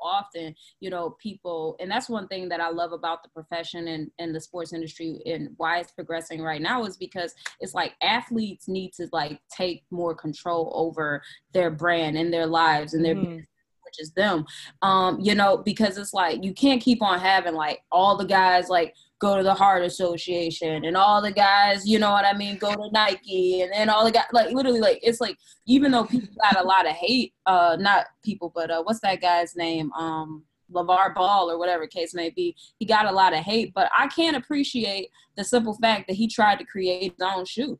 often, 0.00 0.54
you 0.80 0.90
know, 0.90 1.16
people, 1.20 1.76
and 1.80 1.90
that's 1.90 2.08
one 2.08 2.28
thing 2.28 2.48
that 2.48 2.60
I 2.60 2.70
love 2.70 2.92
about 2.92 3.22
the 3.22 3.28
profession 3.30 3.88
and, 3.88 4.10
and 4.18 4.34
the 4.34 4.40
sports 4.40 4.72
industry 4.72 5.20
and 5.26 5.50
why 5.56 5.78
it's 5.78 5.92
progressing 5.92 6.42
right 6.42 6.62
now 6.62 6.84
is 6.84 6.96
because 6.96 7.34
it's 7.60 7.74
like 7.74 7.94
athletes 8.02 8.68
need 8.68 8.92
to 8.94 9.08
like 9.12 9.40
take 9.50 9.84
more 9.90 10.14
control 10.14 10.72
over 10.74 11.22
their 11.52 11.70
brand 11.70 12.16
and 12.16 12.32
their 12.32 12.46
lives 12.46 12.94
and 12.94 13.04
their 13.04 13.14
mm-hmm. 13.14 13.36
which 13.36 13.98
is 13.98 14.12
them. 14.12 14.44
Um, 14.82 15.20
you 15.20 15.34
know, 15.34 15.58
because 15.58 15.98
it's 15.98 16.14
like 16.14 16.44
you 16.44 16.52
can't 16.52 16.82
keep 16.82 17.02
on 17.02 17.20
having 17.20 17.54
like 17.54 17.80
all 17.90 18.16
the 18.16 18.24
guys 18.24 18.68
like 18.68 18.94
go 19.20 19.36
to 19.36 19.42
the 19.42 19.54
Heart 19.54 19.84
Association, 19.84 20.84
and 20.84 20.96
all 20.96 21.22
the 21.22 21.32
guys, 21.32 21.86
you 21.86 21.98
know 21.98 22.10
what 22.10 22.24
I 22.24 22.36
mean, 22.36 22.58
go 22.58 22.74
to 22.74 22.90
Nike, 22.92 23.62
and 23.62 23.72
then 23.72 23.88
all 23.88 24.04
the 24.04 24.10
guys, 24.10 24.26
like 24.32 24.52
literally, 24.52 24.80
like 24.80 25.00
it's 25.02 25.20
like 25.20 25.36
even 25.66 25.92
though 25.92 26.04
people 26.04 26.28
got 26.42 26.62
a 26.62 26.66
lot 26.66 26.86
of 26.86 26.92
hate, 26.92 27.32
uh, 27.46 27.76
not 27.78 28.06
people, 28.24 28.52
but 28.54 28.70
uh, 28.70 28.82
what's 28.82 29.00
that 29.00 29.20
guy's 29.20 29.56
name, 29.56 29.92
um, 29.92 30.44
LaVar 30.72 31.14
Ball 31.14 31.50
or 31.50 31.58
whatever 31.58 31.86
case 31.86 32.14
may 32.14 32.30
be, 32.30 32.56
he 32.78 32.86
got 32.86 33.06
a 33.06 33.12
lot 33.12 33.32
of 33.32 33.40
hate, 33.40 33.72
but 33.74 33.90
I 33.96 34.08
can't 34.08 34.36
appreciate 34.36 35.08
the 35.36 35.44
simple 35.44 35.74
fact 35.74 36.08
that 36.08 36.14
he 36.14 36.28
tried 36.28 36.58
to 36.58 36.64
create 36.64 37.12
his 37.12 37.26
own 37.26 37.44
shoe. 37.44 37.78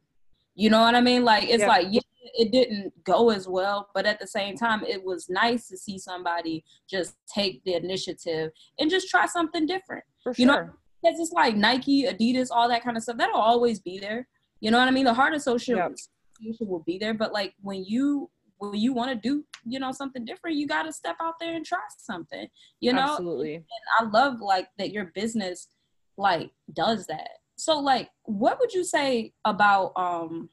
You 0.55 0.71
know 0.71 0.81
what 0.81 0.95
I 0.95 1.01
mean? 1.01 1.25
Like 1.25 1.45
it's 1.45 1.63
yeah. 1.63 1.69
like 1.69 1.87
yeah, 1.91 2.01
it 2.35 2.53
didn't 2.53 2.93
go 3.05 3.31
as 3.31 3.49
well, 3.49 3.89
but 3.95 4.07
at 4.07 4.21
the 4.21 4.27
same 4.27 4.57
time, 4.57 4.85
it 4.85 5.05
was 5.05 5.29
nice 5.29 5.69
to 5.69 5.77
see 5.77 5.99
somebody 5.99 6.65
just 6.89 7.17
take 7.33 7.63
the 7.65 7.75
initiative 7.75 8.51
and 8.79 8.91
just 8.91 9.09
try 9.09 9.27
something 9.27 9.67
different. 9.67 10.05
For 10.23 10.33
sure. 10.33 10.43
You 10.43 10.47
know, 10.47 10.71
because 11.05 11.21
it's 11.21 11.33
like 11.33 11.57
Nike, 11.57 12.05
Adidas, 12.05 12.49
all 12.51 12.69
that 12.69 12.83
kind 12.83 12.97
of 12.97 13.03
stuff. 13.03 13.19
That'll 13.19 13.41
always 13.41 13.81
be 13.81 13.99
there. 13.99 14.27
You 14.61 14.71
know 14.71 14.79
what 14.79 14.89
I 14.89 14.93
mean? 14.93 15.05
The 15.05 15.15
Heart 15.15 15.35
Association 15.35 15.95
yep. 16.41 16.55
will 16.61 16.83
be 16.87 16.99
there, 16.99 17.15
but 17.15 17.33
like 17.33 17.55
when 17.61 17.85
you 17.85 18.31
when 18.59 18.75
you 18.75 18.95
want 18.95 19.11
to 19.11 19.17
do 19.17 19.45
you 19.67 19.79
know 19.79 19.93
something 19.93 20.25
different, 20.25 20.57
you 20.57 20.67
got 20.67 20.85
to 20.85 20.93
step 20.93 21.17
out 21.21 21.35
there 21.41 21.55
and 21.55 21.67
try 21.67 21.79
something. 21.99 22.47
You 22.81 22.93
know, 22.93 23.03
absolutely. 23.03 23.57
And 23.57 23.65
I 23.99 24.05
love 24.05 24.41
like 24.41 24.69
that 24.79 24.93
your 24.93 25.07
business 25.15 25.69
like 26.17 26.51
does 26.73 27.07
that. 27.07 27.29
So 27.57 27.79
like, 27.79 28.11
what 28.25 28.59
would 28.61 28.73
you 28.73 28.85
say 28.85 29.33
about 29.45 29.93
um, 29.97 30.49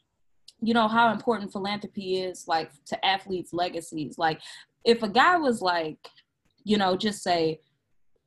you 0.62 0.74
know, 0.74 0.88
how 0.88 1.12
important 1.12 1.52
philanthropy 1.52 2.22
is 2.22 2.48
like 2.48 2.72
to 2.86 3.06
athletes' 3.06 3.54
legacies? 3.54 4.18
Like, 4.18 4.42
if 4.84 5.04
a 5.04 5.10
guy 5.10 5.38
was 5.38 5.62
like, 5.62 6.00
you 6.64 6.78
know, 6.78 6.96
just 6.96 7.24
say 7.24 7.62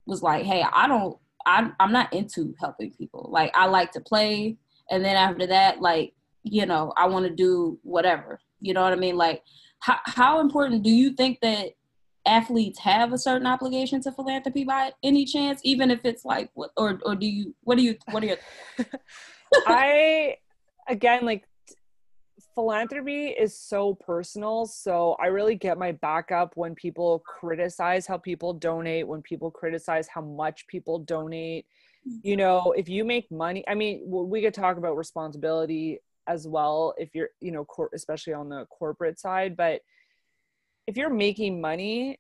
was 0.07 0.23
like, 0.23 0.45
hey, 0.45 0.65
I 0.73 0.87
don't 0.87 1.19
I'm 1.47 1.75
I'm 1.81 1.93
not 1.93 2.13
into 2.13 2.55
helping 2.61 2.93
people. 2.93 3.29
Like 3.31 3.53
I 3.55 3.67
like 3.67 3.93
to 3.93 4.01
play, 4.01 4.57
and 4.91 5.05
then 5.05 5.17
after 5.17 5.47
that, 5.47 5.81
like 5.81 6.15
you 6.43 6.67
know, 6.67 6.93
I 6.97 7.07
want 7.07 7.27
to 7.27 7.35
do 7.35 7.79
whatever. 7.83 8.41
You 8.61 8.75
know 8.75 8.83
what 8.83 8.93
I 8.93 8.97
mean? 8.97 9.17
Like, 9.17 9.43
how 9.81 9.99
how 10.07 10.41
important 10.41 10.83
do 10.83 10.91
you 10.91 11.13
think 11.13 11.41
that 11.41 11.71
athletes 12.27 12.79
have 12.79 13.13
a 13.13 13.19
certain 13.19 13.47
obligation 13.47 14.01
to 14.03 14.13
philanthropy 14.13 14.65
by 14.65 14.93
any 15.03 15.25
chance, 15.25 15.61
even 15.65 15.91
if 15.91 16.05
it's 16.05 16.25
like 16.25 16.51
what 16.55 16.71
or 16.77 16.99
or 17.05 17.15
do 17.15 17.27
you 17.27 17.55
what 17.63 17.77
do 17.77 17.85
you 17.85 17.97
what 18.11 18.23
are 18.23 18.27
your 18.27 18.39
I 19.67 20.37
again 20.89 21.25
like 21.25 21.45
philanthropy 22.55 23.29
is 23.29 23.57
so 23.57 23.95
personal. 23.95 24.67
So 24.67 25.17
I 25.21 25.27
really 25.27 25.55
get 25.57 25.79
my 25.79 25.93
back 25.93 26.31
up 26.31 26.53
when 26.57 26.75
people 26.75 27.21
criticize 27.21 28.07
how 28.07 28.19
people 28.19 28.53
donate, 28.53 29.07
when 29.07 29.23
people 29.23 29.51
criticize 29.51 30.09
how 30.09 30.23
much 30.23 30.67
people 30.67 30.99
donate. 31.01 31.67
Mm. 32.09 32.21
You 32.23 32.37
know, 32.37 32.73
if 32.77 32.89
you 32.89 33.05
make 33.05 33.31
money, 33.31 33.65
I 33.69 33.75
mean, 33.75 34.03
we 34.07 34.43
could 34.43 34.55
talk 34.55 34.77
about 34.77 34.97
responsibility 34.97 35.99
as 36.27 36.47
well 36.47 36.95
if 36.97 37.15
you're, 37.15 37.31
you 37.41 37.53
know, 37.53 37.65
cor- 37.65 37.91
especially 37.95 38.33
on 38.33 38.49
the 38.49 38.67
corporate 38.67 39.19
side, 39.19 39.57
but 39.57 39.83
if 40.87 40.97
you're 40.97 41.11
making 41.11 41.61
money 41.61 42.19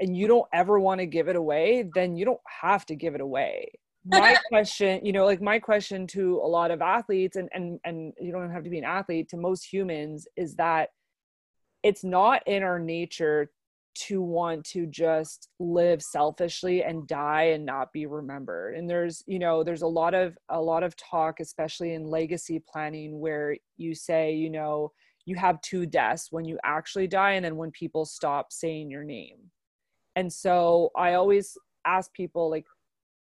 and 0.00 0.16
you 0.16 0.26
don't 0.26 0.48
ever 0.52 0.78
want 0.80 1.00
to 1.00 1.06
give 1.06 1.28
it 1.28 1.36
away, 1.36 1.88
then 1.94 2.16
you 2.16 2.24
don't 2.24 2.40
have 2.60 2.84
to 2.86 2.96
give 2.96 3.14
it 3.14 3.20
away 3.20 3.70
my 4.06 4.36
question 4.48 5.04
you 5.04 5.12
know 5.12 5.24
like 5.24 5.40
my 5.40 5.58
question 5.58 6.06
to 6.06 6.36
a 6.36 6.46
lot 6.46 6.70
of 6.70 6.82
athletes 6.82 7.36
and 7.36 7.48
and 7.52 7.80
and 7.84 8.12
you 8.20 8.32
don't 8.32 8.50
have 8.50 8.64
to 8.64 8.70
be 8.70 8.78
an 8.78 8.84
athlete 8.84 9.28
to 9.28 9.36
most 9.36 9.64
humans 9.64 10.26
is 10.36 10.54
that 10.56 10.90
it's 11.82 12.04
not 12.04 12.42
in 12.46 12.62
our 12.62 12.78
nature 12.78 13.50
to 13.94 14.20
want 14.20 14.64
to 14.64 14.86
just 14.86 15.48
live 15.60 16.02
selfishly 16.02 16.82
and 16.82 17.06
die 17.06 17.44
and 17.44 17.64
not 17.64 17.92
be 17.92 18.06
remembered. 18.06 18.74
And 18.74 18.90
there's 18.90 19.22
you 19.26 19.38
know 19.38 19.62
there's 19.62 19.82
a 19.82 19.86
lot 19.86 20.14
of 20.14 20.36
a 20.48 20.60
lot 20.60 20.82
of 20.82 20.96
talk 20.96 21.40
especially 21.40 21.94
in 21.94 22.06
legacy 22.06 22.62
planning 22.70 23.20
where 23.20 23.56
you 23.76 23.94
say 23.94 24.32
you 24.32 24.50
know 24.50 24.90
you 25.26 25.36
have 25.36 25.60
two 25.62 25.86
deaths 25.86 26.28
when 26.30 26.44
you 26.44 26.58
actually 26.64 27.06
die 27.06 27.32
and 27.32 27.44
then 27.44 27.56
when 27.56 27.70
people 27.70 28.04
stop 28.04 28.52
saying 28.52 28.90
your 28.90 29.04
name. 29.04 29.38
And 30.16 30.32
so 30.32 30.90
i 30.96 31.14
always 31.14 31.56
ask 31.86 32.12
people 32.14 32.50
like 32.50 32.66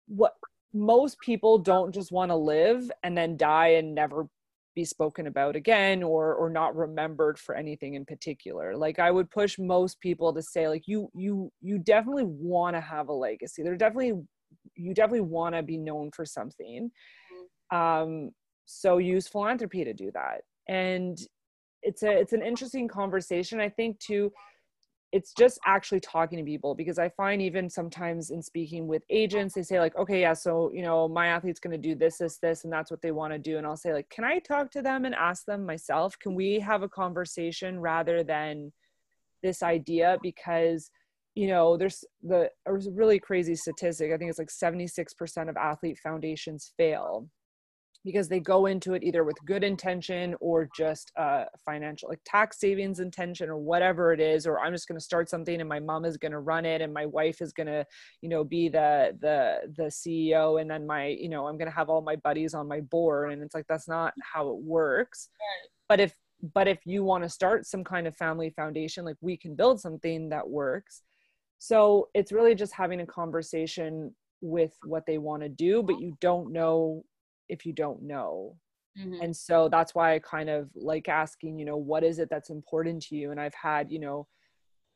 what 0.07 0.35
most 0.75 1.19
people 1.21 1.59
don't 1.59 1.95
just 1.95 2.13
want 2.13 2.31
to 2.31 2.37
live 2.37 2.91
and 3.03 3.17
then 3.17 3.37
die 3.37 3.69
and 3.69 3.95
never 3.95 4.29
be 4.75 4.85
spoken 4.85 5.29
about 5.29 5.55
again 5.55 6.03
or 6.03 6.35
or 6.35 6.51
not 6.51 6.75
remembered 6.75 7.39
for 7.39 7.55
anything 7.55 7.95
in 7.95 8.05
particular. 8.05 8.77
Like 8.77 8.99
i 8.99 9.11
would 9.11 9.31
push 9.31 9.59
most 9.59 10.01
people 10.01 10.35
to 10.35 10.43
say 10.43 10.69
like 10.69 10.83
you 10.87 11.09
you 11.15 11.51
you 11.61 11.79
definitely 11.79 12.25
want 12.27 12.75
to 12.75 12.81
have 12.81 13.09
a 13.09 13.13
legacy. 13.13 13.63
There 13.63 13.77
definitely 13.77 14.21
you 14.75 14.95
definitely 14.95 15.21
want 15.21 15.55
to 15.55 15.63
be 15.63 15.79
known 15.79 16.11
for 16.15 16.27
something. 16.27 16.91
Mm-hmm. 17.73 17.77
um 17.77 18.31
so 18.67 18.99
use 18.99 19.29
philanthropy 19.29 19.85
to 19.85 19.93
do 19.93 20.11
that. 20.15 20.41
And 20.69 21.19
it's 21.85 22.03
a 22.03 22.11
it's 22.11 22.33
an 22.33 22.43
interesting 22.43 22.89
conversation 22.89 23.61
i 23.61 23.69
think 23.69 23.99
too 24.01 24.33
it's 25.15 25.33
just 25.33 25.61
actually 25.65 26.01
talking 26.01 26.39
to 26.39 26.45
people 26.45 26.75
because 26.75 26.99
I 26.99 27.09
find 27.09 27.41
even 27.41 27.71
sometimes 27.71 28.31
in 28.31 28.43
speaking 28.43 28.89
with 28.89 29.05
agents, 29.11 29.55
they 29.55 29.63
say 29.63 29.79
like, 29.79 29.97
okay, 29.97 30.23
yeah, 30.23 30.33
so 30.33 30.73
you 30.75 30.83
know, 30.83 31.07
my 31.07 31.29
athlete's 31.29 31.61
going 31.61 31.71
to 31.71 31.89
do 31.89 31.95
this, 31.95 32.19
this, 32.19 32.39
this, 32.39 32.65
and 32.65 32.73
that's 32.73 32.91
what 32.91 33.01
they 33.01 33.13
want 33.13 33.33
to 33.33 33.39
do. 33.39 33.57
And 33.57 33.65
I'll 33.65 33.77
say 33.77 33.93
like, 33.93 34.11
can 34.11 34.25
I 34.25 34.41
talk 34.41 34.73
to 34.73 34.83
them 34.83 35.05
and 35.05 35.15
ask 35.15 35.45
them 35.45 35.65
myself? 35.65 36.19
Can 36.19 36.35
we 36.35 36.59
have 36.59 36.83
a 36.83 36.89
conversation 36.89 37.79
rather 37.79 38.25
than 38.25 38.73
this 39.41 39.63
idea? 39.63 40.19
Because 40.21 40.91
you 41.37 41.47
know, 41.47 41.77
there's 41.77 42.05
the 42.25 42.51
a 42.67 42.75
really 42.75 43.21
crazy 43.21 43.55
statistic. 43.55 44.11
I 44.13 44.17
think 44.17 44.31
it's 44.31 44.41
like 44.41 44.49
76% 44.49 45.49
of 45.49 45.57
athlete 45.57 45.99
foundations 46.03 46.73
fail 46.77 47.29
because 48.05 48.29
they 48.29 48.41
go 48.41 48.67
into 48.67 48.95
it 48.95 49.03
either 49.03 49.25
with 49.25 49.37
good 49.47 49.65
intention 49.65 50.35
or 50.41 50.69
just 50.77 51.13
uh, 51.17 51.45
financial 51.65 52.09
like 52.09 52.21
tax 52.25 52.59
savings 52.59 53.01
intention 53.01 53.49
or 53.49 53.57
whatever 53.57 54.13
it 54.13 54.21
is 54.21 54.47
or 54.47 54.61
i'm 54.61 54.73
just 54.73 54.89
going 54.89 54.99
to 54.99 55.05
start 55.05 55.29
something 55.29 55.61
and 55.61 55.69
my 55.69 55.81
mom 55.81 56.05
is 56.05 56.17
going 56.17 56.33
to 56.33 56.41
run 56.41 56.65
it 56.65 56.81
and 56.81 56.93
my 56.93 57.07
wife 57.07 57.41
is 57.41 57.53
going 57.53 57.67
to 57.67 57.85
you 58.21 58.29
know 58.29 58.45
be 58.45 58.69
the 58.69 59.17
the 59.21 59.61
the 59.77 59.85
ceo 59.85 60.61
and 60.61 60.71
then 60.71 60.87
my 60.87 61.07
you 61.07 61.29
know 61.29 61.47
i'm 61.47 61.57
going 61.57 61.71
to 61.71 61.77
have 61.77 61.89
all 61.89 62.03
my 62.03 62.17
buddies 62.17 62.55
on 62.55 62.67
my 62.67 62.81
board. 62.81 63.33
And 63.33 63.43
it's 63.43 63.55
like 63.55 63.67
that's 63.69 63.89
not 63.89 64.15
how 64.21 64.49
it 64.49 64.57
works. 64.57 65.29
But 65.89 66.01
if 66.01 66.15
but 66.53 66.69
if 66.69 66.81
you 66.85 67.05
want 67.05 67.25
to 67.25 67.31
start 67.31 67.67
some 67.67 67.85
kind 67.85 68.07
of 68.07 68.17
family 68.17 68.51
foundation 68.51 69.05
like 69.05 69.17
we 69.21 69.37
can 69.37 69.55
build 69.55 69.81
something 69.81 70.29
that 70.31 70.49
works. 70.49 71.03
So 71.59 72.09
it's 72.15 72.33
really 72.33 72.55
just 72.55 72.73
having 72.73 73.01
a 73.01 73.07
conversation 73.07 74.15
with 74.41 74.75
what 74.85 75.07
they 75.07 75.17
want 75.17 75.43
to 75.43 75.49
do 75.49 75.83
but 75.83 75.99
you 75.99 76.15
don't 76.21 76.53
know 76.53 77.03
if 77.49 77.67
you 77.67 77.73
don't 77.73 78.03
know. 78.03 78.57
Mm-hmm. 78.97 79.23
and 79.23 79.37
so 79.37 79.69
that's 79.69 79.93
why 79.93 80.15
i 80.15 80.21
kind 80.21 80.49
of 80.49 80.71
like 80.77 81.09
asking 81.09 81.59
you 81.59 81.65
know 81.65 81.77
what 81.77 82.05
is 82.05 82.21
it 82.21 82.29
that's 82.31 82.51
important 82.51 83.03
to 83.03 83.17
you? 83.17 83.33
And 83.33 83.41
i've 83.41 83.55
had 83.55 83.91
you 83.91 83.99
know 83.99 84.29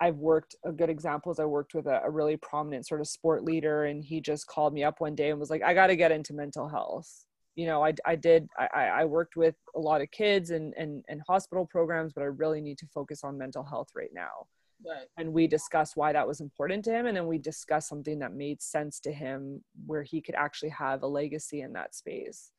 i've 0.00 0.18
worked 0.18 0.54
a 0.64 0.70
good 0.70 0.88
example 0.88 1.32
is 1.32 1.40
i 1.40 1.44
worked 1.44 1.74
with 1.74 1.86
a, 1.86 2.00
a 2.04 2.10
really 2.10 2.36
prominent 2.36 2.86
sort 2.86 3.00
of 3.00 3.08
sport 3.08 3.42
leader 3.42 3.86
and 3.86 4.04
he 4.04 4.20
just 4.20 4.46
called 4.46 4.72
me 4.72 4.84
up 4.84 5.00
one 5.00 5.16
day 5.16 5.30
and 5.30 5.40
was 5.40 5.50
like 5.50 5.64
i 5.64 5.74
got 5.74 5.88
to 5.88 5.96
get 5.96 6.12
into 6.12 6.32
mental 6.32 6.68
health. 6.68 7.24
You 7.56 7.66
know 7.66 7.84
i, 7.84 7.92
I 8.06 8.14
did 8.14 8.46
I, 8.56 9.00
I 9.00 9.04
worked 9.04 9.34
with 9.34 9.56
a 9.74 9.80
lot 9.80 10.00
of 10.00 10.08
kids 10.12 10.50
and, 10.50 10.72
and 10.78 11.02
and 11.08 11.20
hospital 11.26 11.66
programs 11.66 12.12
but 12.12 12.22
i 12.22 12.26
really 12.26 12.60
need 12.60 12.78
to 12.78 12.86
focus 12.94 13.24
on 13.24 13.36
mental 13.36 13.64
health 13.64 13.88
right 13.96 14.12
now 14.14 14.46
Right. 14.86 15.06
And 15.16 15.32
we 15.32 15.46
discussed 15.46 15.96
why 15.96 16.12
that 16.12 16.26
was 16.26 16.40
important 16.40 16.84
to 16.84 16.92
him. 16.92 17.06
And 17.06 17.16
then 17.16 17.26
we 17.26 17.38
discussed 17.38 17.88
something 17.88 18.20
that 18.20 18.32
made 18.32 18.62
sense 18.62 19.00
to 19.00 19.12
him 19.12 19.64
where 19.86 20.02
he 20.02 20.20
could 20.20 20.36
actually 20.36 20.70
have 20.70 21.02
a 21.02 21.06
legacy 21.06 21.62
in 21.62 21.72
that 21.72 21.94
space. 21.94 22.52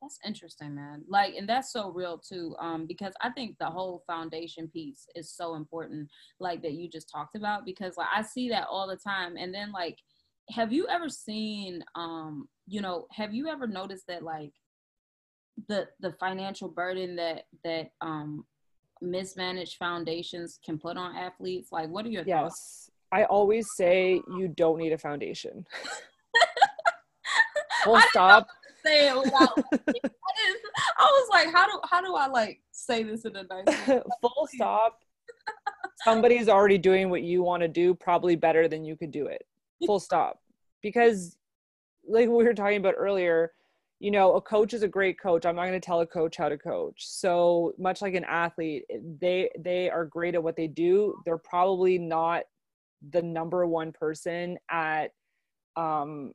That's 0.00 0.18
interesting, 0.24 0.74
man. 0.74 1.02
Like, 1.08 1.34
and 1.34 1.48
that's 1.48 1.72
so 1.72 1.90
real 1.90 2.18
too, 2.18 2.54
um, 2.60 2.86
because 2.86 3.14
I 3.22 3.30
think 3.30 3.56
the 3.58 3.66
whole 3.66 4.04
foundation 4.06 4.68
piece 4.68 5.06
is 5.14 5.32
so 5.32 5.54
important, 5.54 6.08
like 6.38 6.60
that 6.62 6.72
you 6.72 6.90
just 6.90 7.10
talked 7.10 7.36
about, 7.36 7.64
because 7.64 7.96
like 7.96 8.08
I 8.14 8.20
see 8.20 8.50
that 8.50 8.66
all 8.70 8.86
the 8.86 8.96
time. 8.96 9.36
And 9.38 9.52
then 9.52 9.72
like, 9.72 9.98
have 10.50 10.72
you 10.74 10.86
ever 10.88 11.08
seen, 11.08 11.82
um, 11.94 12.48
you 12.66 12.82
know, 12.82 13.06
have 13.12 13.32
you 13.32 13.48
ever 13.48 13.66
noticed 13.66 14.06
that 14.08 14.22
like 14.22 14.52
the 15.68 15.88
the 16.00 16.12
financial 16.20 16.68
burden 16.68 17.16
that 17.16 17.44
that 17.64 17.90
um 18.00 18.44
mismanaged 19.00 19.76
foundations 19.76 20.58
can 20.64 20.78
put 20.78 20.96
on 20.96 21.14
athletes? 21.16 21.72
Like, 21.72 21.88
what 21.88 22.04
are 22.06 22.10
your 22.10 22.24
yes. 22.26 22.40
thoughts? 22.40 22.90
I 23.12 23.24
always 23.24 23.68
say 23.74 24.20
you 24.36 24.48
don't 24.48 24.78
need 24.78 24.92
a 24.92 24.98
foundation. 24.98 25.66
Full 27.84 28.00
stop. 28.08 28.48
Say 28.84 29.08
it 29.08 29.16
without. 29.16 29.56
I 30.98 31.04
was 31.04 31.28
like, 31.30 31.52
how 31.52 31.66
do 31.66 31.80
how 31.88 32.00
do 32.00 32.14
I 32.14 32.26
like 32.26 32.60
say 32.72 33.02
this 33.02 33.24
in 33.24 33.36
a 33.36 33.44
nice? 33.44 33.88
Way? 33.88 34.02
Full 34.20 34.48
stop. 34.54 35.00
somebody's 36.02 36.48
already 36.48 36.78
doing 36.78 37.08
what 37.08 37.22
you 37.22 37.42
want 37.42 37.62
to 37.62 37.68
do 37.68 37.94
probably 37.94 38.36
better 38.36 38.68
than 38.68 38.84
you 38.84 38.96
could 38.96 39.10
do 39.10 39.26
it 39.26 39.44
full 39.86 40.00
stop 40.00 40.40
because 40.82 41.36
like 42.06 42.28
we 42.28 42.44
were 42.44 42.54
talking 42.54 42.76
about 42.76 42.94
earlier 42.96 43.52
you 44.00 44.10
know 44.10 44.34
a 44.34 44.40
coach 44.40 44.74
is 44.74 44.82
a 44.82 44.88
great 44.88 45.20
coach. 45.20 45.46
I'm 45.46 45.56
not 45.56 45.66
going 45.66 45.80
to 45.80 45.84
tell 45.84 46.00
a 46.00 46.06
coach 46.06 46.36
how 46.36 46.48
to 46.48 46.58
coach. 46.58 47.06
So 47.06 47.72
much 47.78 48.02
like 48.02 48.14
an 48.14 48.24
athlete 48.24 48.84
they 49.20 49.50
they 49.58 49.90
are 49.90 50.04
great 50.04 50.34
at 50.34 50.42
what 50.42 50.56
they 50.56 50.66
do. 50.66 51.14
They're 51.24 51.38
probably 51.38 51.98
not 51.98 52.44
the 53.10 53.22
number 53.22 53.66
one 53.66 53.92
person 53.92 54.58
at 54.70 55.12
um 55.76 56.32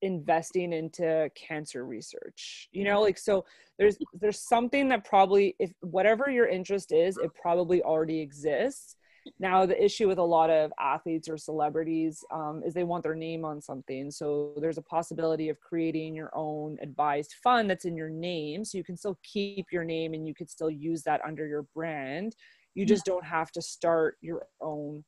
investing 0.00 0.72
into 0.72 1.30
cancer 1.34 1.84
research. 1.84 2.68
You 2.72 2.84
know 2.84 3.00
like 3.00 3.18
so 3.18 3.44
there's 3.78 3.96
there's 4.20 4.40
something 4.40 4.88
that 4.88 5.04
probably 5.04 5.56
if 5.58 5.72
whatever 5.80 6.30
your 6.30 6.46
interest 6.46 6.92
is 6.92 7.16
it 7.18 7.30
probably 7.34 7.82
already 7.82 8.20
exists 8.20 8.96
now 9.38 9.66
the 9.66 9.82
issue 9.82 10.08
with 10.08 10.18
a 10.18 10.22
lot 10.22 10.50
of 10.50 10.72
athletes 10.78 11.28
or 11.28 11.36
celebrities 11.36 12.24
um, 12.32 12.62
is 12.64 12.74
they 12.74 12.84
want 12.84 13.02
their 13.02 13.14
name 13.14 13.44
on 13.44 13.60
something. 13.60 14.10
So 14.10 14.54
there's 14.60 14.78
a 14.78 14.82
possibility 14.82 15.48
of 15.48 15.60
creating 15.60 16.14
your 16.14 16.30
own 16.34 16.76
advised 16.82 17.34
fund 17.42 17.70
that's 17.70 17.84
in 17.84 17.96
your 17.96 18.10
name. 18.10 18.64
So 18.64 18.78
you 18.78 18.84
can 18.84 18.96
still 18.96 19.18
keep 19.22 19.66
your 19.72 19.84
name 19.84 20.14
and 20.14 20.26
you 20.26 20.34
could 20.34 20.50
still 20.50 20.70
use 20.70 21.02
that 21.04 21.20
under 21.26 21.46
your 21.46 21.66
brand. 21.74 22.34
You 22.74 22.86
just 22.86 23.04
don't 23.04 23.24
have 23.24 23.50
to 23.52 23.62
start 23.62 24.16
your 24.20 24.46
own 24.60 25.04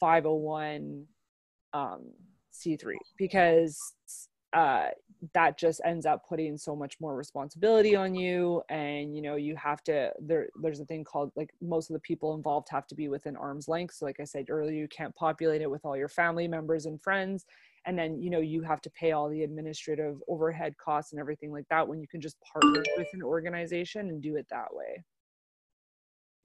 501 0.00 1.04
um, 1.72 2.10
c3 2.52 2.94
because 3.16 3.78
uh, 4.52 4.88
that 5.34 5.58
just 5.58 5.80
ends 5.84 6.06
up 6.06 6.26
putting 6.26 6.56
so 6.56 6.74
much 6.74 6.98
more 7.00 7.14
responsibility 7.14 7.94
on 7.94 8.14
you. 8.14 8.62
And 8.68 9.14
you 9.14 9.22
know 9.22 9.36
you 9.36 9.54
have 9.56 9.82
to 9.84 10.12
there 10.18 10.48
there's 10.62 10.80
a 10.80 10.84
thing 10.86 11.04
called 11.04 11.30
like 11.36 11.50
most 11.60 11.90
of 11.90 11.94
the 11.94 12.00
people 12.00 12.34
involved 12.34 12.68
have 12.70 12.86
to 12.88 12.94
be 12.94 13.08
within 13.08 13.36
arm's 13.36 13.68
length. 13.68 13.94
So 13.94 14.06
like 14.06 14.20
i 14.20 14.24
said 14.24 14.46
earlier 14.48 14.80
you 14.80 14.88
can't 14.88 15.14
populate 15.14 15.62
it 15.62 15.70
with 15.70 15.84
all 15.84 15.96
your 15.96 16.08
family 16.08 16.48
members 16.48 16.86
and 16.86 17.00
friends. 17.02 17.44
And 17.86 17.98
then 17.98 18.20
you 18.20 18.30
know 18.30 18.40
you 18.40 18.62
have 18.62 18.80
to 18.82 18.90
pay 18.90 19.12
all 19.12 19.28
the 19.28 19.42
administrative 19.42 20.18
overhead 20.28 20.74
costs 20.78 21.12
and 21.12 21.20
everything 21.20 21.52
like 21.52 21.66
that 21.70 21.86
when 21.86 22.00
you 22.00 22.08
can 22.08 22.20
just 22.20 22.36
partner 22.40 22.82
with 22.96 23.08
an 23.12 23.22
organization 23.22 24.08
and 24.08 24.22
do 24.22 24.36
it 24.36 24.46
that 24.50 24.68
way. 24.72 25.04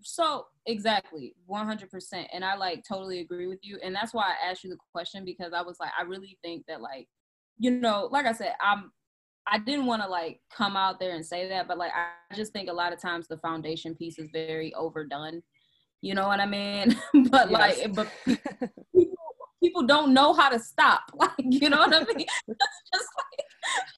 So 0.01 0.47
exactly 0.65 1.33
100% 1.49 2.27
and 2.33 2.43
i 2.43 2.55
like 2.55 2.83
totally 2.87 3.21
agree 3.21 3.47
with 3.47 3.59
you. 3.63 3.79
And 3.81 3.95
that's 3.95 4.13
why 4.13 4.33
i 4.33 4.49
asked 4.49 4.65
you 4.65 4.69
the 4.69 4.77
question 4.91 5.23
because 5.23 5.53
i 5.53 5.61
was 5.61 5.77
like 5.79 5.91
i 5.97 6.03
really 6.03 6.37
think 6.43 6.65
that 6.67 6.81
like 6.81 7.07
you 7.57 7.71
know, 7.71 8.09
like 8.11 8.25
I 8.25 8.33
said, 8.33 8.53
I'm 8.61 8.91
I 9.47 9.59
didn't 9.59 9.85
want 9.85 10.01
to 10.01 10.07
like 10.07 10.39
come 10.51 10.75
out 10.75 10.99
there 10.99 11.15
and 11.15 11.25
say 11.25 11.47
that, 11.49 11.67
but 11.67 11.77
like 11.77 11.91
I 11.93 12.35
just 12.35 12.51
think 12.51 12.69
a 12.69 12.73
lot 12.73 12.93
of 12.93 12.99
times 12.99 13.27
the 13.27 13.37
foundation 13.37 13.95
piece 13.95 14.17
is 14.17 14.29
very 14.33 14.73
overdone. 14.73 15.43
You 16.01 16.15
know 16.15 16.27
what 16.27 16.39
I 16.39 16.45
mean? 16.45 16.95
but 17.29 17.51
yes. 17.51 17.51
like, 17.51 17.93
but 17.93 18.07
people, 18.25 19.15
people 19.63 19.83
don't 19.83 20.13
know 20.13 20.33
how 20.33 20.49
to 20.49 20.59
stop. 20.59 21.03
Like, 21.15 21.31
you 21.39 21.69
know 21.69 21.77
what 21.77 21.93
I 21.93 21.99
mean? 21.99 22.25
just 22.47 23.09
like, 23.17 23.45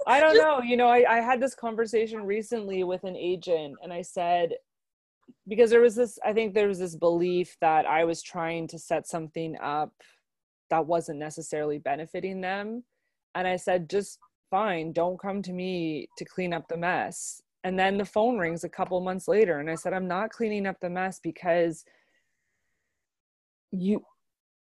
I 0.05 0.19
don't 0.19 0.35
just, 0.35 0.43
know. 0.43 0.61
You 0.61 0.77
know, 0.77 0.87
I, 0.87 1.17
I 1.17 1.21
had 1.21 1.41
this 1.41 1.55
conversation 1.55 2.21
recently 2.21 2.83
with 2.83 3.03
an 3.03 3.15
agent, 3.15 3.75
and 3.81 3.91
I 3.93 4.01
said 4.01 4.53
because 5.47 5.69
there 5.69 5.81
was 5.81 5.95
this, 5.95 6.19
I 6.25 6.33
think 6.33 6.53
there 6.53 6.67
was 6.67 6.79
this 6.79 6.95
belief 6.95 7.55
that 7.61 7.85
I 7.85 8.05
was 8.05 8.21
trying 8.21 8.67
to 8.69 8.79
set 8.79 9.07
something 9.07 9.57
up 9.61 9.91
that 10.69 10.85
wasn't 10.85 11.19
necessarily 11.19 11.79
benefiting 11.79 12.41
them 12.41 12.83
and 13.36 13.47
I 13.47 13.55
said, 13.55 13.89
just 13.89 14.19
fine, 14.49 14.93
don't 14.93 15.19
come 15.19 15.41
to 15.43 15.53
me 15.53 16.07
to 16.17 16.25
clean 16.25 16.53
up 16.53 16.67
the 16.67 16.78
mess. 16.78 17.41
And 17.63 17.78
then 17.78 17.97
the 17.97 18.05
phone 18.05 18.38
rings 18.38 18.63
a 18.63 18.69
couple 18.69 18.99
months 19.01 19.28
later, 19.28 19.59
and 19.59 19.69
I 19.69 19.75
said, 19.75 19.93
I'm 19.93 20.07
not 20.07 20.30
cleaning 20.30 20.65
up 20.65 20.80
the 20.80 20.89
mess 20.89 21.19
because 21.21 21.84
you 23.71 24.03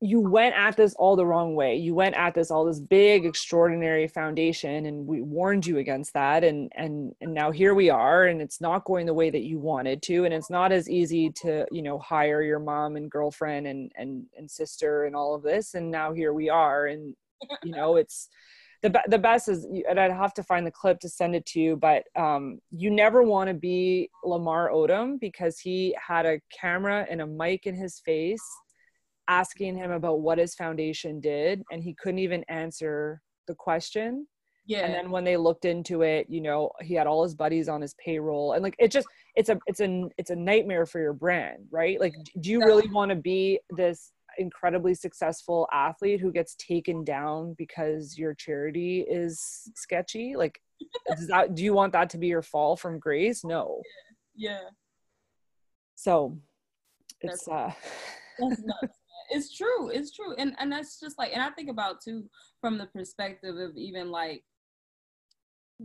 you 0.01 0.19
went 0.19 0.53
at 0.55 0.75
this 0.75 0.93
all 0.95 1.15
the 1.15 1.25
wrong 1.25 1.55
way 1.55 1.75
you 1.77 1.95
went 1.95 2.15
at 2.15 2.35
this 2.35 2.51
all 2.51 2.65
this 2.65 2.79
big 2.81 3.25
extraordinary 3.25 4.07
foundation 4.07 4.85
and 4.87 5.07
we 5.07 5.21
warned 5.21 5.65
you 5.65 5.77
against 5.77 6.13
that 6.13 6.43
and 6.43 6.69
and 6.75 7.13
and 7.21 7.33
now 7.33 7.49
here 7.49 7.73
we 7.73 7.89
are 7.89 8.25
and 8.25 8.41
it's 8.41 8.59
not 8.59 8.83
going 8.83 9.05
the 9.05 9.13
way 9.13 9.29
that 9.29 9.43
you 9.43 9.57
wanted 9.57 10.01
to 10.01 10.25
and 10.25 10.33
it's 10.33 10.49
not 10.49 10.71
as 10.73 10.89
easy 10.89 11.29
to 11.29 11.65
you 11.71 11.81
know 11.81 11.97
hire 11.97 12.41
your 12.41 12.59
mom 12.59 12.97
and 12.97 13.09
girlfriend 13.09 13.67
and 13.67 13.91
and 13.95 14.25
and 14.37 14.51
sister 14.51 15.05
and 15.05 15.15
all 15.15 15.33
of 15.33 15.41
this 15.41 15.75
and 15.75 15.89
now 15.89 16.11
here 16.11 16.33
we 16.33 16.49
are 16.49 16.87
and 16.87 17.15
you 17.63 17.71
know 17.71 17.95
it's 17.95 18.29
the 18.85 19.01
the 19.07 19.17
best 19.17 19.49
is 19.49 19.65
and 19.89 19.99
I'd 19.99 20.11
have 20.11 20.33
to 20.35 20.43
find 20.43 20.65
the 20.65 20.71
clip 20.71 20.99
to 20.99 21.09
send 21.09 21.35
it 21.35 21.45
to 21.47 21.59
you 21.59 21.75
but 21.75 22.03
um, 22.15 22.59
you 22.71 22.91
never 22.91 23.23
want 23.23 23.47
to 23.47 23.53
be 23.53 24.09
Lamar 24.23 24.69
Odom 24.69 25.19
because 25.19 25.59
he 25.59 25.95
had 26.05 26.25
a 26.25 26.39
camera 26.51 27.05
and 27.09 27.21
a 27.21 27.27
mic 27.27 27.65
in 27.65 27.75
his 27.75 27.99
face 27.99 28.43
asking 29.27 29.75
him 29.75 29.91
about 29.91 30.19
what 30.19 30.37
his 30.37 30.53
foundation 30.53 31.19
did 31.19 31.63
and 31.71 31.83
he 31.83 31.95
couldn't 31.95 32.19
even 32.19 32.43
answer 32.47 33.21
the 33.47 33.55
question. 33.55 34.27
Yeah. 34.67 34.85
and 34.85 34.95
then 34.95 35.11
when 35.11 35.23
they 35.23 35.37
looked 35.37 35.65
into 35.65 36.01
it 36.01 36.25
you 36.27 36.41
know 36.41 36.71
he 36.81 36.95
had 36.95 37.05
all 37.05 37.21
his 37.21 37.35
buddies 37.35 37.69
on 37.69 37.81
his 37.81 37.93
payroll 38.03 38.53
and 38.53 38.63
like 38.63 38.75
it 38.79 38.89
just 38.89 39.07
it's 39.35 39.49
a 39.49 39.59
it's 39.67 39.79
a 39.79 40.09
it's 40.17 40.31
a 40.31 40.35
nightmare 40.35 40.87
for 40.87 40.99
your 40.99 41.13
brand 41.13 41.67
right? 41.69 41.99
Like 41.99 42.15
do 42.39 42.49
you 42.49 42.59
really 42.59 42.89
want 42.89 43.09
to 43.09 43.15
be 43.15 43.59
this 43.69 44.11
incredibly 44.37 44.93
successful 44.93 45.67
athlete 45.71 46.19
who 46.19 46.31
gets 46.31 46.55
taken 46.55 47.03
down 47.03 47.55
because 47.57 48.17
your 48.17 48.33
charity 48.33 49.01
is 49.01 49.69
sketchy? 49.75 50.35
Like 50.35 50.59
does 51.15 51.27
that 51.27 51.55
do 51.55 51.63
you 51.63 51.73
want 51.73 51.93
that 51.93 52.09
to 52.11 52.17
be 52.17 52.27
your 52.27 52.41
fall 52.41 52.75
from 52.75 52.99
grace? 52.99 53.43
No. 53.43 53.81
Yeah, 54.35 54.51
yeah. 54.51 54.69
so 55.95 56.37
it's 57.21 57.45
that's, 57.45 57.47
uh 57.47 57.71
that's 58.39 58.63
it's 59.31 59.55
true. 59.55 59.89
It's 59.89 60.11
true. 60.11 60.35
And 60.37 60.55
and 60.59 60.71
that's 60.71 60.99
just 60.99 61.17
like 61.17 61.31
and 61.33 61.41
i 61.41 61.49
think 61.51 61.69
about 61.69 62.01
too 62.01 62.29
from 62.61 62.77
the 62.77 62.87
perspective 62.87 63.55
of 63.57 63.75
even 63.77 64.11
like 64.11 64.43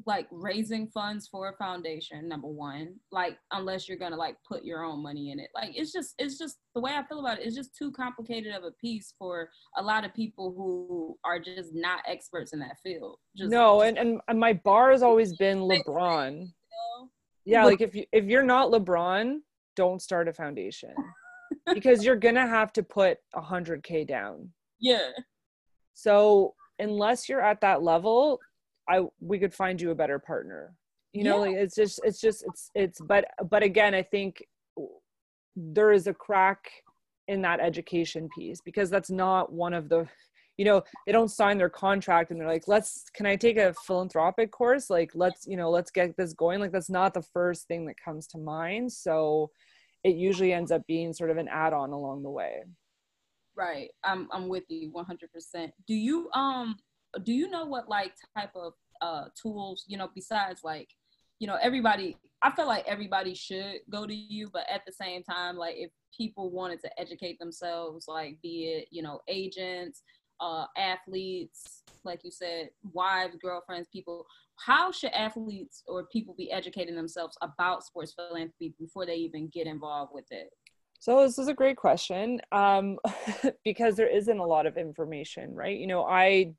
like 0.07 0.29
raising 0.31 0.87
funds 0.89 1.27
for 1.27 1.49
a 1.49 1.57
foundation 1.57 2.29
number 2.29 2.47
one 2.47 2.95
like 3.11 3.37
unless 3.53 3.89
you're 3.89 3.99
gonna 3.99 4.17
like 4.17 4.37
put 4.47 4.65
your 4.65 4.85
own 4.85 5.03
money 5.03 5.33
in 5.33 5.41
it. 5.41 5.49
Like 5.55 5.73
it's 5.75 5.93
just 5.93 6.15
it's 6.19 6.39
just 6.39 6.59
the 6.75 6.81
way 6.81 6.93
i 6.95 7.03
feel 7.05 7.21
about 7.21 7.41
it 7.41 7.47
it's 7.47 7.57
just 7.57 7.77
too 7.77 7.91
complicated 7.91 8.55
of 8.55 8.63
a 8.63 8.71
piece 8.73 9.15
for 9.19 9.49
a 9.77 9.83
lot 9.83 10.05
of 10.05 10.15
people 10.15 10.55
who 10.57 11.19
are 11.25 11.41
just 11.41 11.75
not 11.75 12.01
experts 12.07 12.53
in 12.53 12.61
that 12.61 12.77
field. 12.83 13.17
Just, 13.37 13.51
no 13.51 13.83
and, 13.83 14.21
and 14.29 14.41
my 14.41 14.53
bar 14.53 14.93
has 14.93 15.03
always 15.03 15.37
been 15.37 15.59
lebron. 15.59 16.47
yeah 17.45 17.65
like 17.65 17.81
if 17.81 17.95
you 17.95 18.05
if 18.13 18.27
you're 18.27 18.45
not 18.45 18.71
lebron 18.71 19.41
don't 19.77 20.03
start 20.03 20.29
a 20.29 20.33
foundation. 20.33 20.95
Because 21.75 22.05
you're 22.05 22.17
gonna 22.17 22.47
have 22.47 22.73
to 22.75 22.83
put 22.83 23.19
a 23.35 23.41
hundred 23.41 23.83
k 23.83 24.05
down. 24.05 24.51
Yeah. 24.81 25.11
So 25.95 26.55
unless 26.79 27.29
you're 27.29 27.43
at 27.43 27.61
that 27.61 27.83
level 27.83 28.39
I 28.91 29.03
we 29.21 29.39
could 29.39 29.55
find 29.55 29.81
you 29.81 29.91
a 29.91 29.95
better 29.95 30.19
partner. 30.19 30.75
You 31.13 31.25
know, 31.25 31.45
yeah. 31.45 31.51
like 31.51 31.57
it's 31.57 31.75
just 31.75 32.01
it's 32.05 32.21
just 32.21 32.45
it's 32.47 32.71
it's 32.75 33.01
but 33.01 33.25
but 33.49 33.63
again, 33.63 33.95
I 33.95 34.03
think 34.03 34.45
there 35.57 35.93
is 35.93 36.07
a 36.07 36.15
crack 36.15 36.71
in 37.29 37.43
that 37.43 37.61
education 37.61 38.29
piece 38.37 38.61
because 38.61 38.91
that's 38.91 39.11
not 39.11 39.53
one 39.53 39.73
of 39.73 39.89
the 39.89 40.07
you 40.57 40.65
know 40.65 40.83
they 41.07 41.13
don't 41.13 41.31
sign 41.31 41.59
their 41.59 41.69
contract 41.69 42.31
and 42.31 42.41
they're 42.41 42.49
like 42.49 42.69
let's 42.69 43.05
can 43.15 43.25
i 43.25 43.37
take 43.37 43.57
a 43.57 43.75
philanthropic 43.87 44.51
course? 44.51 44.91
Like 44.91 45.13
let's 45.15 45.47
you 45.47 45.57
know 45.57 45.71
let's 45.71 45.91
get 45.91 46.17
this 46.17 46.33
going. 46.33 46.61
Like 46.61 46.73
that's 46.73 46.91
not 46.91 47.15
the 47.15 47.23
first 47.23 47.67
thing 47.67 47.87
that 47.87 47.97
comes 48.05 48.27
to 48.29 48.39
mind. 48.39 48.93
So 48.93 49.51
it 50.05 50.17
usually 50.17 50.53
ends 50.53 50.73
up 50.73 50.83
being 50.87 51.13
sort 51.13 51.31
of 51.31 51.37
an 51.37 51.49
add-on 51.49 51.91
along 51.91 52.23
the 52.23 52.31
way. 52.31 52.65
Right. 53.57 53.91
I'm 54.05 54.29
i'm 54.33 54.49
with 54.49 54.65
you 54.69 54.93
100% 54.93 55.71
do 55.87 55.95
you 55.95 56.31
um 56.35 56.77
do 57.25 57.33
you 57.33 57.49
know 57.51 57.65
what 57.65 57.89
like 57.89 58.13
type 58.37 58.51
of 58.55 58.73
uh 59.01 59.25
tools 59.41 59.85
you 59.87 59.97
know 59.97 60.09
besides 60.15 60.61
like 60.63 60.89
you 61.39 61.47
know 61.47 61.57
everybody 61.61 62.17
i 62.43 62.51
feel 62.51 62.67
like 62.67 62.87
everybody 62.87 63.35
should 63.35 63.77
go 63.91 64.07
to 64.07 64.15
you 64.15 64.49
but 64.53 64.65
at 64.71 64.83
the 64.87 64.93
same 64.93 65.23
time 65.23 65.57
like 65.57 65.75
if 65.77 65.91
people 66.17 66.51
wanted 66.51 66.81
to 66.81 67.01
educate 67.01 67.39
themselves 67.39 68.07
like 68.09 68.37
be 68.43 68.65
it 68.67 68.89
you 68.91 69.03
know 69.03 69.21
agents 69.29 70.03
uh 70.41 70.67
athletes 70.77 71.83
like 72.05 72.21
you 72.25 72.31
said 72.31 72.71
wives 72.93 73.37
girlfriends 73.43 73.89
people 73.93 74.27
how 74.57 74.93
should 74.93 75.13
athletes 75.13 75.83
or 75.87 76.05
people 76.05 76.35
be 76.37 76.53
educating 76.53 76.95
themselves 76.95 77.37
about 77.43 77.85
sports 77.85 78.13
philanthropy 78.13 78.75
before 78.79 79.07
they 79.07 79.17
even 79.17 79.49
get 79.49 79.67
involved 79.67 80.13
with 80.15 80.31
it 80.31 80.51
so 81.01 81.23
this 81.23 81.39
is 81.39 81.49
a 81.49 81.55
great 81.55 81.79
question 81.79 82.43
um, 82.53 82.99
because 83.65 83.97
there 83.97 84.07
isn't 84.07 84.39
a 84.39 84.47
lot 84.47 84.67
of 84.67 84.77
information, 84.77 85.55
right? 85.55 85.79
You 85.79 85.87
know, 85.87 86.05
I 86.05 86.53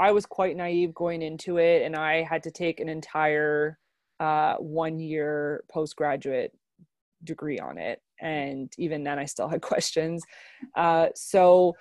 I 0.00 0.12
was 0.12 0.24
quite 0.24 0.56
naive 0.56 0.94
going 0.94 1.20
into 1.20 1.58
it, 1.58 1.82
and 1.82 1.94
I 1.94 2.22
had 2.22 2.42
to 2.44 2.50
take 2.50 2.80
an 2.80 2.88
entire 2.88 3.78
uh, 4.18 4.56
one 4.56 4.98
year 4.98 5.62
postgraduate 5.70 6.52
degree 7.22 7.58
on 7.58 7.76
it. 7.76 8.00
And 8.18 8.72
even 8.78 9.04
then, 9.04 9.18
I 9.18 9.26
still 9.26 9.48
had 9.48 9.60
questions. 9.72 10.24
Uh, 10.74 11.08
so 11.14 11.74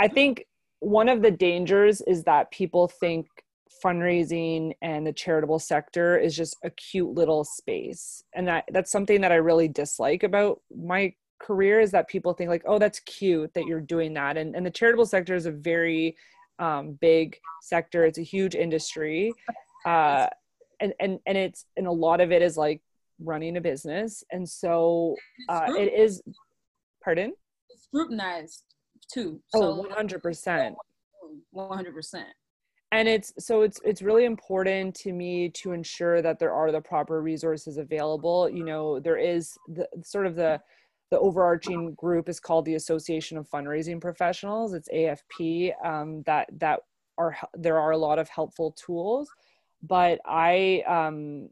I 0.00 0.06
think 0.08 0.46
one 0.78 1.08
of 1.08 1.22
the 1.22 1.30
dangers 1.30 2.00
is 2.02 2.22
that 2.24 2.50
people 2.52 2.86
think 2.88 3.26
fundraising 3.84 4.72
and 4.82 5.06
the 5.06 5.12
charitable 5.12 5.58
sector 5.58 6.16
is 6.16 6.36
just 6.36 6.56
a 6.62 6.70
cute 6.70 7.10
little 7.10 7.44
space 7.44 8.22
and 8.34 8.46
that 8.46 8.64
that's 8.72 8.90
something 8.90 9.20
that 9.20 9.32
i 9.32 9.34
really 9.34 9.68
dislike 9.68 10.22
about 10.22 10.60
my 10.74 11.12
career 11.40 11.80
is 11.80 11.90
that 11.90 12.08
people 12.08 12.32
think 12.32 12.48
like 12.48 12.62
oh 12.66 12.78
that's 12.78 13.00
cute 13.00 13.52
that 13.52 13.64
you're 13.64 13.80
doing 13.80 14.14
that 14.14 14.36
and, 14.36 14.54
and 14.54 14.64
the 14.64 14.70
charitable 14.70 15.04
sector 15.04 15.34
is 15.34 15.46
a 15.46 15.50
very 15.50 16.16
um, 16.58 16.98
big 17.00 17.38
sector. 17.62 18.04
It's 18.04 18.18
a 18.18 18.22
huge 18.22 18.54
industry. 18.54 19.32
Uh, 19.84 20.26
and, 20.80 20.92
and 20.98 21.18
and 21.26 21.38
it's 21.38 21.66
and 21.76 21.86
a 21.86 21.92
lot 21.92 22.20
of 22.20 22.32
it 22.32 22.42
is 22.42 22.56
like 22.56 22.80
running 23.20 23.56
a 23.56 23.60
business. 23.60 24.24
And 24.32 24.48
so 24.48 25.14
uh, 25.48 25.66
it 25.68 25.92
is 25.92 26.22
pardon? 27.02 27.34
scrutinized 27.76 28.64
too. 29.12 29.40
Oh 29.54 29.86
100% 29.96 30.74
100% 31.54 32.24
and 32.94 33.08
it's 33.08 33.32
so 33.38 33.62
it's 33.62 33.80
it's 33.84 34.02
really 34.02 34.24
important 34.24 34.94
to 34.94 35.12
me 35.12 35.48
to 35.48 35.72
ensure 35.72 36.22
that 36.22 36.38
there 36.38 36.52
are 36.52 36.70
the 36.70 36.80
proper 36.80 37.20
resources 37.20 37.76
available. 37.76 38.48
You 38.48 38.64
know 38.64 39.00
there 39.00 39.16
is 39.16 39.56
the 39.68 39.88
sort 40.02 40.26
of 40.26 40.36
the 40.36 40.60
the 41.14 41.20
overarching 41.20 41.94
group 41.94 42.28
is 42.28 42.40
called 42.40 42.64
the 42.64 42.74
association 42.74 43.38
of 43.38 43.48
fundraising 43.48 44.00
professionals 44.00 44.74
it's 44.74 44.88
afp 44.88 45.72
um, 45.84 46.24
that 46.26 46.48
that 46.58 46.80
are 47.18 47.36
there 47.54 47.78
are 47.78 47.92
a 47.92 47.96
lot 47.96 48.18
of 48.18 48.28
helpful 48.28 48.74
tools 48.84 49.30
but 49.80 50.18
i 50.26 50.82
um, 50.88 51.48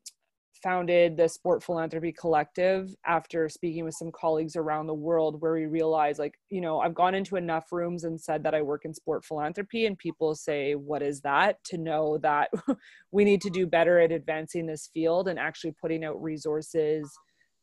founded 0.62 1.16
the 1.16 1.28
Sport 1.28 1.62
Philanthropy 1.62 2.12
Collective 2.12 2.94
after 3.04 3.48
speaking 3.48 3.84
with 3.84 3.94
some 3.98 4.12
colleagues 4.12 4.54
around 4.54 4.86
the 4.86 4.94
world 4.94 5.40
where 5.40 5.54
we 5.54 5.66
realized 5.66 6.18
like, 6.18 6.34
you 6.50 6.60
know, 6.60 6.80
I've 6.80 6.94
gone 6.94 7.14
into 7.14 7.36
enough 7.36 7.72
rooms 7.72 8.04
and 8.04 8.20
said 8.20 8.44
that 8.44 8.54
I 8.54 8.62
work 8.62 8.84
in 8.84 8.94
sport 8.94 9.24
philanthropy 9.24 9.86
and 9.86 9.98
people 9.98 10.34
say, 10.34 10.74
"What 10.74 11.02
is 11.02 11.20
that?" 11.22 11.62
to 11.64 11.78
know 11.78 12.18
that 12.18 12.50
we 13.10 13.24
need 13.24 13.40
to 13.42 13.50
do 13.50 13.66
better 13.66 13.98
at 13.98 14.12
advancing 14.12 14.66
this 14.66 14.88
field 14.94 15.28
and 15.28 15.38
actually 15.38 15.74
putting 15.80 16.04
out 16.04 16.22
resources 16.22 17.10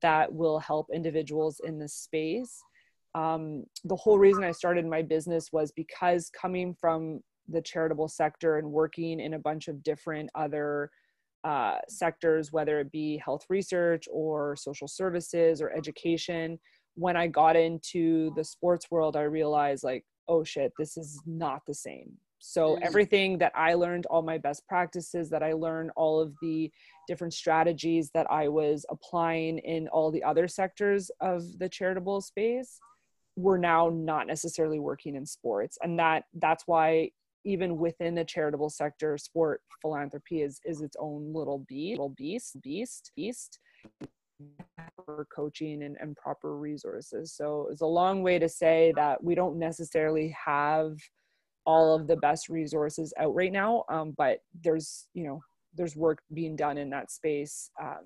that 0.01 0.31
will 0.31 0.59
help 0.59 0.87
individuals 0.93 1.61
in 1.63 1.79
this 1.79 1.93
space. 1.93 2.59
Um, 3.15 3.63
the 3.83 3.95
whole 3.95 4.19
reason 4.19 4.43
I 4.43 4.51
started 4.51 4.85
my 4.85 5.01
business 5.01 5.49
was 5.51 5.71
because 5.71 6.29
coming 6.29 6.73
from 6.73 7.21
the 7.47 7.61
charitable 7.61 8.07
sector 8.07 8.57
and 8.57 8.71
working 8.71 9.19
in 9.19 9.33
a 9.33 9.39
bunch 9.39 9.67
of 9.67 9.81
different 9.83 10.29
other 10.35 10.91
uh, 11.43 11.77
sectors, 11.87 12.51
whether 12.51 12.79
it 12.79 12.91
be 12.91 13.17
health 13.23 13.45
research 13.49 14.05
or 14.11 14.55
social 14.55 14.87
services 14.87 15.61
or 15.61 15.71
education. 15.71 16.59
When 16.95 17.15
I 17.17 17.27
got 17.27 17.55
into 17.55 18.31
the 18.35 18.43
sports 18.43 18.91
world, 18.91 19.15
I 19.15 19.21
realized, 19.21 19.83
like, 19.83 20.03
oh 20.27 20.43
shit, 20.43 20.71
this 20.77 20.97
is 20.97 21.21
not 21.25 21.61
the 21.65 21.73
same. 21.73 22.11
So, 22.39 22.75
mm-hmm. 22.75 22.83
everything 22.83 23.37
that 23.39 23.51
I 23.55 23.73
learned, 23.73 24.05
all 24.07 24.21
my 24.21 24.37
best 24.37 24.67
practices 24.67 25.29
that 25.29 25.43
I 25.43 25.53
learned, 25.53 25.91
all 25.95 26.19
of 26.19 26.33
the 26.41 26.71
different 27.07 27.33
strategies 27.33 28.11
that 28.13 28.29
I 28.31 28.47
was 28.47 28.85
applying 28.89 29.59
in 29.59 29.87
all 29.89 30.11
the 30.11 30.23
other 30.23 30.47
sectors 30.47 31.11
of 31.19 31.43
the 31.59 31.69
charitable 31.69 32.21
space 32.21 32.79
were 33.35 33.57
now 33.57 33.89
not 33.89 34.27
necessarily 34.27 34.79
working 34.79 35.15
in 35.15 35.25
sports 35.25 35.77
and 35.81 35.97
that 35.97 36.25
that's 36.33 36.63
why 36.67 37.09
even 37.45 37.77
within 37.77 38.15
the 38.15 38.25
charitable 38.25 38.69
sector, 38.69 39.17
sport 39.17 39.61
philanthropy 39.81 40.41
is 40.41 40.59
is 40.65 40.81
its 40.81 40.95
own 40.99 41.33
little 41.33 41.59
beast, 41.67 41.99
little 41.99 42.15
beast, 42.17 42.57
beast, 42.61 43.11
beast 43.15 43.59
for 44.95 45.27
coaching 45.33 45.83
and, 45.83 45.97
and 45.99 46.15
proper 46.15 46.57
resources. 46.57 47.33
So 47.33 47.67
it's 47.71 47.81
a 47.81 47.85
long 47.85 48.23
way 48.23 48.39
to 48.39 48.49
say 48.49 48.93
that 48.95 49.23
we 49.23 49.35
don't 49.35 49.57
necessarily 49.57 50.35
have 50.45 50.97
all 51.65 51.95
of 51.95 52.07
the 52.07 52.17
best 52.17 52.49
resources 52.49 53.13
out 53.19 53.35
right 53.35 53.51
now. 53.51 53.83
Um, 53.89 54.13
but 54.17 54.39
there's, 54.63 55.07
you 55.13 55.23
know, 55.23 55.41
there's 55.75 55.95
work 55.95 56.19
being 56.33 56.55
done 56.55 56.77
in 56.77 56.89
that 56.89 57.11
space. 57.11 57.69
Um, 57.81 58.05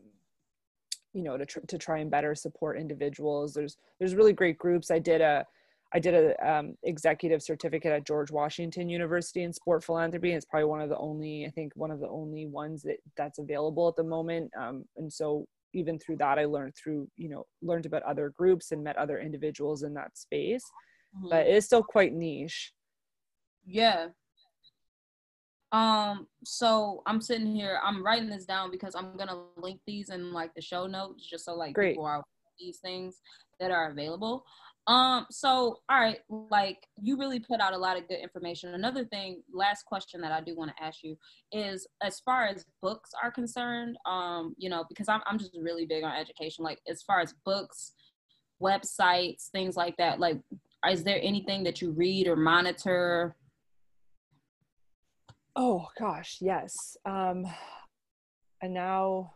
you 1.13 1.23
know, 1.23 1.37
to, 1.37 1.45
tr- 1.45 1.59
to 1.67 1.77
try 1.77 1.99
and 1.99 2.09
better 2.09 2.33
support 2.33 2.79
individuals. 2.79 3.53
There's, 3.53 3.77
there's 3.99 4.15
really 4.15 4.33
great 4.33 4.57
groups. 4.57 4.89
I 4.89 4.97
did 4.97 5.21
a, 5.21 5.45
I 5.93 5.99
did 5.99 6.15
a 6.15 6.51
um, 6.51 6.75
executive 6.83 7.43
certificate 7.43 7.91
at 7.91 8.07
George 8.07 8.31
Washington 8.31 8.89
University 8.89 9.43
in 9.43 9.53
sport 9.53 9.83
philanthropy. 9.83 10.29
And 10.29 10.37
it's 10.37 10.45
probably 10.47 10.65
one 10.65 10.81
of 10.81 10.89
the 10.89 10.97
only, 10.97 11.45
I 11.45 11.51
think, 11.51 11.71
one 11.75 11.91
of 11.91 11.99
the 11.99 12.09
only 12.09 12.47
ones 12.47 12.81
that 12.81 12.97
that's 13.15 13.37
available 13.37 13.87
at 13.87 13.95
the 13.95 14.03
moment. 14.03 14.49
Um, 14.59 14.85
and 14.97 15.13
so 15.13 15.45
even 15.75 15.99
through 15.99 16.17
that, 16.17 16.39
I 16.39 16.45
learned 16.45 16.73
through, 16.75 17.07
you 17.15 17.29
know, 17.29 17.45
learned 17.61 17.85
about 17.85 18.01
other 18.03 18.33
groups 18.35 18.71
and 18.71 18.83
met 18.83 18.97
other 18.97 19.19
individuals 19.19 19.83
in 19.83 19.93
that 19.93 20.17
space. 20.17 20.63
Mm-hmm. 21.15 21.29
But 21.29 21.45
it 21.45 21.53
is 21.53 21.65
still 21.65 21.83
quite 21.83 22.13
niche. 22.13 22.73
Yeah. 23.65 24.07
Um, 25.71 26.27
so 26.43 27.01
I'm 27.07 27.19
sitting 27.19 27.47
here, 27.47 27.79
I'm 27.83 28.05
writing 28.05 28.29
this 28.29 28.45
down 28.45 28.69
because 28.69 28.93
I'm 28.95 29.17
gonna 29.17 29.41
link 29.57 29.79
these 29.87 30.09
in 30.09 30.31
like 30.31 30.53
the 30.53 30.61
show 30.61 30.85
notes 30.85 31.27
just 31.27 31.45
so 31.45 31.55
like 31.55 31.73
Great. 31.73 31.93
people 31.93 32.05
are 32.05 32.23
these 32.59 32.77
things 32.77 33.21
that 33.59 33.71
are 33.71 33.89
available. 33.89 34.45
Um, 34.85 35.25
so 35.31 35.79
all 35.89 35.99
right, 35.99 36.19
like 36.29 36.85
you 37.01 37.17
really 37.17 37.39
put 37.39 37.59
out 37.59 37.73
a 37.73 37.77
lot 37.77 37.97
of 37.97 38.07
good 38.07 38.19
information. 38.19 38.75
Another 38.75 39.05
thing, 39.05 39.41
last 39.51 39.85
question 39.85 40.21
that 40.21 40.31
I 40.31 40.41
do 40.41 40.55
want 40.55 40.71
to 40.75 40.83
ask 40.83 41.03
you 41.03 41.17
is 41.51 41.87
as 42.03 42.19
far 42.19 42.45
as 42.45 42.65
books 42.81 43.11
are 43.23 43.31
concerned, 43.31 43.97
um, 44.05 44.53
you 44.57 44.69
know, 44.69 44.83
because 44.89 45.07
I'm 45.07 45.21
I'm 45.25 45.39
just 45.39 45.57
really 45.59 45.85
big 45.85 46.03
on 46.03 46.15
education, 46.15 46.63
like 46.63 46.81
as 46.87 47.01
far 47.01 47.21
as 47.21 47.33
books, 47.45 47.93
websites, 48.61 49.47
things 49.47 49.75
like 49.75 49.97
that, 49.97 50.19
like 50.19 50.39
is 50.87 51.03
there 51.03 51.19
anything 51.23 51.63
that 51.63 51.81
you 51.81 51.91
read 51.91 52.27
or 52.27 52.35
monitor? 52.35 53.35
Oh 55.55 55.87
gosh, 55.97 56.37
yes. 56.41 56.97
Um 57.05 57.45
and 58.61 58.73
now 58.73 59.33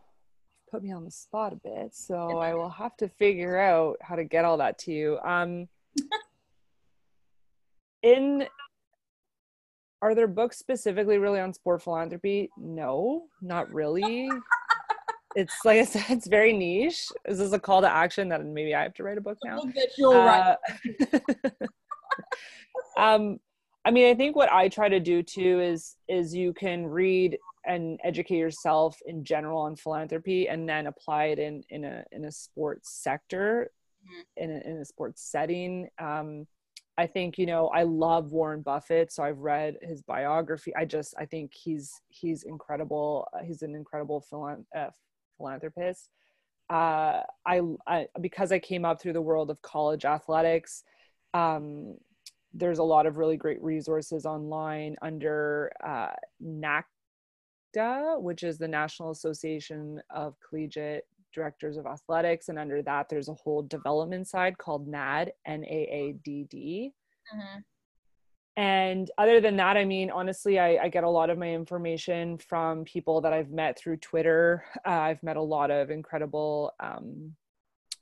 put 0.71 0.83
me 0.83 0.91
on 0.91 1.05
the 1.05 1.11
spot 1.11 1.53
a 1.53 1.55
bit, 1.55 1.93
so 1.93 2.37
I 2.37 2.53
will 2.53 2.69
have 2.69 2.95
to 2.97 3.07
figure 3.07 3.57
out 3.57 3.97
how 4.01 4.15
to 4.15 4.23
get 4.23 4.45
all 4.45 4.57
that 4.57 4.77
to 4.79 4.91
you. 4.91 5.19
Um, 5.19 5.67
in 8.03 8.47
are 10.01 10.13
there 10.13 10.27
books 10.27 10.57
specifically 10.57 11.17
really 11.17 11.39
on 11.39 11.53
sport 11.53 11.81
philanthropy? 11.81 12.49
No, 12.57 13.27
not 13.41 13.73
really. 13.73 14.29
it's 15.35 15.55
like 15.65 15.79
I 15.79 15.85
said, 15.85 16.05
it's 16.09 16.27
very 16.27 16.53
niche. 16.53 17.07
Is 17.27 17.39
this 17.39 17.51
a 17.51 17.59
call 17.59 17.81
to 17.81 17.91
action 17.91 18.29
that 18.29 18.45
maybe 18.45 18.75
I 18.75 18.83
have 18.83 18.93
to 18.95 19.03
write 19.03 19.17
a 19.17 19.21
book 19.21 19.37
now? 19.43 19.59
That 19.59 19.89
You're 19.97 20.29
uh, 20.29 20.55
um, 22.97 23.39
I 23.87 23.91
mean, 23.91 24.11
I 24.11 24.15
think 24.15 24.35
what 24.35 24.51
I 24.51 24.67
try 24.67 24.89
to 24.89 24.99
do 24.99 25.23
too 25.23 25.61
is 25.61 25.95
is 26.09 26.35
you 26.35 26.51
can 26.51 26.85
read 26.85 27.37
and 27.65 27.97
educate 28.03 28.35
yourself 28.35 28.97
in 29.05 29.23
general 29.23 29.61
on 29.61 29.77
philanthropy 29.77 30.49
and 30.49 30.67
then 30.67 30.87
apply 30.87 31.27
it 31.27 31.39
in 31.39 31.63
in 31.69 31.85
a 31.85 32.03
in 32.11 32.25
a 32.25 32.31
sports 32.31 33.01
sector 33.01 33.71
mm-hmm. 34.03 34.43
in, 34.43 34.51
a, 34.51 34.69
in 34.69 34.77
a 34.79 34.85
sports 34.85 35.23
setting. 35.23 35.87
Um, 35.99 36.47
i 36.99 37.05
think 37.05 37.37
you 37.37 37.45
know 37.45 37.67
i 37.67 37.83
love 37.83 38.31
warren 38.31 38.61
buffett 38.61 39.11
so 39.11 39.23
i've 39.23 39.37
read 39.37 39.77
his 39.83 40.01
biography. 40.01 40.75
I 40.75 40.83
just 40.83 41.13
i 41.17 41.25
think 41.25 41.53
he's 41.53 42.01
he's 42.09 42.43
incredible 42.43 43.27
uh, 43.33 43.43
he's 43.43 43.61
an 43.61 43.73
incredible 43.75 44.25
philan- 44.29 44.65
uh, 44.75 44.89
philanthropist. 45.37 46.09
Uh, 46.69 47.21
I, 47.45 47.61
I 47.87 48.07
because 48.19 48.51
i 48.51 48.59
came 48.59 48.83
up 48.83 48.99
through 48.99 49.13
the 49.13 49.21
world 49.21 49.49
of 49.49 49.61
college 49.61 50.03
athletics 50.03 50.83
um, 51.33 51.95
there's 52.53 52.79
a 52.79 52.83
lot 52.83 53.05
of 53.05 53.17
really 53.17 53.37
great 53.37 53.61
resources 53.61 54.25
online 54.25 54.95
under 55.01 55.71
uh, 55.85 56.11
NAC 56.39 56.85
NACDA, 57.77 58.21
which 58.21 58.43
is 58.43 58.57
the 58.57 58.67
National 58.67 59.11
Association 59.11 60.01
of 60.09 60.35
Collegiate 60.47 61.05
Directors 61.33 61.77
of 61.77 61.85
Athletics. 61.85 62.49
And 62.49 62.57
under 62.57 62.81
that, 62.83 63.09
there's 63.09 63.29
a 63.29 63.33
whole 63.33 63.63
development 63.63 64.27
side 64.27 64.57
called 64.57 64.87
NAAD, 64.87 65.29
N 65.45 65.63
A 65.65 65.67
A 65.67 66.15
D 66.23 66.45
D. 66.49 66.91
Mm-hmm. 67.33 67.59
And 68.57 69.11
other 69.19 69.39
than 69.39 69.55
that, 69.57 69.77
I 69.77 69.85
mean, 69.85 70.09
honestly, 70.09 70.57
I, 70.57 70.77
I, 70.85 70.89
get 70.89 71.03
a 71.03 71.09
lot 71.09 71.29
of 71.29 71.37
my 71.37 71.53
information 71.53 72.39
from 72.39 72.85
people 72.85 73.21
that 73.21 73.31
I've 73.31 73.51
met 73.51 73.77
through 73.77 73.97
Twitter. 73.97 74.63
Uh, 74.83 74.89
I've 74.89 75.21
met 75.21 75.37
a 75.37 75.41
lot 75.41 75.69
of 75.69 75.91
incredible 75.91 76.73
um, 76.79 77.35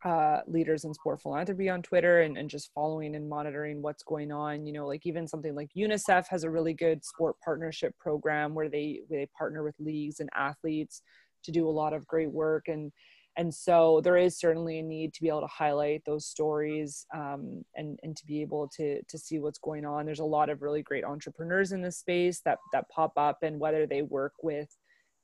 uh, 0.06 0.41
leaders 0.45 0.86
in 0.86 0.93
sport 0.93 1.20
philanthropy 1.20 1.68
on 1.68 1.82
Twitter 1.82 2.22
and, 2.22 2.38
and 2.38 2.49
just 2.49 2.72
following 2.74 3.16
and 3.16 3.28
monitoring 3.28 3.82
what's 3.82 4.03
going 4.03 4.32
on. 4.32 4.66
You 4.66 4.74
know, 4.74 4.88
like 4.88 5.06
even 5.06 5.28
something 5.28 5.56
like 5.56 5.72
UNICEF 5.76 6.28
has 6.28 6.43
a 6.43 6.49
really 6.49 6.74
good 6.74 7.03
sport 7.03 7.36
partnership 7.43 7.97
program 7.97 8.53
where 8.53 8.70
they 8.70 9.01
where 9.08 9.22
they 9.22 9.30
partner 9.38 9.64
with 9.64 9.76
leagues 9.80 10.20
and 10.20 10.30
athletes 10.36 11.01
to 11.43 11.51
do 11.51 11.68
a 11.68 11.70
lot 11.70 11.93
of 11.93 12.08
great 12.08 12.32
work 12.32 12.68
and 12.68 12.91
and 13.38 13.53
so 13.53 13.99
there 14.01 14.16
is 14.16 14.39
certainly 14.39 14.80
a 14.80 14.84
need 14.84 15.14
to 15.14 15.22
be 15.22 15.28
able 15.28 15.41
to 15.41 15.47
highlight 15.47 16.03
those 16.06 16.26
stories 16.26 17.06
um, 17.14 17.66
and 17.76 17.99
and 18.03 18.16
to 18.16 18.26
be 18.26 18.41
able 18.41 18.68
to 18.78 19.01
to 19.03 19.18
see 19.18 19.39
what's 19.39 19.60
going 19.60 19.86
on. 19.86 20.06
There's 20.06 20.20
a 20.20 20.26
lot 20.26 20.49
of 20.49 20.62
really 20.62 20.82
great 20.82 21.03
entrepreneurs 21.03 21.72
in 21.72 21.82
this 21.82 21.97
space 21.97 22.41
that 22.45 22.60
that 22.72 22.89
pop 22.89 23.14
up 23.18 23.39
and 23.41 23.60
whether 23.60 23.86
they 23.86 24.03
work 24.03 24.34
with 24.41 24.70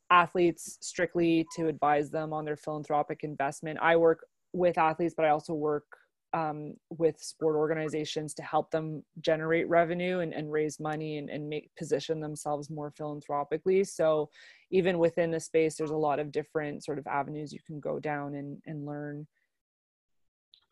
athletes 0.09 0.77
strictly 0.81 1.47
to 1.55 1.67
advise 1.67 2.09
them 2.09 2.33
on 2.33 2.43
their 2.43 2.57
philanthropic 2.57 3.23
investment. 3.23 3.79
I 3.81 3.95
work 3.95 4.25
with 4.53 4.77
athletes, 4.77 5.13
but 5.15 5.25
I 5.25 5.29
also 5.29 5.53
work 5.53 5.85
um, 6.33 6.75
with 6.89 7.21
sport 7.21 7.55
organizations 7.55 8.33
to 8.35 8.43
help 8.43 8.71
them 8.71 9.03
generate 9.19 9.67
revenue 9.67 10.19
and, 10.19 10.33
and 10.33 10.51
raise 10.51 10.79
money 10.79 11.17
and, 11.17 11.29
and 11.29 11.49
make 11.49 11.69
position 11.77 12.21
themselves 12.21 12.69
more 12.69 12.91
philanthropically. 12.91 13.83
So 13.83 14.29
even 14.71 14.97
within 14.97 15.31
the 15.31 15.39
space, 15.39 15.75
there's 15.75 15.89
a 15.89 15.95
lot 15.95 16.19
of 16.19 16.31
different 16.31 16.85
sort 16.85 16.99
of 16.99 17.07
avenues 17.07 17.51
you 17.51 17.59
can 17.67 17.81
go 17.81 17.99
down 17.99 18.35
and, 18.35 18.61
and 18.65 18.85
learn. 18.85 19.27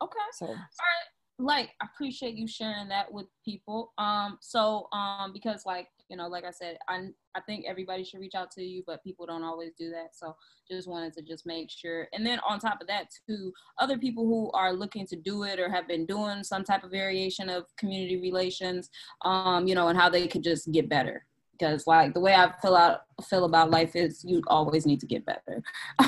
Okay. 0.02 0.18
So. 0.32 0.46
All 0.46 0.54
right 0.54 1.10
like 1.40 1.70
I 1.80 1.86
appreciate 1.92 2.34
you 2.34 2.46
sharing 2.46 2.88
that 2.88 3.10
with 3.10 3.26
people. 3.44 3.92
Um, 3.98 4.38
so 4.40 4.88
um, 4.92 5.32
because 5.32 5.64
like 5.64 5.88
you 6.10 6.16
know, 6.16 6.26
like 6.26 6.44
I 6.44 6.50
said, 6.50 6.76
I 6.88 7.06
I 7.34 7.40
think 7.40 7.64
everybody 7.66 8.02
should 8.02 8.20
reach 8.20 8.34
out 8.34 8.50
to 8.52 8.62
you, 8.62 8.82
but 8.86 9.02
people 9.04 9.24
don't 9.24 9.44
always 9.44 9.70
do 9.78 9.90
that. 9.90 10.08
So 10.14 10.34
just 10.70 10.88
wanted 10.88 11.12
to 11.14 11.22
just 11.22 11.46
make 11.46 11.70
sure. 11.70 12.08
And 12.12 12.26
then 12.26 12.40
on 12.46 12.58
top 12.58 12.80
of 12.80 12.88
that, 12.88 13.06
too, 13.28 13.52
other 13.78 13.96
people 13.96 14.26
who 14.26 14.50
are 14.52 14.72
looking 14.72 15.06
to 15.06 15.16
do 15.16 15.44
it 15.44 15.60
or 15.60 15.70
have 15.70 15.86
been 15.86 16.06
doing 16.06 16.42
some 16.42 16.64
type 16.64 16.82
of 16.82 16.90
variation 16.90 17.48
of 17.48 17.64
community 17.78 18.20
relations, 18.20 18.90
um, 19.24 19.66
you 19.66 19.74
know, 19.74 19.88
and 19.88 19.98
how 19.98 20.08
they 20.10 20.26
could 20.26 20.42
just 20.42 20.70
get 20.72 20.88
better 20.88 21.24
because 21.60 21.86
like 21.86 22.14
the 22.14 22.20
way 22.20 22.34
I 22.34 22.52
feel 22.62 22.74
out 22.74 23.02
feel 23.28 23.44
about 23.44 23.70
life 23.70 23.94
is 23.94 24.24
you 24.24 24.42
always 24.46 24.86
need 24.86 24.98
to 25.00 25.06
get 25.06 25.26
better. 25.26 25.62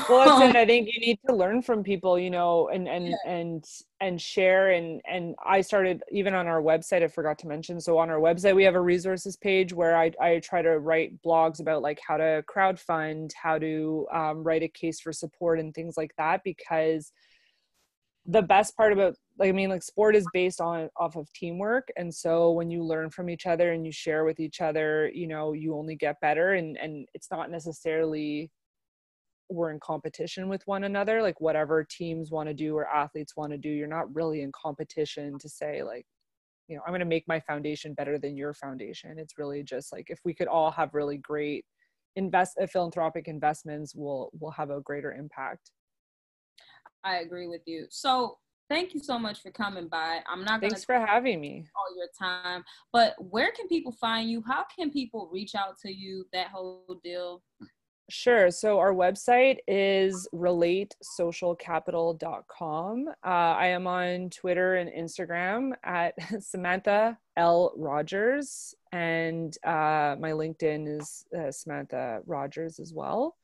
well, 0.08 0.40
it. 0.42 0.56
I 0.56 0.64
think 0.64 0.88
you 0.90 0.98
need 1.00 1.18
to 1.28 1.34
learn 1.34 1.60
from 1.60 1.82
people, 1.82 2.18
you 2.18 2.30
know, 2.30 2.68
and 2.68 2.88
and 2.88 3.08
yeah. 3.08 3.16
and 3.26 3.64
and 4.00 4.20
share 4.20 4.70
and 4.70 5.00
and 5.06 5.34
I 5.44 5.60
started 5.60 6.02
even 6.10 6.34
on 6.34 6.46
our 6.46 6.62
website. 6.62 7.02
I 7.02 7.08
forgot 7.08 7.38
to 7.40 7.48
mention. 7.48 7.80
So 7.80 7.98
on 7.98 8.10
our 8.10 8.18
website, 8.18 8.56
we 8.56 8.64
have 8.64 8.74
a 8.74 8.80
resources 8.80 9.36
page 9.36 9.72
where 9.72 9.96
I 9.96 10.12
I 10.20 10.38
try 10.38 10.62
to 10.62 10.78
write 10.78 11.22
blogs 11.22 11.60
about 11.60 11.82
like 11.82 12.00
how 12.06 12.16
to 12.16 12.42
crowd 12.46 12.80
fund, 12.80 13.32
how 13.40 13.58
to 13.58 14.06
um, 14.12 14.42
write 14.42 14.62
a 14.62 14.68
case 14.68 15.00
for 15.00 15.12
support, 15.12 15.60
and 15.60 15.74
things 15.74 15.96
like 15.96 16.14
that 16.16 16.42
because 16.44 17.12
the 18.26 18.42
best 18.42 18.76
part 18.76 18.92
about 18.92 19.16
like 19.38 19.48
i 19.48 19.52
mean 19.52 19.70
like 19.70 19.82
sport 19.82 20.14
is 20.14 20.26
based 20.32 20.60
on 20.60 20.88
off 20.96 21.16
of 21.16 21.32
teamwork. 21.32 21.88
And 21.96 22.14
so 22.14 22.52
when 22.52 22.70
you 22.70 22.84
learn 22.84 23.10
from 23.10 23.30
each 23.30 23.46
other 23.46 23.72
and 23.72 23.84
you 23.86 23.92
share 23.92 24.24
with 24.24 24.40
each 24.40 24.60
other 24.60 25.10
you 25.14 25.26
know 25.26 25.52
you 25.52 25.74
only 25.76 25.96
get 25.96 26.20
better. 26.20 26.52
And 26.52 26.76
and 26.78 27.06
it's 27.14 27.30
not 27.30 27.50
necessarily 27.50 28.50
we're 29.48 29.70
in 29.70 29.80
competition 29.80 30.48
with 30.48 30.66
one 30.66 30.84
another. 30.84 31.20
Like 31.20 31.40
whatever 31.40 31.84
teams 31.84 32.30
want 32.30 32.48
to 32.48 32.54
do 32.54 32.76
or 32.76 32.86
athletes 32.88 33.36
want 33.36 33.52
to 33.52 33.58
do 33.58 33.68
you're 33.70 33.86
not 33.88 34.14
really 34.14 34.42
in 34.42 34.52
competition 34.52 35.38
to 35.38 35.48
say 35.48 35.82
like 35.82 36.06
you 36.68 36.76
know 36.76 36.82
i'm 36.86 36.92
going 36.92 37.00
to 37.00 37.06
make 37.06 37.26
my 37.26 37.40
foundation 37.40 37.94
better 37.94 38.18
than 38.18 38.36
your 38.36 38.54
foundation. 38.54 39.18
It's 39.18 39.38
really 39.38 39.62
just 39.62 39.92
like 39.92 40.10
if 40.10 40.20
we 40.24 40.34
could 40.34 40.48
all 40.48 40.70
have 40.70 40.94
really 40.94 41.18
great 41.18 41.64
invest 42.16 42.58
uh, 42.60 42.66
philanthropic 42.66 43.26
investments 43.26 43.94
we'll 43.94 44.30
we'll 44.38 44.50
have 44.50 44.70
a 44.70 44.80
greater 44.80 45.12
impact. 45.12 45.70
I 47.04 47.16
agree 47.16 47.48
with 47.48 47.62
you. 47.66 47.86
So 47.90 48.38
thank 48.72 48.94
you 48.94 49.00
so 49.00 49.18
much 49.18 49.42
for 49.42 49.50
coming 49.50 49.86
by. 49.86 50.20
I'm 50.26 50.44
not 50.44 50.60
going 50.60 50.70
to 50.70 50.76
thanks 50.76 50.84
for 50.84 50.98
having 50.98 51.40
me 51.40 51.66
all 51.76 51.94
your 51.96 52.08
time, 52.18 52.64
but 52.92 53.14
where 53.18 53.52
can 53.52 53.68
people 53.68 53.92
find 53.92 54.28
you? 54.30 54.42
How 54.46 54.64
can 54.74 54.90
people 54.90 55.28
reach 55.30 55.54
out 55.54 55.78
to 55.80 55.92
you? 55.92 56.24
That 56.32 56.46
whole 56.48 56.98
deal. 57.04 57.42
Sure. 58.08 58.50
So 58.50 58.78
our 58.78 58.94
website 58.94 59.58
is 59.68 60.26
relatesocialcapital.com. 60.34 63.08
Uh, 63.08 63.26
I 63.26 63.66
am 63.68 63.86
on 63.86 64.30
Twitter 64.30 64.76
and 64.76 64.90
Instagram 64.90 65.72
at 65.84 66.14
Samantha 66.42 67.18
L. 67.36 67.74
Rogers, 67.76 68.74
and 68.90 69.54
uh, 69.64 70.16
my 70.18 70.32
LinkedIn 70.32 70.98
is 70.98 71.26
uh, 71.38 71.50
Samantha 71.50 72.22
Rogers 72.26 72.80
as 72.80 72.94
well. 72.94 73.36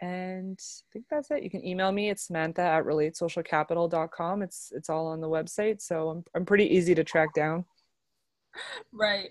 And 0.00 0.58
I 0.60 0.86
think 0.92 1.06
that's 1.10 1.30
it. 1.30 1.42
You 1.42 1.50
can 1.50 1.66
email 1.66 1.90
me. 1.90 2.10
It's 2.10 2.26
Samantha 2.26 2.62
at 2.62 2.84
relatesocialcapital.com. 2.84 4.42
It's 4.42 4.72
it's 4.74 4.88
all 4.88 5.08
on 5.08 5.20
the 5.20 5.28
website. 5.28 5.80
So 5.82 6.08
I'm 6.10 6.24
I'm 6.34 6.44
pretty 6.44 6.66
easy 6.66 6.94
to 6.94 7.04
track 7.04 7.34
down. 7.34 7.64
Right. 8.92 9.30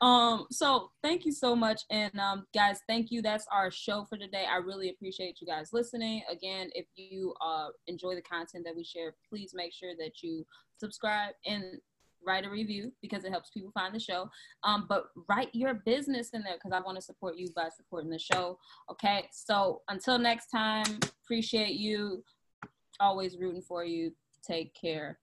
Um, 0.00 0.46
so 0.50 0.90
thank 1.02 1.24
you 1.24 1.32
so 1.32 1.56
much. 1.56 1.82
And 1.90 2.18
um 2.18 2.46
guys, 2.54 2.80
thank 2.88 3.10
you. 3.10 3.22
That's 3.22 3.46
our 3.52 3.70
show 3.70 4.04
for 4.08 4.16
today. 4.16 4.44
I 4.50 4.56
really 4.56 4.90
appreciate 4.90 5.40
you 5.40 5.46
guys 5.46 5.70
listening. 5.72 6.22
Again, 6.30 6.70
if 6.74 6.86
you 6.96 7.34
uh 7.40 7.68
enjoy 7.86 8.14
the 8.14 8.22
content 8.22 8.64
that 8.64 8.76
we 8.76 8.84
share, 8.84 9.14
please 9.28 9.52
make 9.54 9.72
sure 9.72 9.92
that 9.98 10.22
you 10.22 10.44
subscribe 10.78 11.34
and 11.46 11.80
write 12.26 12.44
a 12.44 12.50
review 12.50 12.92
because 13.02 13.24
it 13.24 13.30
helps 13.30 13.50
people 13.50 13.70
find 13.72 13.94
the 13.94 14.00
show. 14.00 14.28
Um, 14.64 14.86
but 14.88 15.06
write 15.28 15.48
your 15.52 15.74
business 15.74 16.30
in 16.30 16.42
there 16.42 16.54
because 16.54 16.72
I 16.72 16.84
want 16.84 16.96
to 16.96 17.02
support 17.02 17.36
you 17.36 17.48
by 17.54 17.68
supporting 17.74 18.10
the 18.10 18.18
show. 18.18 18.58
Okay. 18.90 19.28
So 19.32 19.82
until 19.88 20.18
next 20.18 20.50
time, 20.50 20.98
appreciate 21.24 21.74
you. 21.74 22.22
Always 23.00 23.36
rooting 23.36 23.62
for 23.62 23.84
you. 23.84 24.12
Take 24.46 24.74
care. 24.74 25.18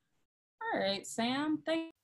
All 0.74 0.80
right, 0.80 1.06
Sam. 1.06 1.62
Thank 1.66 1.95